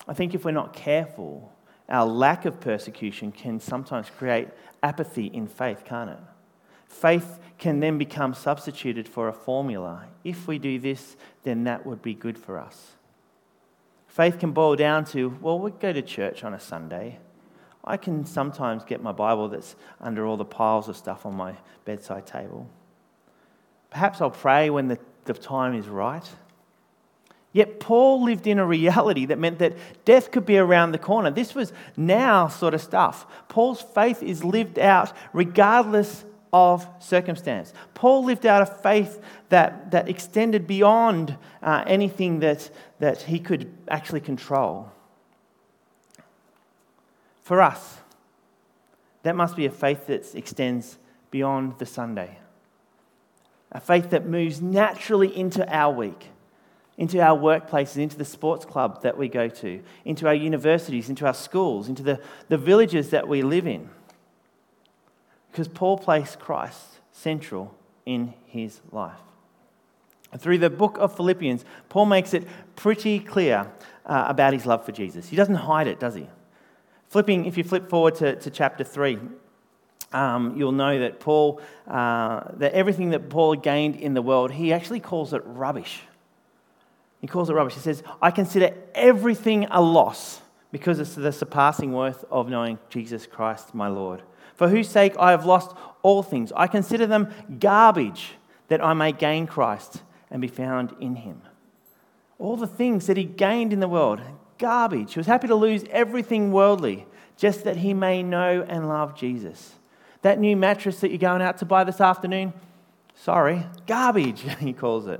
I 0.08 0.14
think 0.14 0.34
if 0.34 0.44
we're 0.46 0.52
not 0.52 0.74
careful, 0.74 1.52
our 1.90 2.06
lack 2.06 2.46
of 2.46 2.60
persecution 2.60 3.32
can 3.32 3.60
sometimes 3.60 4.10
create 4.10 4.48
apathy 4.82 5.28
in 5.28 5.48
faith, 5.48 5.84
can't 5.86 6.10
it? 6.10 6.18
Faith 6.88 7.40
can 7.58 7.80
then 7.80 7.98
become 7.98 8.34
substituted 8.34 9.08
for 9.08 9.28
a 9.28 9.34
formula. 9.34 10.06
If 10.24 10.48
we 10.48 10.60
do 10.60 10.80
this, 10.80 11.16
then 11.44 11.66
that 11.66 11.86
would 11.86 12.02
be 12.02 12.14
good 12.14 12.38
for 12.38 12.58
us. 12.58 12.94
Faith 14.14 14.38
can 14.38 14.52
boil 14.52 14.76
down 14.76 15.04
to, 15.04 15.36
well, 15.42 15.58
we 15.58 15.72
go 15.72 15.92
to 15.92 16.02
church 16.04 16.44
on 16.44 16.54
a 16.54 16.60
Sunday. 16.60 17.18
I 17.84 17.98
can 17.98 18.28
sometimes 18.28 18.84
get 18.84 19.02
my 19.02 19.12
Bible 19.12 19.50
that's 19.50 19.76
under 20.00 20.28
all 20.28 20.38
the 20.38 20.46
piles 20.46 20.88
of 20.88 20.96
stuff 20.96 21.26
on 21.26 21.34
my 21.34 21.56
bedside 21.84 22.28
table. 22.28 22.70
Perhaps 23.90 24.22
I'll 24.22 24.30
pray 24.30 24.70
when 24.70 24.88
the, 24.88 25.00
the 25.26 25.34
time 25.34 25.74
is 25.74 25.88
right. 25.88 26.30
Yet 27.54 27.80
Paul 27.80 28.24
lived 28.24 28.46
in 28.46 28.60
a 28.60 28.66
reality 28.68 29.26
that 29.26 29.40
meant 29.40 29.58
that 29.58 29.74
death 30.06 30.30
could 30.30 30.46
be 30.46 30.60
around 30.60 30.92
the 30.92 31.00
corner. 31.00 31.32
This 31.32 31.56
was 31.56 31.74
now 31.98 32.50
sort 32.50 32.76
of 32.76 32.82
stuff. 32.82 33.26
Paul's 33.50 33.82
faith 33.82 34.22
is 34.22 34.44
lived 34.44 34.78
out 34.78 35.12
regardless 35.34 36.24
of 36.54 36.88
circumstance. 37.00 37.74
Paul 37.96 38.24
lived 38.24 38.46
out 38.46 38.62
a 38.62 38.66
faith 38.68 39.20
that, 39.50 39.92
that 39.92 40.08
extended 40.08 40.68
beyond 40.68 41.36
uh, 41.64 41.84
anything 41.88 42.40
that, 42.40 42.70
that 43.00 43.24
he 43.24 43.40
could 43.40 43.74
actually 43.90 44.22
control. 44.22 44.92
For 47.42 47.62
us, 47.62 47.98
that 49.24 49.36
must 49.36 49.56
be 49.56 49.66
a 49.66 49.72
faith 49.72 50.08
that 50.08 50.34
extends 50.36 51.00
beyond 51.32 51.80
the 51.80 51.86
Sunday, 51.86 52.38
a 53.72 53.80
faith 53.80 54.12
that 54.12 54.28
moves 54.28 54.62
naturally 54.62 55.36
into 55.36 55.68
our 55.76 55.92
week 55.92 56.30
into 56.96 57.20
our 57.20 57.36
workplaces, 57.36 57.98
into 57.98 58.18
the 58.18 58.26
sports 58.26 58.66
club 58.66 59.02
that 59.02 59.18
we 59.18 59.28
go 59.28 59.48
to, 59.48 59.82
into 60.06 60.28
our 60.28 60.34
universities, 60.36 61.10
into 61.10 61.26
our 61.26 61.34
schools, 61.34 61.90
into 61.90 62.04
the, 62.04 62.20
the 62.50 62.58
villages 62.58 63.10
that 63.10 63.28
we 63.28 63.42
live 63.42 63.66
in. 63.66 63.90
Because 65.54 65.68
Paul 65.68 66.00
placed 66.00 66.40
Christ 66.40 66.82
central 67.12 67.76
in 68.08 68.34
his 68.48 68.82
life. 68.92 69.20
Through 70.36 70.58
the 70.58 70.72
book 70.72 70.98
of 70.98 71.16
Philippians, 71.16 71.64
Paul 71.90 72.08
makes 72.08 72.34
it 72.34 72.48
pretty 72.76 73.20
clear 73.20 73.72
uh, 74.08 74.26
about 74.28 74.54
his 74.54 74.66
love 74.66 74.84
for 74.84 74.92
Jesus. 74.92 75.30
He 75.30 75.36
doesn't 75.36 75.54
hide 75.54 75.86
it, 75.86 76.00
does 76.00 76.16
he? 76.16 76.28
Flipping, 77.10 77.46
if 77.46 77.56
you 77.56 77.64
flip 77.64 77.88
forward 77.88 78.16
to, 78.16 78.36
to 78.38 78.50
chapter 78.50 78.84
3, 78.84 79.20
um, 80.12 80.58
you'll 80.58 80.72
know 80.72 80.98
that 80.98 81.20
Paul, 81.20 81.62
uh, 81.88 82.46
that 82.54 82.74
everything 82.74 83.12
that 83.12 83.30
Paul 83.30 83.54
gained 83.54 83.96
in 83.96 84.16
the 84.16 84.24
world, 84.24 84.54
he 84.54 84.74
actually 84.74 85.02
calls 85.02 85.34
it 85.34 85.44
rubbish. 85.46 86.02
He 87.22 87.28
calls 87.28 87.52
it 87.52 87.54
rubbish. 87.54 87.76
He 87.76 87.80
says, 87.80 88.02
I 88.24 88.32
consider 88.32 88.74
everything 88.96 89.68
a 89.70 89.84
loss 89.84 90.42
because 90.72 91.00
it's 91.00 91.14
the 91.14 91.32
surpassing 91.32 91.94
worth 91.94 92.26
of 92.32 92.50
knowing 92.50 92.80
Jesus 92.90 93.28
Christ, 93.28 93.76
my 93.76 93.88
Lord. 93.88 94.24
For 94.64 94.70
whose 94.70 94.88
sake 94.88 95.16
I 95.20 95.32
have 95.32 95.46
lost 95.46 95.76
all 96.04 96.24
things. 96.24 96.54
I 96.56 96.68
consider 96.68 97.06
them 97.06 97.34
garbage 97.60 98.36
that 98.70 98.82
I 98.82 98.94
may 98.94 99.12
gain 99.12 99.46
Christ 99.46 100.04
and 100.32 100.42
be 100.42 100.48
found 100.48 100.96
in 101.02 101.16
him. 101.18 101.42
All 102.40 102.56
the 102.56 102.66
things 102.66 103.08
that 103.08 103.18
he 103.18 103.26
gained 103.26 103.74
in 103.74 103.82
the 103.82 103.90
world, 103.90 104.22
garbage. 104.58 105.16
He 105.16 105.20
was 105.20 105.28
happy 105.28 105.50
to 105.50 105.56
lose 105.56 105.84
everything 105.90 106.54
worldly 106.54 107.06
just 107.36 107.66
that 107.66 107.76
he 107.76 107.94
may 107.94 108.24
know 108.24 108.66
and 108.66 108.88
love 108.88 109.18
Jesus. 109.18 109.74
That 110.22 110.40
new 110.40 110.56
mattress 110.56 111.02
that 111.02 111.10
you're 111.10 111.18
going 111.18 111.42
out 111.42 111.58
to 111.58 111.66
buy 111.66 111.84
this 111.84 112.00
afternoon, 112.00 112.54
sorry, 113.16 113.66
garbage, 113.86 114.46
he 114.62 114.72
calls 114.72 115.08
it. 115.08 115.20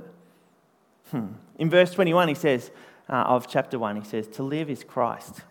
Hmm. 1.10 1.34
In 1.58 1.68
verse 1.68 1.90
21, 1.90 2.28
he 2.28 2.34
says, 2.34 2.70
uh, 3.10 3.12
of 3.12 3.46
chapter 3.46 3.78
1, 3.78 3.96
he 3.96 4.08
says, 4.08 4.26
To 4.26 4.42
live 4.42 4.70
is 4.70 4.82
Christ, 4.84 5.42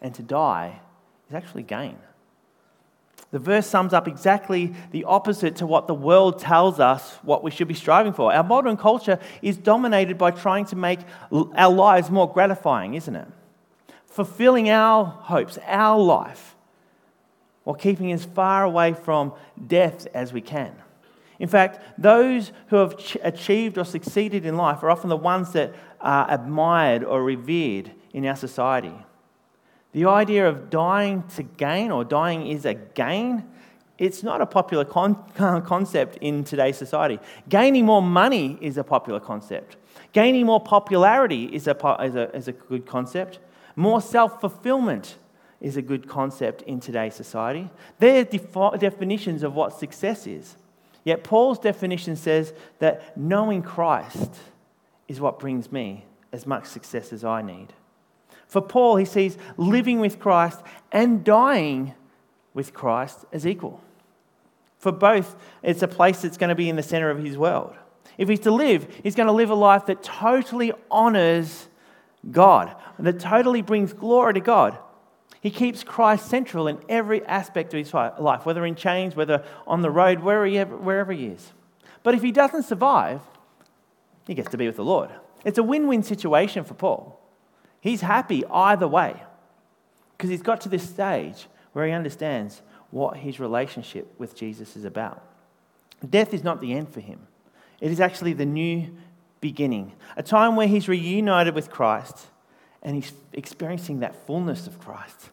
and 0.00 0.14
to 0.14 0.22
die 0.22 0.80
is 1.28 1.34
actually 1.34 1.64
gain. 1.64 1.98
The 3.32 3.38
verse 3.38 3.66
sums 3.66 3.94
up 3.94 4.06
exactly 4.06 4.74
the 4.90 5.04
opposite 5.04 5.56
to 5.56 5.66
what 5.66 5.86
the 5.86 5.94
world 5.94 6.38
tells 6.38 6.78
us 6.78 7.18
what 7.22 7.42
we 7.42 7.50
should 7.50 7.66
be 7.66 7.74
striving 7.74 8.12
for. 8.12 8.32
Our 8.32 8.44
modern 8.44 8.76
culture 8.76 9.18
is 9.40 9.56
dominated 9.56 10.18
by 10.18 10.32
trying 10.32 10.66
to 10.66 10.76
make 10.76 11.00
our 11.32 11.72
lives 11.72 12.10
more 12.10 12.30
gratifying, 12.30 12.92
isn't 12.94 13.16
it? 13.16 13.26
Fulfilling 14.06 14.68
our 14.68 15.06
hopes, 15.06 15.58
our 15.66 15.98
life, 15.98 16.54
while 17.64 17.74
keeping 17.74 18.12
as 18.12 18.26
far 18.26 18.64
away 18.64 18.92
from 18.92 19.32
death 19.66 20.06
as 20.12 20.34
we 20.34 20.42
can. 20.42 20.76
In 21.38 21.48
fact, 21.48 21.80
those 21.96 22.52
who 22.68 22.76
have 22.76 22.98
ch- 22.98 23.16
achieved 23.22 23.78
or 23.78 23.84
succeeded 23.84 24.44
in 24.44 24.58
life 24.58 24.82
are 24.82 24.90
often 24.90 25.08
the 25.08 25.16
ones 25.16 25.52
that 25.52 25.72
are 26.02 26.30
admired 26.30 27.02
or 27.02 27.24
revered 27.24 27.92
in 28.12 28.26
our 28.26 28.36
society. 28.36 28.94
The 29.92 30.06
idea 30.06 30.48
of 30.48 30.70
dying 30.70 31.24
to 31.36 31.42
gain 31.42 31.90
or 31.90 32.04
dying 32.04 32.46
is 32.46 32.64
a 32.64 32.74
gain, 32.74 33.44
it's 33.98 34.22
not 34.22 34.40
a 34.40 34.46
popular 34.46 34.84
con- 34.84 35.22
concept 35.34 36.16
in 36.20 36.44
today's 36.44 36.76
society. 36.78 37.18
Gaining 37.48 37.84
more 37.84 38.02
money 38.02 38.58
is 38.60 38.78
a 38.78 38.84
popular 38.84 39.20
concept. 39.20 39.76
Gaining 40.12 40.46
more 40.46 40.60
popularity 40.60 41.44
is 41.44 41.66
a, 41.66 41.74
po- 41.74 41.96
is 41.96 42.14
a, 42.14 42.34
is 42.34 42.48
a 42.48 42.52
good 42.52 42.86
concept. 42.86 43.38
More 43.76 44.00
self 44.00 44.40
fulfillment 44.40 45.16
is 45.60 45.76
a 45.76 45.82
good 45.82 46.08
concept 46.08 46.62
in 46.62 46.80
today's 46.80 47.14
society. 47.14 47.70
They're 47.98 48.24
defi- 48.24 48.78
definitions 48.78 49.42
of 49.42 49.54
what 49.54 49.78
success 49.78 50.26
is. 50.26 50.56
Yet 51.04 51.22
Paul's 51.22 51.58
definition 51.58 52.16
says 52.16 52.52
that 52.78 53.16
knowing 53.16 53.62
Christ 53.62 54.30
is 55.06 55.20
what 55.20 55.38
brings 55.38 55.70
me 55.70 56.06
as 56.32 56.46
much 56.46 56.66
success 56.66 57.12
as 57.12 57.24
I 57.24 57.42
need. 57.42 57.72
For 58.52 58.60
Paul, 58.60 58.96
he 58.96 59.06
sees 59.06 59.38
living 59.56 59.98
with 59.98 60.18
Christ 60.18 60.60
and 60.92 61.24
dying 61.24 61.94
with 62.52 62.74
Christ 62.74 63.24
as 63.32 63.46
equal. 63.46 63.80
For 64.76 64.92
both, 64.92 65.36
it's 65.62 65.80
a 65.80 65.88
place 65.88 66.20
that's 66.20 66.36
going 66.36 66.50
to 66.50 66.54
be 66.54 66.68
in 66.68 66.76
the 66.76 66.82
center 66.82 67.08
of 67.08 67.24
his 67.24 67.38
world. 67.38 67.74
If 68.18 68.28
he's 68.28 68.40
to 68.40 68.50
live, 68.50 68.86
he's 69.02 69.14
going 69.14 69.28
to 69.28 69.32
live 69.32 69.48
a 69.48 69.54
life 69.54 69.86
that 69.86 70.02
totally 70.02 70.70
honors 70.90 71.66
God, 72.30 72.76
that 72.98 73.20
totally 73.20 73.62
brings 73.62 73.94
glory 73.94 74.34
to 74.34 74.40
God. 74.40 74.76
He 75.40 75.50
keeps 75.50 75.82
Christ 75.82 76.26
central 76.26 76.68
in 76.68 76.78
every 76.90 77.24
aspect 77.24 77.72
of 77.72 77.78
his 77.78 77.94
life, 77.94 78.44
whether 78.44 78.66
in 78.66 78.74
chains, 78.74 79.16
whether 79.16 79.46
on 79.66 79.80
the 79.80 79.90
road, 79.90 80.20
wherever, 80.20 80.76
wherever 80.76 81.14
he 81.14 81.28
is. 81.28 81.52
But 82.02 82.14
if 82.14 82.20
he 82.20 82.32
doesn't 82.32 82.64
survive, 82.64 83.22
he 84.26 84.34
gets 84.34 84.50
to 84.50 84.58
be 84.58 84.66
with 84.66 84.76
the 84.76 84.84
Lord. 84.84 85.08
It's 85.42 85.56
a 85.56 85.62
win 85.62 85.86
win 85.86 86.02
situation 86.02 86.64
for 86.64 86.74
Paul. 86.74 87.18
He's 87.82 88.00
happy 88.00 88.46
either 88.46 88.86
way 88.86 89.20
because 90.16 90.30
he's 90.30 90.40
got 90.40 90.60
to 90.62 90.68
this 90.68 90.88
stage 90.88 91.48
where 91.72 91.84
he 91.84 91.92
understands 91.92 92.62
what 92.92 93.16
his 93.16 93.40
relationship 93.40 94.06
with 94.18 94.36
Jesus 94.36 94.76
is 94.76 94.84
about. 94.84 95.20
Death 96.08 96.32
is 96.32 96.44
not 96.44 96.60
the 96.60 96.74
end 96.74 96.88
for 96.88 97.00
him, 97.00 97.26
it 97.80 97.90
is 97.90 98.00
actually 98.00 98.34
the 98.34 98.46
new 98.46 98.88
beginning, 99.40 99.92
a 100.16 100.22
time 100.22 100.54
where 100.54 100.68
he's 100.68 100.88
reunited 100.88 101.56
with 101.56 101.70
Christ 101.70 102.28
and 102.84 102.94
he's 102.94 103.12
experiencing 103.32 103.98
that 104.00 104.14
fullness 104.26 104.68
of 104.68 104.78
Christ. 104.78 105.30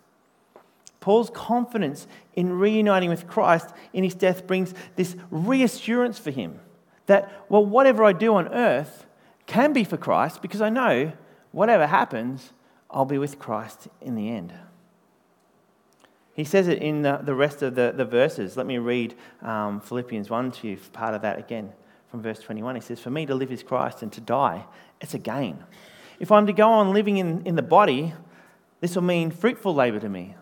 Paul's 1.02 1.30
confidence 1.30 2.08
in 2.34 2.58
reuniting 2.58 3.10
with 3.12 3.28
Christ 3.28 3.70
in 3.94 4.04
his 4.04 4.16
death 4.16 4.48
brings 4.48 4.74
this 4.96 5.16
reassurance 5.30 6.18
for 6.18 6.32
him 6.32 6.60
that, 7.06 7.32
well, 7.48 7.64
whatever 7.64 8.04
I 8.04 8.14
do 8.14 8.34
on 8.36 8.48
earth 8.48 9.06
can 9.46 9.72
be 9.72 9.84
for 9.84 9.98
Christ 9.98 10.42
because 10.42 10.62
I 10.62 10.70
know 10.70 11.14
whatever 11.52 11.88
happens, 11.88 12.54
I'll 12.90 13.06
be 13.06 13.18
with 13.18 13.40
Christ 13.40 13.88
in 14.02 14.16
the 14.16 14.30
end. 14.30 14.54
He 16.34 16.44
says 16.44 16.68
it 16.68 16.82
in 16.82 17.02
the, 17.02 17.20
the 17.22 17.36
rest 17.36 17.62
of 17.62 17.76
the, 17.76 17.94
the 17.96 18.06
verses. 18.06 18.56
Let 18.56 18.66
me 18.66 18.78
read 18.78 19.16
um, 19.42 19.82
Philippians 19.82 20.30
1 20.30 20.52
to 20.54 20.68
you, 20.70 20.78
part 20.94 21.14
of 21.14 21.22
that 21.22 21.38
again 21.38 21.74
from 22.10 22.22
verse 22.22 22.40
21. 22.40 22.76
He 22.76 22.82
says, 22.82 23.00
For 23.00 23.10
me 23.10 23.26
to 23.26 23.36
live 23.36 23.52
is 23.52 23.62
Christ 23.62 24.02
and 24.02 24.12
to 24.14 24.22
die, 24.22 24.66
it's 25.02 25.14
a 25.14 25.20
gain. 25.20 25.64
If 26.20 26.32
I'm 26.32 26.48
to 26.48 26.54
go 26.54 26.70
on 26.70 26.94
living 26.94 27.18
in, 27.18 27.46
in 27.46 27.56
the 27.56 27.62
body, 27.62 28.14
This 28.82 28.96
will 28.96 29.04
mean 29.04 29.32
fruitful 29.32 29.74
labor 29.74 30.00
to 30.00 30.10
me. 30.10 30.36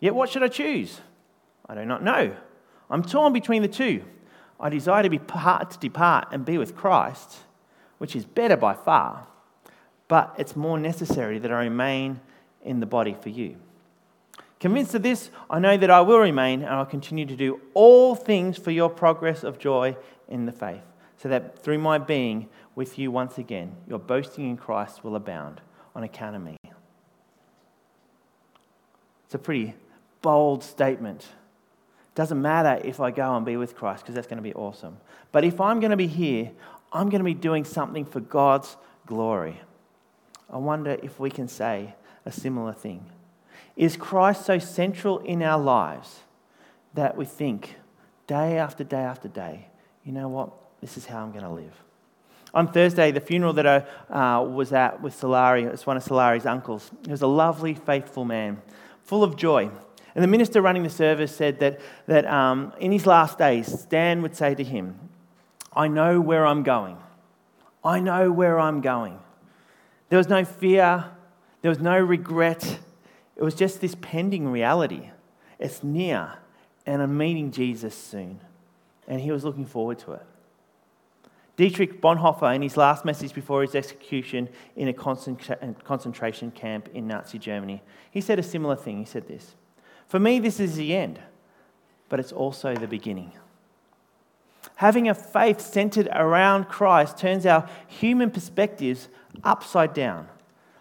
Yet 0.00 0.14
what 0.14 0.30
should 0.30 0.42
I 0.42 0.48
choose? 0.48 1.00
I 1.68 1.74
do 1.74 1.84
not 1.84 2.02
know. 2.02 2.36
I'm 2.90 3.02
torn 3.02 3.32
between 3.32 3.62
the 3.62 3.68
two. 3.68 4.04
I 4.60 4.68
desire 4.68 5.02
to 5.02 5.10
be 5.10 5.18
part 5.18 5.70
to 5.72 5.78
depart 5.78 6.28
and 6.32 6.44
be 6.44 6.58
with 6.58 6.76
Christ, 6.76 7.38
which 7.98 8.14
is 8.14 8.24
better 8.24 8.56
by 8.56 8.74
far, 8.74 9.26
but 10.08 10.34
it's 10.38 10.56
more 10.56 10.78
necessary 10.78 11.38
that 11.38 11.52
I 11.52 11.64
remain 11.64 12.20
in 12.64 12.80
the 12.80 12.86
body 12.86 13.16
for 13.20 13.28
you. 13.28 13.56
Convinced 14.58 14.94
of 14.94 15.02
this, 15.02 15.30
I 15.48 15.60
know 15.60 15.76
that 15.76 15.90
I 15.90 16.00
will 16.00 16.18
remain 16.18 16.62
and 16.62 16.70
I'll 16.70 16.84
continue 16.84 17.26
to 17.26 17.36
do 17.36 17.60
all 17.74 18.16
things 18.16 18.58
for 18.58 18.72
your 18.72 18.90
progress 18.90 19.44
of 19.44 19.58
joy 19.58 19.96
in 20.28 20.46
the 20.46 20.52
faith, 20.52 20.82
so 21.16 21.28
that 21.28 21.62
through 21.62 21.78
my 21.78 21.98
being 21.98 22.48
with 22.74 22.98
you 22.98 23.10
once 23.10 23.38
again, 23.38 23.76
your 23.86 23.98
boasting 23.98 24.48
in 24.48 24.56
Christ 24.56 25.04
will 25.04 25.14
abound 25.14 25.60
on 25.94 26.02
account 26.02 26.34
of 26.34 26.42
me. 26.42 26.56
It's 29.26 29.34
a 29.34 29.38
pretty 29.38 29.74
bold 30.22 30.64
statement. 30.64 31.28
Doesn't 32.14 32.40
matter 32.40 32.80
if 32.84 32.98
I 32.98 33.10
go 33.10 33.36
and 33.36 33.46
be 33.46 33.56
with 33.56 33.76
Christ, 33.76 34.02
because 34.02 34.14
that's 34.14 34.26
going 34.26 34.38
to 34.38 34.42
be 34.42 34.54
awesome. 34.54 34.96
But 35.30 35.44
if 35.44 35.60
I'm 35.60 35.78
going 35.78 35.92
to 35.92 35.96
be 35.96 36.06
here, 36.08 36.50
I'm 36.92 37.10
going 37.10 37.20
to 37.20 37.24
be 37.24 37.34
doing 37.34 37.64
something 37.64 38.04
for 38.04 38.20
God's 38.20 38.76
glory. 39.06 39.60
I 40.50 40.58
wonder 40.58 40.96
if 41.02 41.20
we 41.20 41.30
can 41.30 41.48
say 41.48 41.94
a 42.24 42.32
similar 42.32 42.72
thing. 42.72 43.04
Is 43.76 43.96
Christ 43.96 44.46
so 44.46 44.58
central 44.58 45.18
in 45.18 45.42
our 45.42 45.60
lives 45.60 46.20
that 46.94 47.16
we 47.16 47.24
think 47.24 47.76
day 48.26 48.58
after 48.58 48.82
day 48.84 49.02
after 49.02 49.28
day, 49.28 49.68
you 50.04 50.12
know 50.12 50.28
what? 50.28 50.50
This 50.80 50.96
is 50.96 51.06
how 51.06 51.22
I'm 51.22 51.32
going 51.32 51.44
to 51.44 51.50
live. 51.50 51.72
On 52.54 52.70
Thursday, 52.72 53.10
the 53.10 53.20
funeral 53.20 53.52
that 53.54 53.66
I 53.66 53.76
uh, 54.12 54.42
was 54.42 54.72
at 54.72 55.02
with 55.02 55.18
Solari, 55.20 55.66
it's 55.66 55.86
one 55.86 55.96
of 55.96 56.04
Solari's 56.04 56.46
uncles. 56.46 56.90
He 57.04 57.10
was 57.10 57.22
a 57.22 57.26
lovely, 57.26 57.74
faithful 57.74 58.24
man, 58.24 58.62
full 59.04 59.22
of 59.22 59.36
joy. 59.36 59.70
And 60.14 60.24
the 60.24 60.28
minister 60.28 60.62
running 60.62 60.82
the 60.82 60.90
service 60.90 61.34
said 61.34 61.60
that, 61.60 61.80
that 62.06 62.26
um, 62.26 62.72
in 62.80 62.90
his 62.90 63.06
last 63.06 63.38
days, 63.38 63.80
Stan 63.80 64.22
would 64.22 64.34
say 64.34 64.54
to 64.54 64.64
him, 64.64 64.98
I 65.72 65.88
know 65.88 66.20
where 66.20 66.46
I'm 66.46 66.62
going. 66.62 66.96
I 67.84 68.00
know 68.00 68.32
where 68.32 68.58
I'm 68.58 68.80
going. 68.80 69.18
There 70.08 70.16
was 70.16 70.28
no 70.28 70.44
fear, 70.44 71.04
there 71.62 71.68
was 71.68 71.80
no 71.80 71.98
regret, 71.98 72.78
it 73.36 73.42
was 73.42 73.54
just 73.54 73.80
this 73.80 73.94
pending 74.00 74.48
reality. 74.48 75.10
It's 75.58 75.82
near, 75.82 76.34
and 76.86 77.02
I'm 77.02 77.16
meeting 77.16 77.50
Jesus 77.50 77.94
soon. 77.94 78.40
And 79.06 79.20
he 79.20 79.30
was 79.30 79.44
looking 79.44 79.66
forward 79.66 79.98
to 80.00 80.12
it. 80.12 80.26
Dietrich 81.56 82.00
Bonhoeffer, 82.00 82.54
in 82.54 82.62
his 82.62 82.76
last 82.76 83.04
message 83.04 83.34
before 83.34 83.62
his 83.62 83.74
execution 83.74 84.48
in 84.76 84.86
a 84.86 84.92
concentration 84.92 86.52
camp 86.52 86.88
in 86.94 87.08
Nazi 87.08 87.38
Germany, 87.38 87.82
he 88.10 88.20
said 88.20 88.38
a 88.38 88.44
similar 88.44 88.76
thing. 88.76 88.98
He 88.98 89.04
said 89.04 89.26
this 89.26 89.56
For 90.06 90.20
me, 90.20 90.38
this 90.38 90.60
is 90.60 90.76
the 90.76 90.94
end, 90.94 91.18
but 92.08 92.20
it's 92.20 92.32
also 92.32 92.74
the 92.74 92.86
beginning. 92.86 93.32
Having 94.78 95.08
a 95.08 95.14
faith 95.14 95.60
centered 95.60 96.08
around 96.12 96.68
Christ 96.68 97.18
turns 97.18 97.44
our 97.44 97.68
human 97.88 98.30
perspectives 98.30 99.08
upside 99.42 99.92
down. 99.92 100.28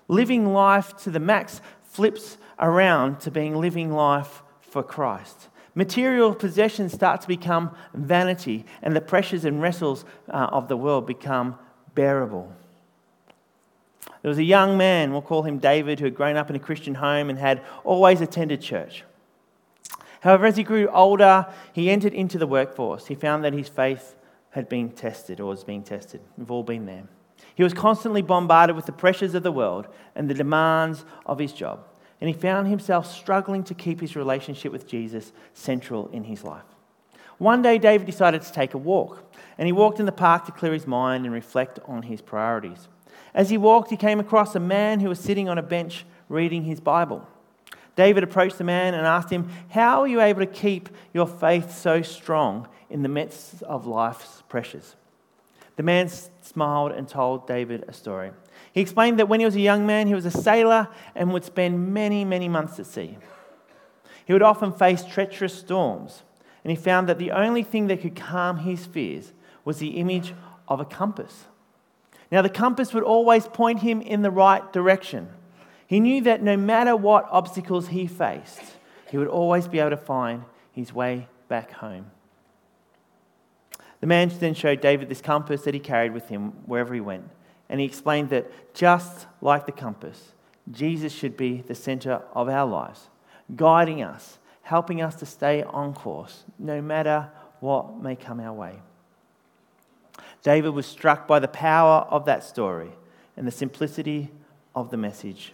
Living 0.08 0.54
life 0.54 0.96
to 0.98 1.10
the 1.10 1.20
max 1.20 1.62
flips 1.82 2.38
around 2.60 3.20
to 3.22 3.32
being 3.32 3.56
living 3.56 3.92
life 3.92 4.44
for 4.62 4.84
Christ. 4.84 5.48
Material 5.74 6.36
possessions 6.36 6.94
start 6.94 7.22
to 7.22 7.28
become 7.28 7.72
vanity, 7.96 8.66
and 8.84 8.96
the 8.96 9.02
pressures 9.02 9.46
and 9.46 9.64
wrestles 9.64 10.06
uh, 10.30 10.48
of 10.52 10.68
the 10.68 10.78
world 10.78 11.08
become 11.08 11.58
bearable. 11.96 12.54
There 14.22 14.30
was 14.30 14.38
a 14.38 14.44
young 14.44 14.78
man, 14.78 15.12
we'll 15.12 15.24
call 15.24 15.42
him 15.42 15.58
David, 15.58 16.00
who 16.00 16.06
had 16.06 16.14
grown 16.14 16.38
up 16.38 16.52
in 16.52 16.56
a 16.56 16.60
Christian 16.60 16.94
home 16.94 17.32
and 17.32 17.40
had 17.40 17.64
always 17.84 18.22
attended 18.22 18.62
church. 18.62 19.06
However, 20.22 20.46
as 20.46 20.58
he 20.58 20.64
grew 20.64 20.88
older, 20.90 21.48
he 21.74 21.90
entered 21.90 22.14
into 22.14 22.38
the 22.38 22.48
workforce. 22.48 23.08
He 23.08 23.16
found 23.16 23.44
that 23.44 23.54
his 23.54 23.70
faith 23.70 24.16
had 24.52 24.68
been 24.68 24.90
tested 24.90 25.40
or 25.40 25.50
was 25.50 25.64
being 25.64 25.84
tested. 25.84 26.22
We've 26.38 26.52
all 26.52 26.64
been 26.64 26.86
there. 26.86 27.04
He 27.54 27.64
was 27.64 27.74
constantly 27.74 28.22
bombarded 28.22 28.76
with 28.76 28.86
the 28.86 28.92
pressures 28.92 29.36
of 29.36 29.44
the 29.44 29.52
world 29.52 29.88
and 30.16 30.30
the 30.30 30.34
demands 30.34 31.06
of 31.26 31.40
his 31.40 31.54
job 31.54 31.86
and 32.20 32.28
he 32.28 32.34
found 32.34 32.68
himself 32.68 33.12
struggling 33.12 33.64
to 33.64 33.74
keep 33.74 34.02
his 34.02 34.16
relationship 34.16 34.72
with 34.72 34.88
Jesus 34.88 35.32
central 35.54 36.10
in 36.12 36.24
his 36.24 36.44
life. 36.44 36.64
One 37.38 37.62
day, 37.62 37.78
David 37.78 38.08
decided 38.08 38.42
to 38.42 38.52
take 38.52 38.74
a 38.74 38.80
walk, 38.80 39.32
and 39.58 39.68
he 39.68 39.72
walked 39.72 40.00
in 40.00 40.08
the 40.08 40.12
park 40.12 40.46
to 40.46 40.52
clear 40.52 40.74
his 40.74 40.88
mind 40.88 41.26
and 41.26 41.34
reflect 41.34 41.80
on 41.86 42.04
his 42.04 42.22
priorities. 42.22 42.88
As 43.34 43.52
he 43.52 43.58
walked, 43.58 43.92
he 43.92 43.98
came 43.98 44.20
across 44.20 44.56
a 44.56 44.60
man 44.60 45.00
who 45.00 45.10
was 45.10 45.20
sitting 45.20 45.48
on 45.48 45.60
a 45.60 45.64
bench 45.64 46.06
reading 46.30 46.64
his 46.64 46.80
Bible. 46.80 47.28
David 47.98 48.24
approached 48.24 48.60
the 48.60 48.64
man 48.64 48.94
and 48.94 49.06
asked 49.06 49.32
him, 49.32 49.50
How 49.70 50.02
are 50.02 50.08
you 50.08 50.22
able 50.22 50.40
to 50.40 50.46
keep 50.46 50.88
your 51.14 51.28
faith 51.28 51.76
so 51.76 52.04
strong 52.04 52.68
in 52.92 53.02
the 53.02 53.10
midst 53.10 53.64
of 53.64 53.88
life's 53.88 54.44
pressures? 54.48 54.96
The 55.78 55.84
man 55.84 56.08
smiled 56.42 56.92
and 56.92 57.08
told 57.08 57.48
David 57.48 57.86
a 57.88 57.94
story. 57.94 58.32
He 58.72 58.82
explained 58.82 59.18
that 59.18 59.28
when 59.28 59.40
he 59.40 59.48
was 59.48 59.56
a 59.56 59.62
young 59.62 59.88
man, 59.88 60.06
he 60.06 60.14
was 60.14 60.28
a 60.28 60.32
sailor 60.32 60.88
and 61.16 61.34
would 61.34 61.44
spend 61.44 61.92
many, 61.92 62.24
many 62.24 62.48
months 62.48 62.80
at 62.80 62.86
sea. 62.86 63.18
He 64.26 64.34
would 64.34 64.44
often 64.44 64.72
face 64.72 65.04
treacherous 65.04 65.56
storms, 65.56 66.22
and 66.64 66.70
he 66.70 66.78
found 66.78 67.10
that 67.10 67.18
the 67.18 67.32
only 67.32 67.64
thing 67.64 67.88
that 67.88 68.02
could 68.02 68.16
calm 68.16 68.58
his 68.58 68.86
fears 68.86 69.34
was 69.66 69.80
the 69.80 69.98
image 69.98 70.36
of 70.68 70.80
a 70.80 70.86
compass. 70.86 71.46
Now, 72.32 72.44
the 72.44 72.50
compass 72.50 72.94
would 72.94 73.04
always 73.04 73.48
point 73.48 73.80
him 73.80 74.02
in 74.02 74.22
the 74.22 74.32
right 74.32 74.72
direction. 74.72 75.30
He 75.88 76.02
knew 76.02 76.22
that 76.22 76.44
no 76.44 76.58
matter 76.58 76.96
what 76.96 77.28
obstacles 77.32 77.88
he 77.88 78.08
faced, 78.08 78.62
he 79.10 79.18
would 79.18 79.30
always 79.30 79.68
be 79.68 79.80
able 79.80 79.92
to 79.92 79.98
find 79.98 80.44
his 80.72 80.94
way 80.94 81.28
back 81.48 81.72
home. 81.72 82.12
The 84.02 84.08
man 84.08 84.32
then 84.40 84.54
showed 84.54 84.82
David 84.82 85.10
this 85.10 85.22
compass 85.22 85.64
that 85.64 85.74
he 85.74 85.80
carried 85.80 86.14
with 86.14 86.28
him 86.30 86.52
wherever 86.66 86.94
he 86.94 87.00
went. 87.00 87.30
And 87.70 87.80
he 87.80 87.86
explained 87.86 88.30
that 88.30 88.74
just 88.74 89.28
like 89.42 89.66
the 89.66 89.72
compass, 89.72 90.34
Jesus 90.70 91.14
should 91.14 91.36
be 91.36 91.62
the 91.62 91.76
center 91.76 92.22
of 92.34 92.50
our 92.50 92.68
lives, 92.68 93.08
guiding 93.56 94.04
us, 94.04 94.38
helping 94.64 95.02
us 95.02 95.16
to 95.16 95.26
stay 95.26 95.64
on 95.64 95.94
course, 95.94 96.44
no 96.60 96.82
matter 96.82 97.30
what 97.62 98.02
may 98.02 98.16
come 98.16 98.40
our 98.40 98.54
way. 98.54 98.80
David 100.44 100.70
was 100.70 100.86
struck 100.86 101.28
by 101.28 101.40
the 101.40 101.48
power 101.48 102.06
of 102.10 102.26
that 102.26 102.44
story 102.44 102.92
and 103.36 103.48
the 103.48 103.52
simplicity 103.52 104.30
of 104.76 104.92
the 104.92 104.98
message. 104.98 105.54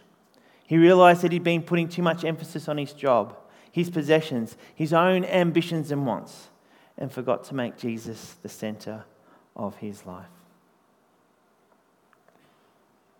He 0.65 0.77
realized 0.77 1.21
that 1.21 1.31
he'd 1.31 1.43
been 1.43 1.61
putting 1.61 1.89
too 1.89 2.01
much 2.01 2.23
emphasis 2.23 2.67
on 2.67 2.77
his 2.77 2.93
job, 2.93 3.35
his 3.71 3.89
possessions, 3.89 4.55
his 4.73 4.93
own 4.93 5.25
ambitions 5.25 5.91
and 5.91 6.05
wants, 6.05 6.49
and 6.97 7.11
forgot 7.11 7.43
to 7.45 7.55
make 7.55 7.77
Jesus 7.77 8.35
the 8.41 8.49
center 8.49 9.03
of 9.55 9.75
his 9.77 10.05
life. 10.05 10.25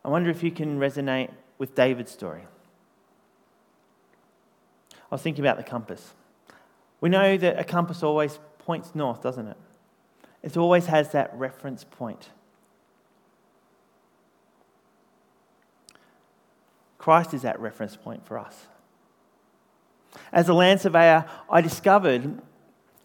I 0.06 0.10
wonder 0.10 0.30
if 0.30 0.44
you 0.44 0.52
can 0.52 0.80
resonate 0.80 1.32
with 1.58 1.76
David's 1.76 2.12
story. 2.12 2.44
I 4.94 5.16
was 5.16 5.22
thinking 5.22 5.44
about 5.44 5.58
the 5.58 5.64
compass. 5.64 6.14
We 7.00 7.10
know 7.10 7.38
that 7.38 7.60
a 7.60 7.64
compass 7.64 8.04
always 8.04 8.40
points 8.60 8.96
north, 8.96 9.22
doesn't 9.22 9.48
it? 9.48 9.58
It 10.42 10.58
always 10.58 10.88
has 10.88 11.12
that 11.12 11.34
reference 11.36 11.84
point. 11.84 12.30
Christ 17.04 17.34
is 17.34 17.42
that 17.42 17.60
reference 17.60 17.98
point 17.98 18.26
for 18.26 18.40
us. 18.40 18.56
As 20.32 20.48
a 20.48 20.54
land 20.54 20.80
surveyor, 20.80 21.26
I 21.50 21.60
discovered, 21.60 22.42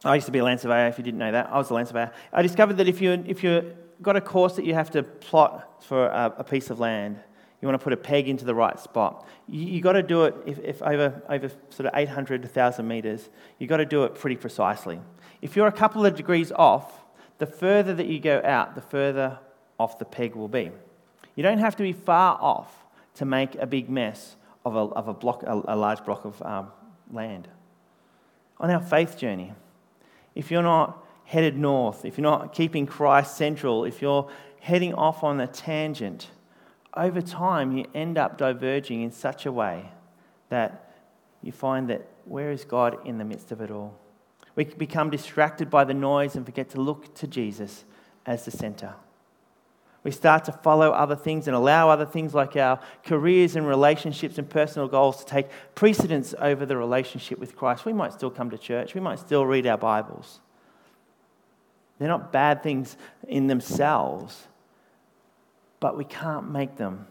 I 0.05 0.14
used 0.14 0.26
to 0.26 0.30
be 0.30 0.38
a 0.38 0.44
land 0.44 0.61
surveyor 0.61 0.86
if 0.86 0.99
you 0.99 1.03
didn't 1.03 1.18
know 1.18 1.32
that, 1.32 1.49
I 1.51 1.59
was 1.59 1.68
a 1.70 1.74
land 1.74 1.88
surveyor. 1.88 2.12
I 2.32 2.42
discovered 2.42 2.76
that 2.76 2.86
if 2.86 3.01
you 3.01 3.24
if 3.26 3.42
you 3.42 3.74
got 4.01 4.14
a 4.14 4.20
course 4.20 4.55
that 4.55 4.64
you 4.64 4.74
have 4.74 4.92
to 4.92 5.03
plot 5.03 5.82
for 5.82 6.07
a, 6.07 6.32
a 6.38 6.44
piece 6.44 6.70
of 6.70 6.78
land. 6.78 7.18
You 7.61 7.66
want 7.66 7.80
to 7.80 7.82
put 7.82 7.92
a 7.92 7.96
peg 7.96 8.28
into 8.28 8.44
the 8.44 8.55
right 8.55 8.78
spot. 8.78 9.26
You, 9.49 9.66
you 9.66 9.80
got 9.80 9.94
to 9.94 10.05
do 10.05 10.26
it 10.26 10.36
if, 10.46 10.61
if 10.61 10.80
over, 10.80 11.20
over 11.28 11.49
sort 11.70 11.86
of 11.86 11.90
800 11.96 12.42
to 12.42 12.46
1,000 12.46 12.86
metres, 12.86 13.28
you've 13.59 13.68
got 13.68 13.78
to 13.78 13.84
do 13.84 14.05
it 14.05 14.14
pretty 14.14 14.36
precisely. 14.36 15.01
If 15.42 15.57
you're 15.57 15.66
a 15.66 15.72
couple 15.72 16.07
of 16.07 16.14
degrees 16.14 16.53
off, 16.53 17.03
the 17.38 17.46
further 17.46 17.96
that 17.96 18.07
you 18.07 18.20
go 18.20 18.40
out, 18.44 18.76
the 18.76 18.80
further 18.80 19.40
off 19.76 19.99
the 19.99 20.05
peg 20.05 20.36
will 20.36 20.46
be. 20.46 20.70
You 21.34 21.42
don't 21.42 21.59
have 21.59 21.74
to 21.74 21.82
be 21.82 21.92
far 21.92 22.38
off 22.40 22.78
to 23.18 23.24
make 23.24 23.56
a 23.56 23.66
big 23.66 23.90
mess 23.90 24.36
of 24.64 24.76
a, 24.76 24.78
of 24.78 25.08
a, 25.08 25.14
block, 25.14 25.42
a, 25.42 25.60
a 25.66 25.76
large 25.76 26.04
block 26.04 26.24
of 26.24 26.40
um, 26.42 26.68
land. 27.12 27.48
On 28.60 28.70
our 28.70 28.80
faith 28.80 29.18
journey, 29.18 29.52
if 30.36 30.52
you're 30.52 30.62
not 30.62 31.04
headed 31.24 31.58
north, 31.58 32.04
if 32.04 32.16
you're 32.16 32.22
not 32.22 32.52
keeping 32.52 32.86
Christ 32.86 33.36
central, 33.36 33.84
if 33.84 34.00
you're 34.00 34.30
heading 34.60 34.94
off 34.94 35.24
on 35.24 35.40
a 35.40 35.48
tangent, 35.48 36.28
over 36.94 37.20
time 37.20 37.76
you 37.76 37.86
end 37.92 38.18
up 38.18 38.38
diverging 38.38 39.02
in 39.02 39.10
such 39.10 39.46
a 39.46 39.52
way 39.52 39.90
that 40.48 40.94
you 41.42 41.50
find 41.50 41.90
that 41.90 42.06
where 42.24 42.52
is 42.52 42.64
God 42.64 43.04
in 43.04 43.18
the 43.18 43.24
midst 43.24 43.50
of 43.50 43.60
it 43.60 43.70
all? 43.72 43.98
We 44.54 44.64
become 44.64 45.10
distracted 45.10 45.70
by 45.70 45.84
the 45.84 45.94
noise 45.94 46.36
and 46.36 46.46
forget 46.46 46.70
to 46.70 46.80
look 46.80 47.16
to 47.16 47.26
Jesus 47.26 47.84
as 48.24 48.44
the 48.44 48.52
center. 48.52 48.94
We 50.09 50.12
start 50.12 50.46
to 50.46 50.52
follow 50.52 50.92
other 50.92 51.16
things 51.16 51.48
and 51.48 51.54
allow 51.54 51.90
other 51.90 52.06
things 52.06 52.32
like 52.32 52.56
our 52.56 52.80
careers 53.04 53.56
and 53.56 53.68
relationships 53.68 54.38
and 54.38 54.48
personal 54.48 54.88
goals 54.88 55.18
to 55.18 55.26
take 55.26 55.48
precedence 55.74 56.34
over 56.38 56.64
the 56.64 56.78
relationship 56.78 57.38
with 57.38 57.54
Christ. 57.54 57.84
We 57.84 57.92
might 57.92 58.14
still 58.14 58.30
come 58.30 58.48
to 58.48 58.56
church, 58.56 58.94
we 58.94 59.02
might 59.02 59.18
still 59.18 59.44
read 59.44 59.66
our 59.66 59.76
Bibles. 59.76 60.40
They're 61.98 62.09
not 62.09 62.32
bad 62.32 62.62
things 62.62 62.96
in 63.28 63.48
themselves, 63.48 64.46
but 65.78 65.94
we 65.94 66.06
can't 66.06 66.50
make 66.50 66.76
them 66.76 67.06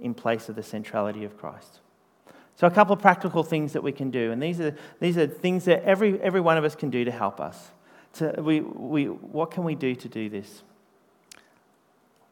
in 0.00 0.14
place 0.14 0.48
of 0.48 0.54
the 0.54 0.62
centrality 0.62 1.24
of 1.24 1.36
Christ. 1.36 1.80
So, 2.54 2.68
a 2.68 2.70
couple 2.70 2.92
of 2.92 3.00
practical 3.00 3.42
things 3.42 3.72
that 3.72 3.82
we 3.82 3.90
can 3.90 4.12
do, 4.12 4.30
and 4.30 4.40
these 4.40 4.60
are, 4.60 4.76
these 5.00 5.18
are 5.18 5.26
things 5.26 5.64
that 5.64 5.82
every, 5.82 6.20
every 6.22 6.40
one 6.40 6.56
of 6.56 6.62
us 6.62 6.76
can 6.76 6.90
do 6.90 7.04
to 7.04 7.10
help 7.10 7.40
us. 7.40 7.72
To, 8.12 8.32
we, 8.38 8.60
we, 8.60 9.06
what 9.06 9.50
can 9.50 9.64
we 9.64 9.74
do 9.74 9.96
to 9.96 10.08
do 10.08 10.28
this? 10.28 10.62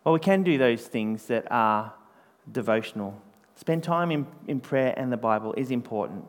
Well, 0.06 0.12
we 0.12 0.20
can 0.20 0.44
do 0.44 0.56
those 0.56 0.86
things 0.86 1.26
that 1.26 1.48
are 1.50 1.92
devotional. 2.52 3.20
Spend 3.56 3.82
time 3.82 4.12
in, 4.12 4.24
in 4.46 4.60
prayer 4.60 4.94
and 4.96 5.10
the 5.10 5.16
Bible 5.16 5.52
is 5.54 5.72
important. 5.72 6.24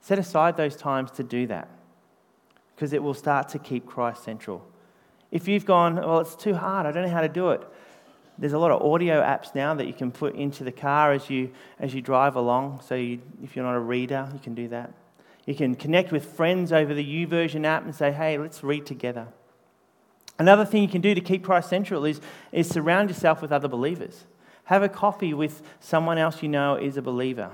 Set 0.00 0.18
aside 0.18 0.56
those 0.56 0.74
times 0.74 1.12
to 1.12 1.22
do 1.22 1.46
that 1.46 1.68
because 2.74 2.92
it 2.92 3.00
will 3.00 3.14
start 3.14 3.50
to 3.50 3.60
keep 3.60 3.86
Christ 3.86 4.24
central. 4.24 4.66
If 5.30 5.46
you've 5.46 5.64
gone, 5.64 5.94
well, 5.94 6.18
it's 6.18 6.34
too 6.34 6.54
hard, 6.54 6.86
I 6.86 6.90
don't 6.90 7.04
know 7.04 7.08
how 7.08 7.20
to 7.20 7.28
do 7.28 7.50
it, 7.50 7.62
there's 8.36 8.52
a 8.52 8.58
lot 8.58 8.72
of 8.72 8.82
audio 8.82 9.22
apps 9.22 9.54
now 9.54 9.74
that 9.74 9.86
you 9.86 9.92
can 9.92 10.10
put 10.10 10.34
into 10.34 10.64
the 10.64 10.72
car 10.72 11.12
as 11.12 11.30
you, 11.30 11.52
as 11.78 11.94
you 11.94 12.02
drive 12.02 12.34
along. 12.34 12.80
So 12.84 12.96
you, 12.96 13.20
if 13.44 13.54
you're 13.54 13.64
not 13.64 13.76
a 13.76 13.80
reader, 13.80 14.28
you 14.32 14.40
can 14.40 14.56
do 14.56 14.66
that. 14.68 14.92
You 15.46 15.54
can 15.54 15.76
connect 15.76 16.10
with 16.10 16.24
friends 16.24 16.72
over 16.72 16.92
the 16.94 17.04
YouVersion 17.04 17.64
app 17.64 17.84
and 17.84 17.94
say, 17.94 18.10
hey, 18.10 18.38
let's 18.38 18.64
read 18.64 18.86
together. 18.86 19.28
Another 20.38 20.64
thing 20.64 20.82
you 20.82 20.88
can 20.88 21.00
do 21.00 21.14
to 21.14 21.20
keep 21.20 21.44
Christ 21.44 21.68
central 21.68 22.04
is, 22.04 22.20
is 22.52 22.68
surround 22.68 23.10
yourself 23.10 23.42
with 23.42 23.50
other 23.50 23.68
believers. 23.68 24.24
Have 24.64 24.82
a 24.82 24.88
coffee 24.88 25.34
with 25.34 25.62
someone 25.80 26.18
else 26.18 26.42
you 26.42 26.48
know 26.48 26.76
is 26.76 26.96
a 26.96 27.02
believer. 27.02 27.50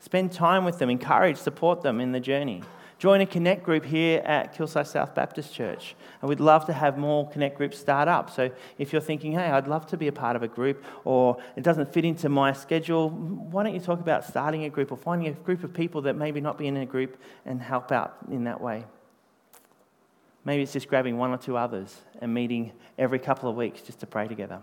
Spend 0.00 0.32
time 0.32 0.64
with 0.64 0.78
them, 0.78 0.88
encourage, 0.88 1.36
support 1.36 1.82
them 1.82 2.00
in 2.00 2.12
the 2.12 2.20
journey. 2.20 2.62
Join 2.98 3.20
a 3.20 3.26
Connect 3.26 3.62
group 3.62 3.84
here 3.84 4.22
at 4.24 4.56
Kilsyth 4.56 4.86
South 4.86 5.14
Baptist 5.14 5.52
Church. 5.52 5.94
And 6.22 6.28
we'd 6.28 6.40
love 6.40 6.64
to 6.66 6.72
have 6.72 6.96
more 6.96 7.28
Connect 7.28 7.56
groups 7.56 7.76
start 7.76 8.08
up. 8.08 8.30
So 8.30 8.50
if 8.78 8.92
you're 8.92 9.02
thinking, 9.02 9.32
hey, 9.32 9.46
I'd 9.46 9.66
love 9.66 9.86
to 9.88 9.96
be 9.96 10.08
a 10.08 10.12
part 10.12 10.36
of 10.36 10.42
a 10.42 10.48
group, 10.48 10.84
or 11.04 11.36
it 11.56 11.64
doesn't 11.64 11.92
fit 11.92 12.04
into 12.04 12.28
my 12.28 12.52
schedule, 12.52 13.10
why 13.10 13.64
don't 13.64 13.74
you 13.74 13.80
talk 13.80 14.00
about 14.00 14.24
starting 14.24 14.64
a 14.64 14.70
group 14.70 14.92
or 14.92 14.96
finding 14.96 15.28
a 15.28 15.32
group 15.32 15.64
of 15.64 15.74
people 15.74 16.02
that 16.02 16.14
maybe 16.14 16.40
not 16.40 16.56
be 16.56 16.66
in 16.66 16.76
a 16.76 16.86
group 16.86 17.20
and 17.44 17.60
help 17.60 17.92
out 17.92 18.16
in 18.30 18.44
that 18.44 18.60
way? 18.60 18.84
Maybe 20.44 20.62
it's 20.62 20.72
just 20.72 20.88
grabbing 20.88 21.16
one 21.16 21.30
or 21.30 21.38
two 21.38 21.56
others 21.56 21.96
and 22.20 22.32
meeting 22.32 22.72
every 22.98 23.18
couple 23.18 23.48
of 23.48 23.56
weeks 23.56 23.80
just 23.80 24.00
to 24.00 24.06
pray 24.06 24.28
together. 24.28 24.60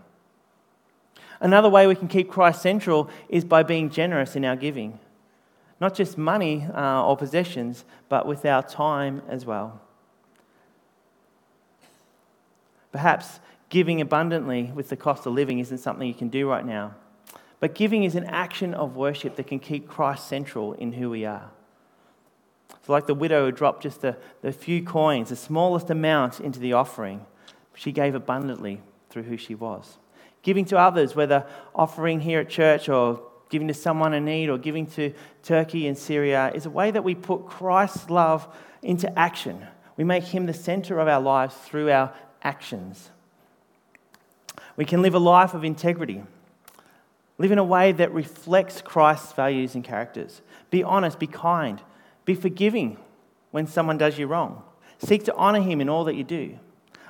Another 1.40 1.68
way 1.68 1.86
we 1.86 1.96
can 1.96 2.08
keep 2.08 2.30
Christ 2.30 2.62
central 2.62 3.10
is 3.28 3.44
by 3.44 3.64
being 3.64 3.90
generous 3.90 4.36
in 4.36 4.44
our 4.44 4.54
giving. 4.54 5.00
Not 5.80 5.94
just 5.94 6.16
money 6.16 6.68
uh, 6.72 7.04
or 7.04 7.16
possessions, 7.16 7.84
but 8.08 8.26
with 8.26 8.46
our 8.46 8.62
time 8.62 9.22
as 9.28 9.44
well. 9.44 9.80
Perhaps 12.92 13.40
giving 13.68 14.00
abundantly 14.00 14.70
with 14.74 14.88
the 14.88 14.96
cost 14.96 15.26
of 15.26 15.32
living 15.32 15.58
isn't 15.58 15.78
something 15.78 16.06
you 16.06 16.14
can 16.14 16.28
do 16.28 16.48
right 16.48 16.64
now. 16.64 16.94
But 17.58 17.74
giving 17.74 18.04
is 18.04 18.14
an 18.14 18.26
action 18.26 18.74
of 18.74 18.94
worship 18.94 19.34
that 19.36 19.46
can 19.48 19.58
keep 19.58 19.88
Christ 19.88 20.28
central 20.28 20.74
in 20.74 20.92
who 20.92 21.10
we 21.10 21.24
are. 21.24 21.50
It's 22.82 22.88
like 22.88 23.06
the 23.06 23.14
widow 23.14 23.44
who 23.44 23.52
dropped 23.52 23.84
just 23.84 24.00
the, 24.00 24.16
the 24.40 24.50
few 24.50 24.82
coins, 24.82 25.28
the 25.28 25.36
smallest 25.36 25.88
amount 25.88 26.40
into 26.40 26.58
the 26.58 26.72
offering. 26.72 27.24
She 27.74 27.92
gave 27.92 28.16
abundantly 28.16 28.80
through 29.08 29.22
who 29.22 29.36
she 29.36 29.54
was. 29.54 29.98
Giving 30.42 30.64
to 30.64 30.76
others, 30.76 31.14
whether 31.14 31.46
offering 31.76 32.18
here 32.22 32.40
at 32.40 32.48
church 32.48 32.88
or 32.88 33.22
giving 33.50 33.68
to 33.68 33.74
someone 33.74 34.12
in 34.14 34.24
need 34.24 34.48
or 34.48 34.58
giving 34.58 34.86
to 34.86 35.14
Turkey 35.44 35.86
and 35.86 35.96
Syria, 35.96 36.50
is 36.56 36.66
a 36.66 36.70
way 36.70 36.90
that 36.90 37.04
we 37.04 37.14
put 37.14 37.46
Christ's 37.46 38.10
love 38.10 38.52
into 38.82 39.16
action. 39.16 39.64
We 39.96 40.02
make 40.02 40.24
him 40.24 40.46
the 40.46 40.52
center 40.52 40.98
of 40.98 41.06
our 41.06 41.20
lives 41.20 41.54
through 41.54 41.88
our 41.92 42.12
actions. 42.42 43.10
We 44.74 44.84
can 44.84 45.02
live 45.02 45.14
a 45.14 45.20
life 45.20 45.54
of 45.54 45.62
integrity, 45.62 46.24
live 47.38 47.52
in 47.52 47.58
a 47.58 47.64
way 47.64 47.92
that 47.92 48.12
reflects 48.12 48.82
Christ's 48.82 49.34
values 49.34 49.76
and 49.76 49.84
characters. 49.84 50.42
Be 50.68 50.82
honest, 50.82 51.20
be 51.20 51.28
kind, 51.28 51.80
be 52.24 52.34
forgiving 52.34 52.96
when 53.50 53.66
someone 53.66 53.98
does 53.98 54.18
you 54.18 54.26
wrong. 54.26 54.62
Seek 54.98 55.24
to 55.24 55.34
honor 55.34 55.60
him 55.60 55.80
in 55.80 55.88
all 55.88 56.04
that 56.04 56.14
you 56.14 56.24
do. 56.24 56.58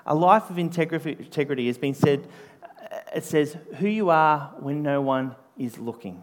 A 0.06 0.14
life 0.14 0.50
of 0.50 0.58
integrity 0.58 1.66
has 1.66 1.78
been 1.78 1.94
said, 1.94 2.26
uh, 2.62 2.98
it 3.14 3.24
says, 3.24 3.56
who 3.76 3.88
you 3.88 4.10
are 4.10 4.52
when 4.58 4.82
no 4.82 5.00
one 5.00 5.36
is 5.56 5.78
looking. 5.78 6.22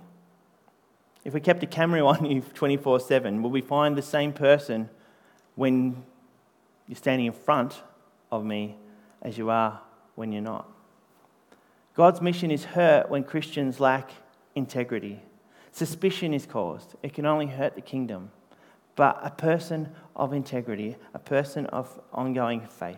If 1.23 1.33
we 1.33 1.39
kept 1.39 1.63
a 1.63 1.67
camera 1.67 2.05
on 2.05 2.25
you 2.25 2.41
24 2.41 2.99
7, 2.99 3.41
will 3.41 3.49
we 3.49 3.61
find 3.61 3.97
the 3.97 4.01
same 4.01 4.33
person 4.33 4.89
when 5.55 6.03
you're 6.87 6.97
standing 6.97 7.27
in 7.27 7.33
front 7.33 7.81
of 8.31 8.43
me 8.43 8.75
as 9.21 9.37
you 9.37 9.49
are 9.49 9.81
when 10.15 10.31
you're 10.31 10.41
not? 10.41 10.67
God's 11.93 12.21
mission 12.21 12.51
is 12.51 12.63
hurt 12.63 13.09
when 13.09 13.23
Christians 13.23 13.79
lack 13.79 14.11
integrity. 14.55 15.21
Suspicion 15.71 16.33
is 16.33 16.45
caused. 16.45 16.95
It 17.03 17.13
can 17.13 17.25
only 17.25 17.47
hurt 17.47 17.75
the 17.75 17.81
kingdom. 17.81 18.31
But 18.99 19.17
a 19.23 19.29
person 19.29 19.95
of 20.13 20.33
integrity, 20.33 20.97
a 21.13 21.19
person 21.19 21.67
of 21.67 22.01
ongoing 22.11 22.67
faith, 22.67 22.97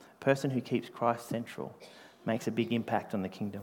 a 0.00 0.24
person 0.24 0.50
who 0.50 0.60
keeps 0.60 0.88
Christ 0.88 1.28
central, 1.28 1.72
makes 2.24 2.48
a 2.48 2.50
big 2.50 2.72
impact 2.72 3.14
on 3.14 3.22
the 3.22 3.28
kingdom. 3.28 3.62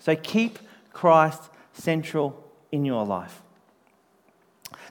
So 0.00 0.14
keep 0.14 0.58
Christ 0.92 1.44
central 1.72 2.44
in 2.70 2.84
your 2.84 3.06
life. 3.06 3.40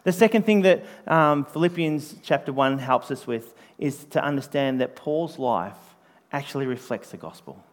The 0.05 0.11
second 0.11 0.43
thing 0.43 0.63
that 0.63 0.83
um, 1.05 1.45
Philippians 1.45 2.15
chapter 2.23 2.51
1 2.51 2.79
helps 2.79 3.11
us 3.11 3.27
with 3.27 3.53
is 3.77 4.05
to 4.05 4.23
understand 4.23 4.81
that 4.81 4.95
Paul's 4.95 5.37
life 5.37 5.77
actually 6.31 6.65
reflects 6.65 7.11
the 7.11 7.17
gospel. 7.17 7.63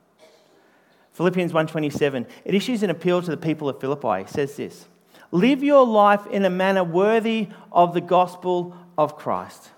Philippians 1.15 1.55
1:27 1.55 2.27
it 2.45 2.55
issues 2.55 2.83
an 2.83 2.91
appeal 2.91 3.23
to 3.23 3.31
the 3.31 3.39
people 3.39 3.71
of 3.71 3.81
Philippi. 3.81 4.21
It 4.21 4.29
says 4.29 4.55
this: 4.55 4.87
Live 5.33 5.63
your 5.63 5.85
life 5.87 6.27
in 6.29 6.45
a 6.45 6.51
manner 6.51 6.85
worthy 6.85 7.49
of 7.73 7.95
the 7.95 8.01
gospel 8.01 8.77
of 8.97 9.17
Christ. 9.17 9.71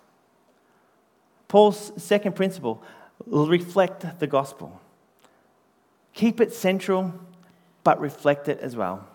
Paul's 1.49 1.93
second 1.97 2.37
principle, 2.37 2.83
reflect 3.27 4.19
the 4.19 4.27
gospel. 4.27 4.81
Keep 6.13 6.41
it 6.41 6.53
central, 6.53 7.15
but 7.85 8.01
reflect 8.01 8.49
it 8.49 8.61
as 8.61 8.77
well. 8.77 9.07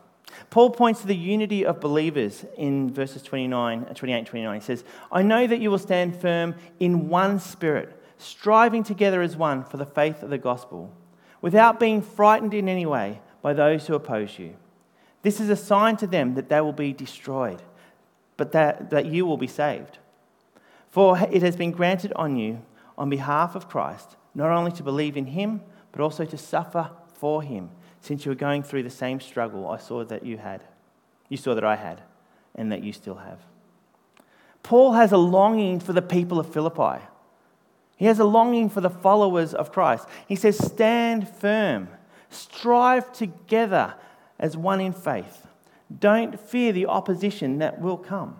Paul 0.49 0.71
points 0.71 1.01
to 1.01 1.07
the 1.07 1.15
unity 1.15 1.65
of 1.65 1.79
believers 1.79 2.45
in 2.57 2.91
verses 2.91 3.21
29, 3.21 3.83
uh, 3.83 3.93
28 3.93 4.17
and 4.17 4.27
29. 4.27 4.59
He 4.59 4.65
says, 4.65 4.83
I 5.11 5.21
know 5.21 5.45
that 5.45 5.59
you 5.59 5.69
will 5.69 5.77
stand 5.77 6.19
firm 6.19 6.55
in 6.79 7.09
one 7.09 7.39
spirit, 7.39 8.01
striving 8.17 8.83
together 8.83 9.21
as 9.21 9.35
one 9.35 9.63
for 9.63 9.77
the 9.77 9.85
faith 9.85 10.23
of 10.23 10.29
the 10.29 10.37
gospel, 10.37 10.91
without 11.41 11.79
being 11.79 12.01
frightened 12.01 12.53
in 12.53 12.67
any 12.67 12.85
way 12.85 13.19
by 13.41 13.53
those 13.53 13.85
who 13.85 13.95
oppose 13.95 14.39
you. 14.39 14.55
This 15.23 15.39
is 15.39 15.49
a 15.49 15.55
sign 15.55 15.97
to 15.97 16.07
them 16.07 16.35
that 16.35 16.49
they 16.49 16.61
will 16.61 16.73
be 16.73 16.93
destroyed, 16.93 17.61
but 18.37 18.51
that, 18.51 18.91
that 18.91 19.07
you 19.07 19.25
will 19.25 19.37
be 19.37 19.47
saved. 19.47 19.97
For 20.89 21.17
it 21.17 21.41
has 21.41 21.55
been 21.55 21.71
granted 21.71 22.13
on 22.15 22.35
you, 22.35 22.61
on 22.97 23.09
behalf 23.09 23.55
of 23.55 23.67
Christ, 23.67 24.15
not 24.35 24.51
only 24.51 24.71
to 24.73 24.83
believe 24.83 25.17
in 25.17 25.25
him, 25.25 25.61
but 25.91 26.01
also 26.01 26.25
to 26.25 26.37
suffer 26.37 26.91
for 27.15 27.41
him 27.41 27.69
since 28.01 28.25
you 28.25 28.31
were 28.31 28.35
going 28.35 28.61
through 28.61 28.83
the 28.83 28.89
same 28.89 29.19
struggle 29.19 29.67
I 29.67 29.77
saw 29.77 30.03
that 30.03 30.25
you 30.25 30.37
had. 30.37 30.61
You 31.29 31.37
saw 31.37 31.55
that 31.55 31.63
I 31.63 31.77
had, 31.77 32.01
and 32.53 32.71
that 32.71 32.83
you 32.83 32.91
still 32.91 33.15
have. 33.15 33.39
Paul 34.61 34.93
has 34.93 35.13
a 35.13 35.17
longing 35.17 35.79
for 35.79 35.93
the 35.93 36.01
people 36.01 36.37
of 36.37 36.51
Philippi. 36.51 37.01
He 37.95 38.05
has 38.05 38.19
a 38.19 38.25
longing 38.25 38.69
for 38.69 38.81
the 38.81 38.89
followers 38.89 39.53
of 39.53 39.71
Christ. 39.71 40.07
He 40.27 40.35
says, 40.35 40.57
Stand 40.57 41.29
firm, 41.29 41.87
strive 42.29 43.13
together 43.13 43.95
as 44.43 44.57
one 44.57 44.81
in 44.81 44.91
faith. 44.91 45.47
Don't 45.99 46.37
fear 46.37 46.73
the 46.73 46.85
opposition 46.87 47.59
that 47.59 47.79
will 47.79 47.97
come. 47.97 48.35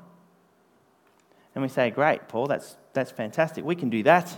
And 1.56 1.62
we 1.62 1.70
say, 1.70 1.90
Great, 1.92 2.28
Paul, 2.28 2.48
that's, 2.48 2.76
that's 2.92 3.10
fantastic. 3.10 3.64
We 3.64 3.76
can 3.76 3.90
do 3.90 4.04
that. 4.04 4.38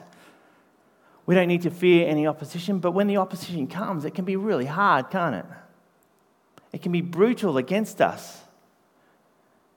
We 1.25 1.33
don't 1.33 1.47
need 1.47 1.63
to 1.63 1.71
fear 1.71 2.07
any 2.07 2.27
opposition, 2.27 2.77
but 2.77 2.91
when 2.91 3.07
the 3.07 3.17
opposition 3.17 3.65
comes, 3.65 4.05
it 4.05 4.13
can 4.13 4.25
be 4.25 4.35
really 4.35 4.67
hard, 4.67 5.09
can't 5.09 5.35
it? 5.35 5.45
It 6.71 6.83
can 6.83 6.91
be 6.91 7.01
brutal 7.01 7.57
against 7.57 7.99
us. 7.99 8.43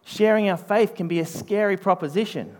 Sharing 0.04 0.50
our 0.50 0.58
faith 0.58 0.94
can 0.94 1.08
be 1.08 1.20
a 1.20 1.26
scary 1.26 1.78
proposition. 1.78 2.54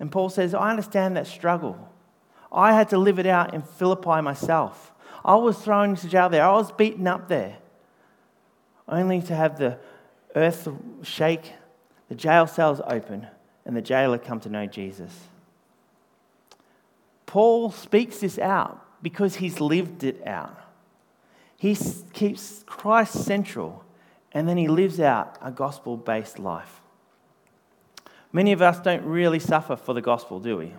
And 0.00 0.10
Paul 0.10 0.28
says, 0.28 0.54
I 0.54 0.70
understand 0.70 1.16
that 1.16 1.28
struggle. 1.28 1.88
I 2.50 2.72
had 2.72 2.88
to 2.88 2.98
live 2.98 3.20
it 3.20 3.26
out 3.26 3.54
in 3.54 3.62
Philippi 3.62 4.20
myself. 4.22 4.92
I 5.24 5.36
was 5.36 5.56
thrown 5.56 5.90
into 5.90 6.08
jail 6.08 6.28
there, 6.28 6.44
I 6.44 6.52
was 6.52 6.72
beaten 6.72 7.06
up 7.06 7.28
there, 7.28 7.58
only 8.88 9.22
to 9.22 9.34
have 9.34 9.58
the 9.58 9.78
earth 10.34 10.68
shake, 11.02 11.52
the 12.08 12.14
jail 12.14 12.46
cells 12.46 12.80
open, 12.86 13.26
and 13.64 13.76
the 13.76 13.82
jailer 13.82 14.18
come 14.18 14.40
to 14.40 14.48
know 14.48 14.66
Jesus. 14.66 15.12
Paul 17.26 17.70
speaks 17.70 18.18
this 18.18 18.38
out 18.38 18.80
because 19.02 19.36
he's 19.36 19.60
lived 19.60 20.04
it 20.04 20.26
out. 20.26 20.58
He 21.56 21.76
keeps 22.12 22.62
Christ 22.66 23.24
central 23.24 23.84
and 24.32 24.48
then 24.48 24.56
he 24.56 24.68
lives 24.68 25.00
out 25.00 25.38
a 25.40 25.50
gospel 25.50 25.96
based 25.96 26.38
life. 26.38 26.80
Many 28.32 28.52
of 28.52 28.60
us 28.60 28.80
don't 28.80 29.04
really 29.04 29.38
suffer 29.38 29.76
for 29.76 29.94
the 29.94 30.02
gospel, 30.02 30.40
do 30.40 30.56
we? 30.56 30.74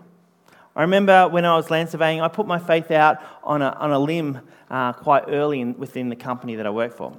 I 0.75 0.81
remember 0.81 1.29
when 1.29 1.45
I 1.45 1.55
was 1.55 1.71
land 1.71 1.89
surveying, 1.89 2.19
I 2.19 2.27
put 2.27 2.45
my 2.45 2.59
faith 2.59 2.91
out 2.91 3.21
on 3.43 3.61
a, 3.61 3.69
on 3.69 3.91
a 3.91 3.99
limb 3.99 4.41
uh, 4.69 4.91
quite 4.91 5.23
early 5.29 5.61
in, 5.61 5.77
within 5.77 6.09
the 6.09 6.17
company 6.17 6.55
that 6.55 6.65
I 6.65 6.69
worked 6.69 6.97
for. 6.97 7.15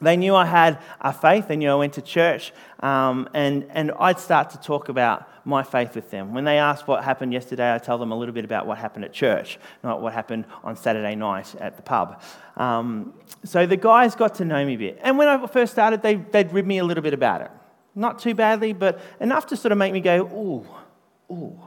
They 0.00 0.16
knew 0.16 0.34
I 0.34 0.44
had 0.44 0.78
a 1.00 1.12
faith. 1.12 1.48
They 1.48 1.56
knew 1.56 1.70
I 1.70 1.74
went 1.74 1.94
to 1.94 2.02
church. 2.02 2.52
Um, 2.80 3.28
and, 3.34 3.66
and 3.70 3.90
I'd 3.98 4.20
start 4.20 4.50
to 4.50 4.58
talk 4.58 4.88
about 4.88 5.28
my 5.44 5.62
faith 5.62 5.94
with 5.94 6.10
them. 6.10 6.34
When 6.34 6.44
they 6.44 6.58
asked 6.58 6.86
what 6.86 7.02
happened 7.02 7.32
yesterday, 7.32 7.74
I 7.74 7.78
tell 7.78 7.98
them 7.98 8.12
a 8.12 8.16
little 8.16 8.34
bit 8.34 8.44
about 8.44 8.66
what 8.66 8.78
happened 8.78 9.04
at 9.04 9.12
church, 9.12 9.58
not 9.82 10.00
what 10.00 10.12
happened 10.12 10.44
on 10.62 10.76
Saturday 10.76 11.14
night 11.14 11.54
at 11.58 11.76
the 11.76 11.82
pub. 11.82 12.22
Um, 12.56 13.14
so 13.44 13.66
the 13.66 13.76
guys 13.76 14.14
got 14.14 14.34
to 14.36 14.44
know 14.44 14.64
me 14.64 14.74
a 14.74 14.78
bit. 14.78 14.98
And 15.02 15.18
when 15.18 15.26
I 15.26 15.44
first 15.46 15.72
started, 15.72 16.02
they, 16.02 16.16
they'd 16.16 16.52
rib 16.52 16.66
me 16.66 16.78
a 16.78 16.84
little 16.84 17.02
bit 17.02 17.14
about 17.14 17.40
it. 17.40 17.50
Not 17.94 18.18
too 18.18 18.34
badly, 18.34 18.72
but 18.72 19.00
enough 19.20 19.46
to 19.46 19.56
sort 19.56 19.72
of 19.72 19.78
make 19.78 19.92
me 19.92 20.00
go, 20.00 20.26
ooh, 20.26 21.34
ooh. 21.34 21.58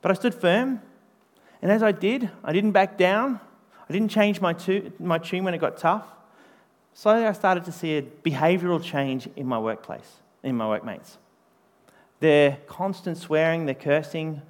But 0.00 0.12
I 0.12 0.14
stood 0.14 0.34
firm. 0.34 0.80
And 1.60 1.72
as 1.72 1.82
I 1.82 1.92
did, 1.92 2.30
I 2.44 2.52
didn't 2.52 2.72
back 2.72 2.96
down. 2.96 3.40
I 3.88 3.92
didn't 3.92 4.10
change 4.10 4.40
my, 4.40 4.54
my 4.98 5.18
tune 5.18 5.44
when 5.44 5.52
it 5.52 5.58
got 5.58 5.76
tough. 5.76 6.06
Slowly, 6.98 7.26
I 7.26 7.32
started 7.32 7.64
to 7.66 7.70
see 7.70 7.96
a 7.96 8.02
behavioral 8.02 8.82
change 8.82 9.28
in 9.36 9.46
my 9.46 9.56
workplace, 9.56 10.16
in 10.42 10.56
my 10.56 10.66
workmates. 10.66 11.16
Their 12.18 12.58
constant 12.66 13.18
swearing, 13.18 13.66
their 13.66 13.76
cursing 13.76 14.42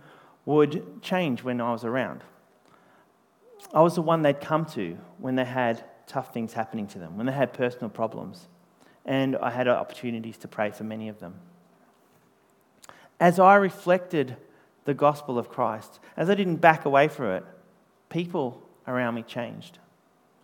would 0.46 1.03
change 1.03 1.42
when 1.42 1.61
I 1.61 1.72
was 1.72 1.84
around. 1.84 2.22
I 3.74 3.82
was 3.82 3.96
the 3.96 4.01
one 4.01 4.22
they'd 4.22 4.40
come 4.40 4.64
to 4.64 4.96
when 5.18 5.34
they 5.34 5.44
had 5.44 5.84
tough 6.07 6.32
things 6.32 6.55
happening 6.55 6.86
to 6.86 6.99
them, 6.99 7.18
when 7.18 7.26
they 7.26 7.32
had 7.32 7.53
personal 7.53 7.90
problems. 7.90 8.49
And 9.05 9.36
I 9.36 9.51
had 9.51 9.68
opportunities 9.68 10.38
to 10.38 10.49
pray 10.49 10.70
for 10.70 10.84
many 10.84 11.11
of 11.11 11.20
them. 11.20 11.34
As 13.20 13.38
I 13.38 13.57
reflected 13.57 14.38
the 14.86 14.94
gospel 14.94 15.38
of 15.38 15.51
Christ, 15.51 16.01
as 16.16 16.30
I 16.30 16.34
didn't 16.34 16.57
back 16.57 16.86
away 16.86 17.09
from 17.09 17.26
it, 17.26 17.44
people 18.09 18.62
around 18.86 19.16
me 19.16 19.22
changed. 19.22 19.78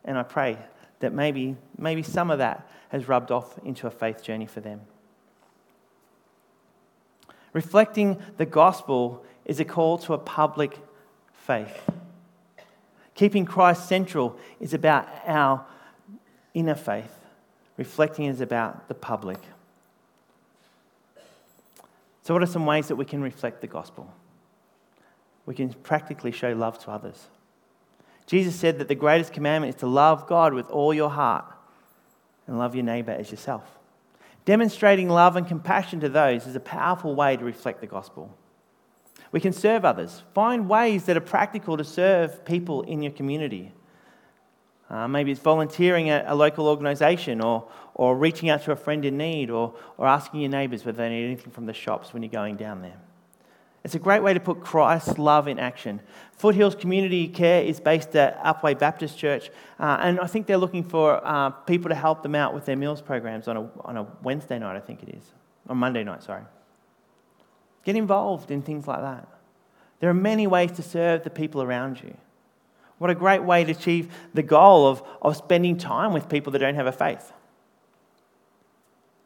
And 0.05 0.19
I 0.19 0.23
pray 0.23 0.59
that 1.05 1.13
maybe, 1.13 1.55
maybe 1.77 2.03
some 2.03 2.31
of 2.31 2.39
that 2.39 2.67
has 2.89 3.07
rubbed 3.07 3.31
off 3.31 3.59
into 3.63 3.87
a 3.87 3.91
faith 3.91 4.23
journey 4.23 4.47
for 4.47 4.61
them. 4.61 4.81
Reflecting 7.53 8.21
the 8.39 8.47
gospel 8.47 9.23
is 9.45 9.61
a 9.61 9.65
call 9.65 9.99
to 9.99 10.15
a 10.15 10.19
public 10.19 10.79
faith. 11.35 11.83
Keeping 13.15 13.45
Christ 13.45 13.87
central 13.87 14.39
is 14.61 14.73
about 14.73 15.07
our 15.27 15.67
inner 16.55 16.75
faith. 16.75 17.19
Reflecting 17.77 18.25
is 18.25 18.41
about 18.41 18.89
the 18.89 18.95
public. 18.95 19.39
So, 22.23 22.33
what 22.33 22.43
are 22.43 22.47
some 22.47 22.65
ways 22.65 22.89
that 22.89 22.97
we 22.97 23.05
can 23.05 23.21
reflect 23.21 23.61
the 23.61 23.67
gospel? 23.67 24.11
We 25.45 25.55
can 25.55 25.75
practically 25.75 26.33
show 26.33 26.55
love 26.55 26.79
to 26.85 26.91
others. 26.91 27.27
Jesus 28.27 28.55
said 28.55 28.79
that 28.79 28.89
the 28.89 28.95
greatest 28.95 29.33
commandment 29.33 29.75
is 29.75 29.81
to 29.81 29.87
love 29.87 30.27
God 30.27 30.55
with 30.55 30.71
all 30.71 30.95
your 30.95 31.11
heart 31.11 31.45
and 32.47 32.59
love 32.59 32.75
your 32.75 32.85
neighbor 32.85 33.13
as 33.13 33.31
yourself. 33.31 33.65
Demonstrating 34.45 35.09
love 35.09 35.37
and 35.37 35.47
compassion 35.47 36.01
to 36.01 36.09
those 36.09 36.47
is 36.47 36.57
a 36.57 36.61
powerful 36.61 37.15
way 37.15 37.37
to 37.37 37.45
reflect 37.45 37.81
the 37.81 37.87
gospel. 37.87 38.37
We 39.33 39.41
can 39.41 39.53
serve 39.53 39.85
others. 39.85 40.23
Find 40.35 40.69
ways 40.69 41.05
that 41.05 41.17
are 41.17 41.21
practical 41.21 41.77
to 41.77 41.85
serve 41.85 42.45
people 42.45 42.83
in 42.83 43.03
your 43.03 43.13
community. 43.13 43.73
Uh, 44.89 45.09
maybe 45.09 45.33
it's 45.33 45.41
volunteering 45.41 46.11
at 46.11 46.27
a 46.29 46.35
local 46.35 46.69
organisation 46.69 47.41
or, 47.41 47.67
or 47.95 48.17
reaching 48.17 48.51
out 48.51 48.63
to 48.65 48.73
a 48.73 48.77
friend 48.77 49.05
in 49.05 49.17
need 49.17 49.51
or, 49.51 49.75
or 49.97 50.07
asking 50.07 50.41
your 50.41 50.51
neighbours 50.51 50.85
whether 50.85 50.99
they 50.99 51.09
need 51.09 51.25
anything 51.25 51.51
from 51.51 51.67
the 51.67 51.73
shops 51.73 52.13
when 52.13 52.23
you're 52.23 52.31
going 52.31 52.57
down 52.57 52.83
there. 52.83 52.99
It's 53.85 53.95
a 53.95 53.99
great 53.99 54.23
way 54.23 54.33
to 54.33 54.41
put 54.41 54.63
Christ's 54.63 55.19
love 55.19 55.47
in 55.47 55.59
action. 55.59 56.01
Foothills 56.33 56.75
Community 56.75 57.29
Care 57.29 57.63
is 57.63 57.81
based 57.81 58.17
at 58.17 58.43
Upwey 58.43 58.79
Baptist 58.79 59.19
Church, 59.19 59.51
uh, 59.79 59.99
and 60.01 60.19
I 60.21 60.27
think 60.27 60.47
they're 60.47 60.57
looking 60.57 60.83
for 60.83 61.21
uh, 61.23 61.51
people 61.51 61.91
to 61.91 61.95
help 61.95 62.23
them 62.23 62.35
out 62.35 62.55
with 62.55 62.65
their 62.65 62.77
meals 62.77 63.03
programs 63.03 63.47
on 63.47 63.57
a, 63.59 63.71
on 63.83 63.99
a 63.99 64.07
Wednesday 64.23 64.59
night, 64.59 64.75
I 64.75 64.81
think 64.81 65.03
it 65.03 65.15
is. 65.15 65.23
On 65.69 65.77
Monday 65.77 66.03
night, 66.03 66.23
sorry. 66.23 66.45
Get 67.85 67.95
involved 67.95 68.51
in 68.51 68.63
things 68.63 68.87
like 68.87 69.03
that. 69.03 69.29
There 70.01 70.09
are 70.09 70.15
many 70.15 70.47
ways 70.47 70.73
to 70.73 70.83
serve 70.83 71.23
the 71.23 71.31
people 71.31 71.63
around 71.63 72.03
you. 72.03 72.17
What 72.99 73.11
a 73.11 73.15
great 73.15 73.43
way 73.43 73.65
to 73.65 73.73
achieve 73.73 74.15
the 74.33 74.43
goal 74.43 74.87
of, 74.87 75.03
of 75.21 75.37
spending 75.37 75.77
time 75.77 76.15
with 76.15 76.29
people 76.29 76.53
that 76.53 76.61
don't 76.61 76.75
have 76.75 76.87
a 76.87 76.93
faith. 76.93 77.33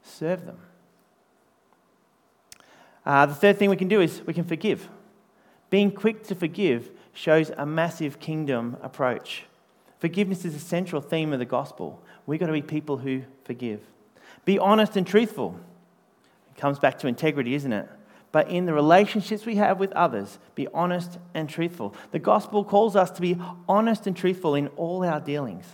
Serve 0.03 0.47
them. 0.47 0.59
Uh, 3.09 3.25
the 3.25 3.35
third 3.35 3.59
thing 3.59 3.71
we 3.71 3.77
can 3.77 3.89
do 3.89 4.03
is 4.03 4.21
we 4.27 4.35
can 4.35 4.45
forgive. 4.45 4.87
Being 5.71 5.91
quick 5.91 6.25
to 6.25 6.35
forgive 6.35 6.91
shows 7.15 7.51
a 7.57 7.65
massive 7.65 8.21
kingdom 8.21 8.77
approach. 8.83 9.45
Forgiveness 9.99 10.45
is 10.45 10.55
a 10.55 10.61
central 10.61 11.01
theme 11.01 11.33
of 11.33 11.39
the 11.39 11.47
gospel. 11.47 12.03
We've 12.27 12.39
got 12.39 12.49
to 12.49 12.53
be 12.53 12.61
people 12.61 12.99
who 12.99 13.23
forgive. 13.45 13.81
Be 14.45 14.59
honest 14.59 14.95
and 14.99 15.07
truthful. 15.07 15.59
It 16.55 16.61
comes 16.61 16.79
back 16.79 16.99
to 16.99 17.07
integrity, 17.07 17.55
isn't 17.55 17.73
it? 17.73 17.89
But 18.31 18.51
in 18.51 18.67
the 18.67 18.75
relationships 18.75 19.47
we 19.47 19.57
have 19.57 19.81
with 19.81 19.93
others, 19.93 20.39
be 20.55 20.69
honest 20.75 21.19
and 21.33 21.49
truthful. 21.49 21.95
The 22.11 22.19
gospel 22.19 22.63
calls 22.63 22.95
us 22.95 23.11
to 23.13 23.23
be 23.23 23.39
honest 23.67 24.07
and 24.07 24.15
truthful 24.15 24.55
in 24.55 24.69
all 24.77 25.03
our 25.03 25.19
dealings. 25.19 25.65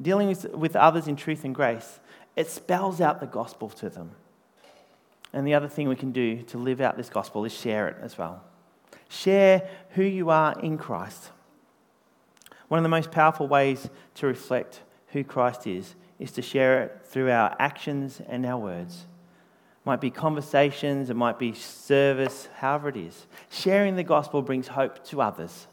Dealing 0.00 0.28
with, 0.28 0.44
with 0.54 0.76
others 0.76 1.08
in 1.08 1.16
truth 1.16 1.44
and 1.44 1.52
grace, 1.52 1.98
it 2.36 2.48
spells 2.48 3.00
out 3.00 3.18
the 3.18 3.26
gospel 3.26 3.70
to 3.70 3.90
them. 3.90 4.12
And 5.32 5.46
the 5.46 5.54
other 5.54 5.68
thing 5.68 5.88
we 5.88 5.96
can 5.96 6.12
do 6.12 6.42
to 6.42 6.58
live 6.58 6.80
out 6.80 6.96
this 6.96 7.10
gospel 7.10 7.44
is 7.44 7.52
share 7.52 7.88
it 7.88 7.96
as 8.00 8.16
well. 8.16 8.42
Share 9.08 9.68
who 9.90 10.02
you 10.02 10.30
are 10.30 10.58
in 10.60 10.78
Christ. 10.78 11.30
One 12.68 12.78
of 12.78 12.82
the 12.82 12.88
most 12.88 13.10
powerful 13.10 13.46
ways 13.46 13.88
to 14.14 14.26
reflect 14.26 14.82
who 15.08 15.22
Christ 15.22 15.66
is 15.66 15.94
is 16.18 16.32
to 16.32 16.42
share 16.42 16.82
it 16.84 17.00
through 17.04 17.30
our 17.30 17.54
actions 17.58 18.20
and 18.28 18.44
our 18.46 18.58
words. 18.58 19.06
It 19.80 19.86
might 19.86 20.00
be 20.00 20.10
conversations, 20.10 21.10
it 21.10 21.14
might 21.14 21.38
be 21.38 21.52
service, 21.52 22.48
however 22.56 22.88
it 22.88 22.96
is. 22.96 23.26
Sharing 23.50 23.96
the 23.96 24.02
gospel 24.02 24.42
brings 24.42 24.68
hope 24.68 25.04
to 25.08 25.20
others. 25.20 25.66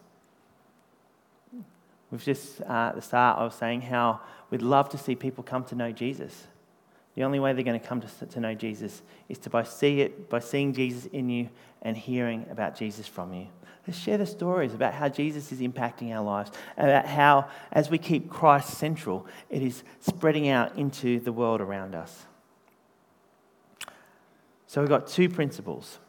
We've 2.12 2.24
just, 2.24 2.62
uh, 2.62 2.90
at 2.90 2.96
the 2.96 3.02
start, 3.02 3.40
I 3.40 3.44
was 3.44 3.56
saying 3.56 3.82
how 3.82 4.22
we'd 4.52 4.62
love 4.62 4.90
to 4.90 5.00
see 5.00 5.16
people 5.16 5.44
come 5.44 5.64
to 5.66 5.76
know 5.76 5.92
Jesus. 5.92 6.48
The 7.16 7.24
only 7.24 7.40
way 7.40 7.54
they're 7.54 7.64
going 7.64 7.80
to 7.80 7.86
come 7.86 8.02
to, 8.02 8.26
to 8.26 8.40
know 8.40 8.56
Jesus 8.56 9.02
is 9.30 9.38
to 9.40 9.50
by 9.50 9.64
see 9.64 10.02
it, 10.02 10.30
by 10.30 10.40
seeing 10.40 10.74
Jesus 10.74 11.06
in 11.08 11.30
you 11.30 11.50
and 11.82 11.96
hearing 11.96 12.46
about 12.50 12.76
Jesus 12.76 13.08
from 13.08 13.34
you. 13.34 13.48
Let's 13.86 14.00
share 14.00 14.18
the 14.18 14.26
stories 14.26 14.74
about 14.74 14.94
how 14.94 15.10
Jesus 15.10 15.52
is 15.52 15.60
impacting 15.60 16.12
our 16.12 16.24
lives, 16.24 16.52
about 16.78 17.06
how, 17.06 17.50
as 17.72 17.90
we 17.90 17.98
keep 17.98 18.30
Christ 18.30 18.78
central, 18.78 19.28
it 19.50 19.62
is 19.62 19.84
spreading 20.00 20.48
out 20.48 20.78
into 20.78 21.20
the 21.20 21.34
world 21.34 21.60
around 21.60 21.94
us. 21.94 22.26
So 24.68 24.82
we've 24.82 24.90
got 24.90 25.08
two 25.08 25.30
principles 25.30 26.00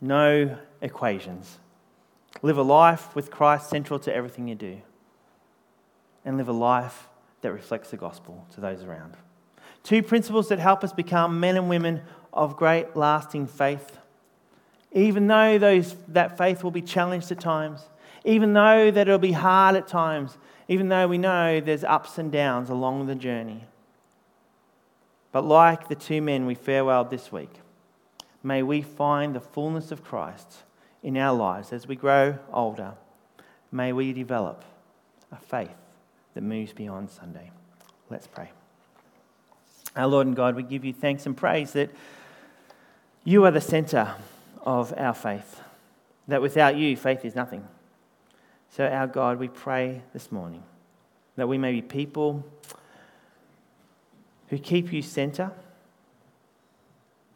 no 0.00 0.58
equations. 0.82 1.58
Live 2.42 2.58
a 2.58 2.62
life 2.62 3.14
with 3.14 3.30
Christ 3.30 3.70
central 3.70 3.98
to 4.00 4.14
everything 4.14 4.48
you 4.48 4.54
do, 4.54 4.82
and 6.24 6.36
live 6.36 6.48
a 6.48 6.52
life 6.52 7.08
that 7.42 7.52
reflects 7.52 7.90
the 7.90 7.96
gospel 7.96 8.46
to 8.54 8.60
those 8.60 8.82
around. 8.82 9.16
Two 9.84 10.02
principles 10.02 10.48
that 10.48 10.58
help 10.58 10.82
us 10.82 10.92
become 10.92 11.38
men 11.38 11.56
and 11.56 11.68
women 11.68 12.00
of 12.32 12.56
great 12.56 12.96
lasting 12.96 13.46
faith. 13.46 13.98
Even 14.92 15.26
though 15.26 15.58
those, 15.58 15.94
that 16.08 16.38
faith 16.38 16.64
will 16.64 16.70
be 16.70 16.82
challenged 16.82 17.30
at 17.30 17.38
times, 17.38 17.82
even 18.24 18.54
though 18.54 18.90
that 18.90 19.06
it'll 19.06 19.18
be 19.18 19.32
hard 19.32 19.76
at 19.76 19.86
times, 19.86 20.38
even 20.68 20.88
though 20.88 21.06
we 21.06 21.18
know 21.18 21.60
there's 21.60 21.84
ups 21.84 22.16
and 22.16 22.32
downs 22.32 22.70
along 22.70 23.06
the 23.06 23.14
journey. 23.14 23.64
But 25.30 25.44
like 25.44 25.88
the 25.88 25.94
two 25.94 26.22
men 26.22 26.46
we 26.46 26.54
farewelled 26.54 27.10
this 27.10 27.30
week, 27.30 27.50
may 28.42 28.62
we 28.62 28.80
find 28.80 29.34
the 29.34 29.40
fullness 29.40 29.92
of 29.92 30.02
Christ 30.02 30.62
in 31.02 31.18
our 31.18 31.36
lives 31.36 31.72
as 31.72 31.86
we 31.86 31.96
grow 31.96 32.38
older. 32.52 32.94
May 33.70 33.92
we 33.92 34.12
develop 34.14 34.64
a 35.30 35.36
faith 35.36 35.76
that 36.32 36.42
moves 36.42 36.72
beyond 36.72 37.10
Sunday. 37.10 37.50
Let's 38.08 38.26
pray. 38.26 38.50
Our 39.96 40.06
Lord 40.08 40.26
and 40.26 40.34
God, 40.34 40.56
we 40.56 40.62
give 40.62 40.84
you 40.84 40.92
thanks 40.92 41.26
and 41.26 41.36
praise 41.36 41.72
that 41.72 41.90
you 43.22 43.44
are 43.44 43.50
the 43.50 43.60
center 43.60 44.14
of 44.62 44.92
our 44.96 45.14
faith, 45.14 45.60
that 46.28 46.42
without 46.42 46.76
you, 46.76 46.96
faith 46.96 47.24
is 47.24 47.34
nothing. 47.34 47.66
So, 48.70 48.86
our 48.86 49.06
God, 49.06 49.38
we 49.38 49.48
pray 49.48 50.02
this 50.12 50.32
morning 50.32 50.64
that 51.36 51.48
we 51.48 51.58
may 51.58 51.72
be 51.72 51.82
people 51.82 52.44
who 54.48 54.58
keep 54.58 54.92
you 54.92 55.02
center, 55.02 55.52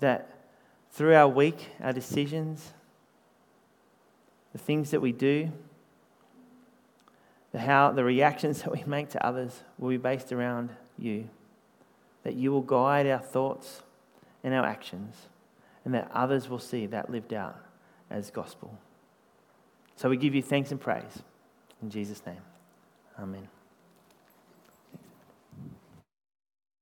that 0.00 0.30
through 0.90 1.14
our 1.14 1.28
week, 1.28 1.68
our 1.80 1.92
decisions, 1.92 2.72
the 4.52 4.58
things 4.58 4.90
that 4.90 5.00
we 5.00 5.12
do, 5.12 5.50
the, 7.52 7.60
how, 7.60 7.92
the 7.92 8.04
reactions 8.04 8.62
that 8.62 8.72
we 8.72 8.82
make 8.84 9.10
to 9.10 9.26
others 9.26 9.62
will 9.78 9.90
be 9.90 9.96
based 9.96 10.32
around 10.32 10.70
you. 10.98 11.28
That 12.28 12.34
you 12.34 12.52
will 12.52 12.60
guide 12.60 13.06
our 13.06 13.20
thoughts 13.20 13.80
and 14.44 14.52
our 14.52 14.66
actions, 14.66 15.16
and 15.86 15.94
that 15.94 16.10
others 16.12 16.46
will 16.46 16.58
see 16.58 16.84
that 16.84 17.08
lived 17.08 17.32
out 17.32 17.56
as 18.10 18.30
gospel. 18.30 18.76
So 19.96 20.10
we 20.10 20.18
give 20.18 20.34
you 20.34 20.42
thanks 20.42 20.70
and 20.70 20.78
praise. 20.78 21.22
In 21.80 21.88
Jesus' 21.88 22.20
name, 22.26 22.42
amen. 23.18 23.48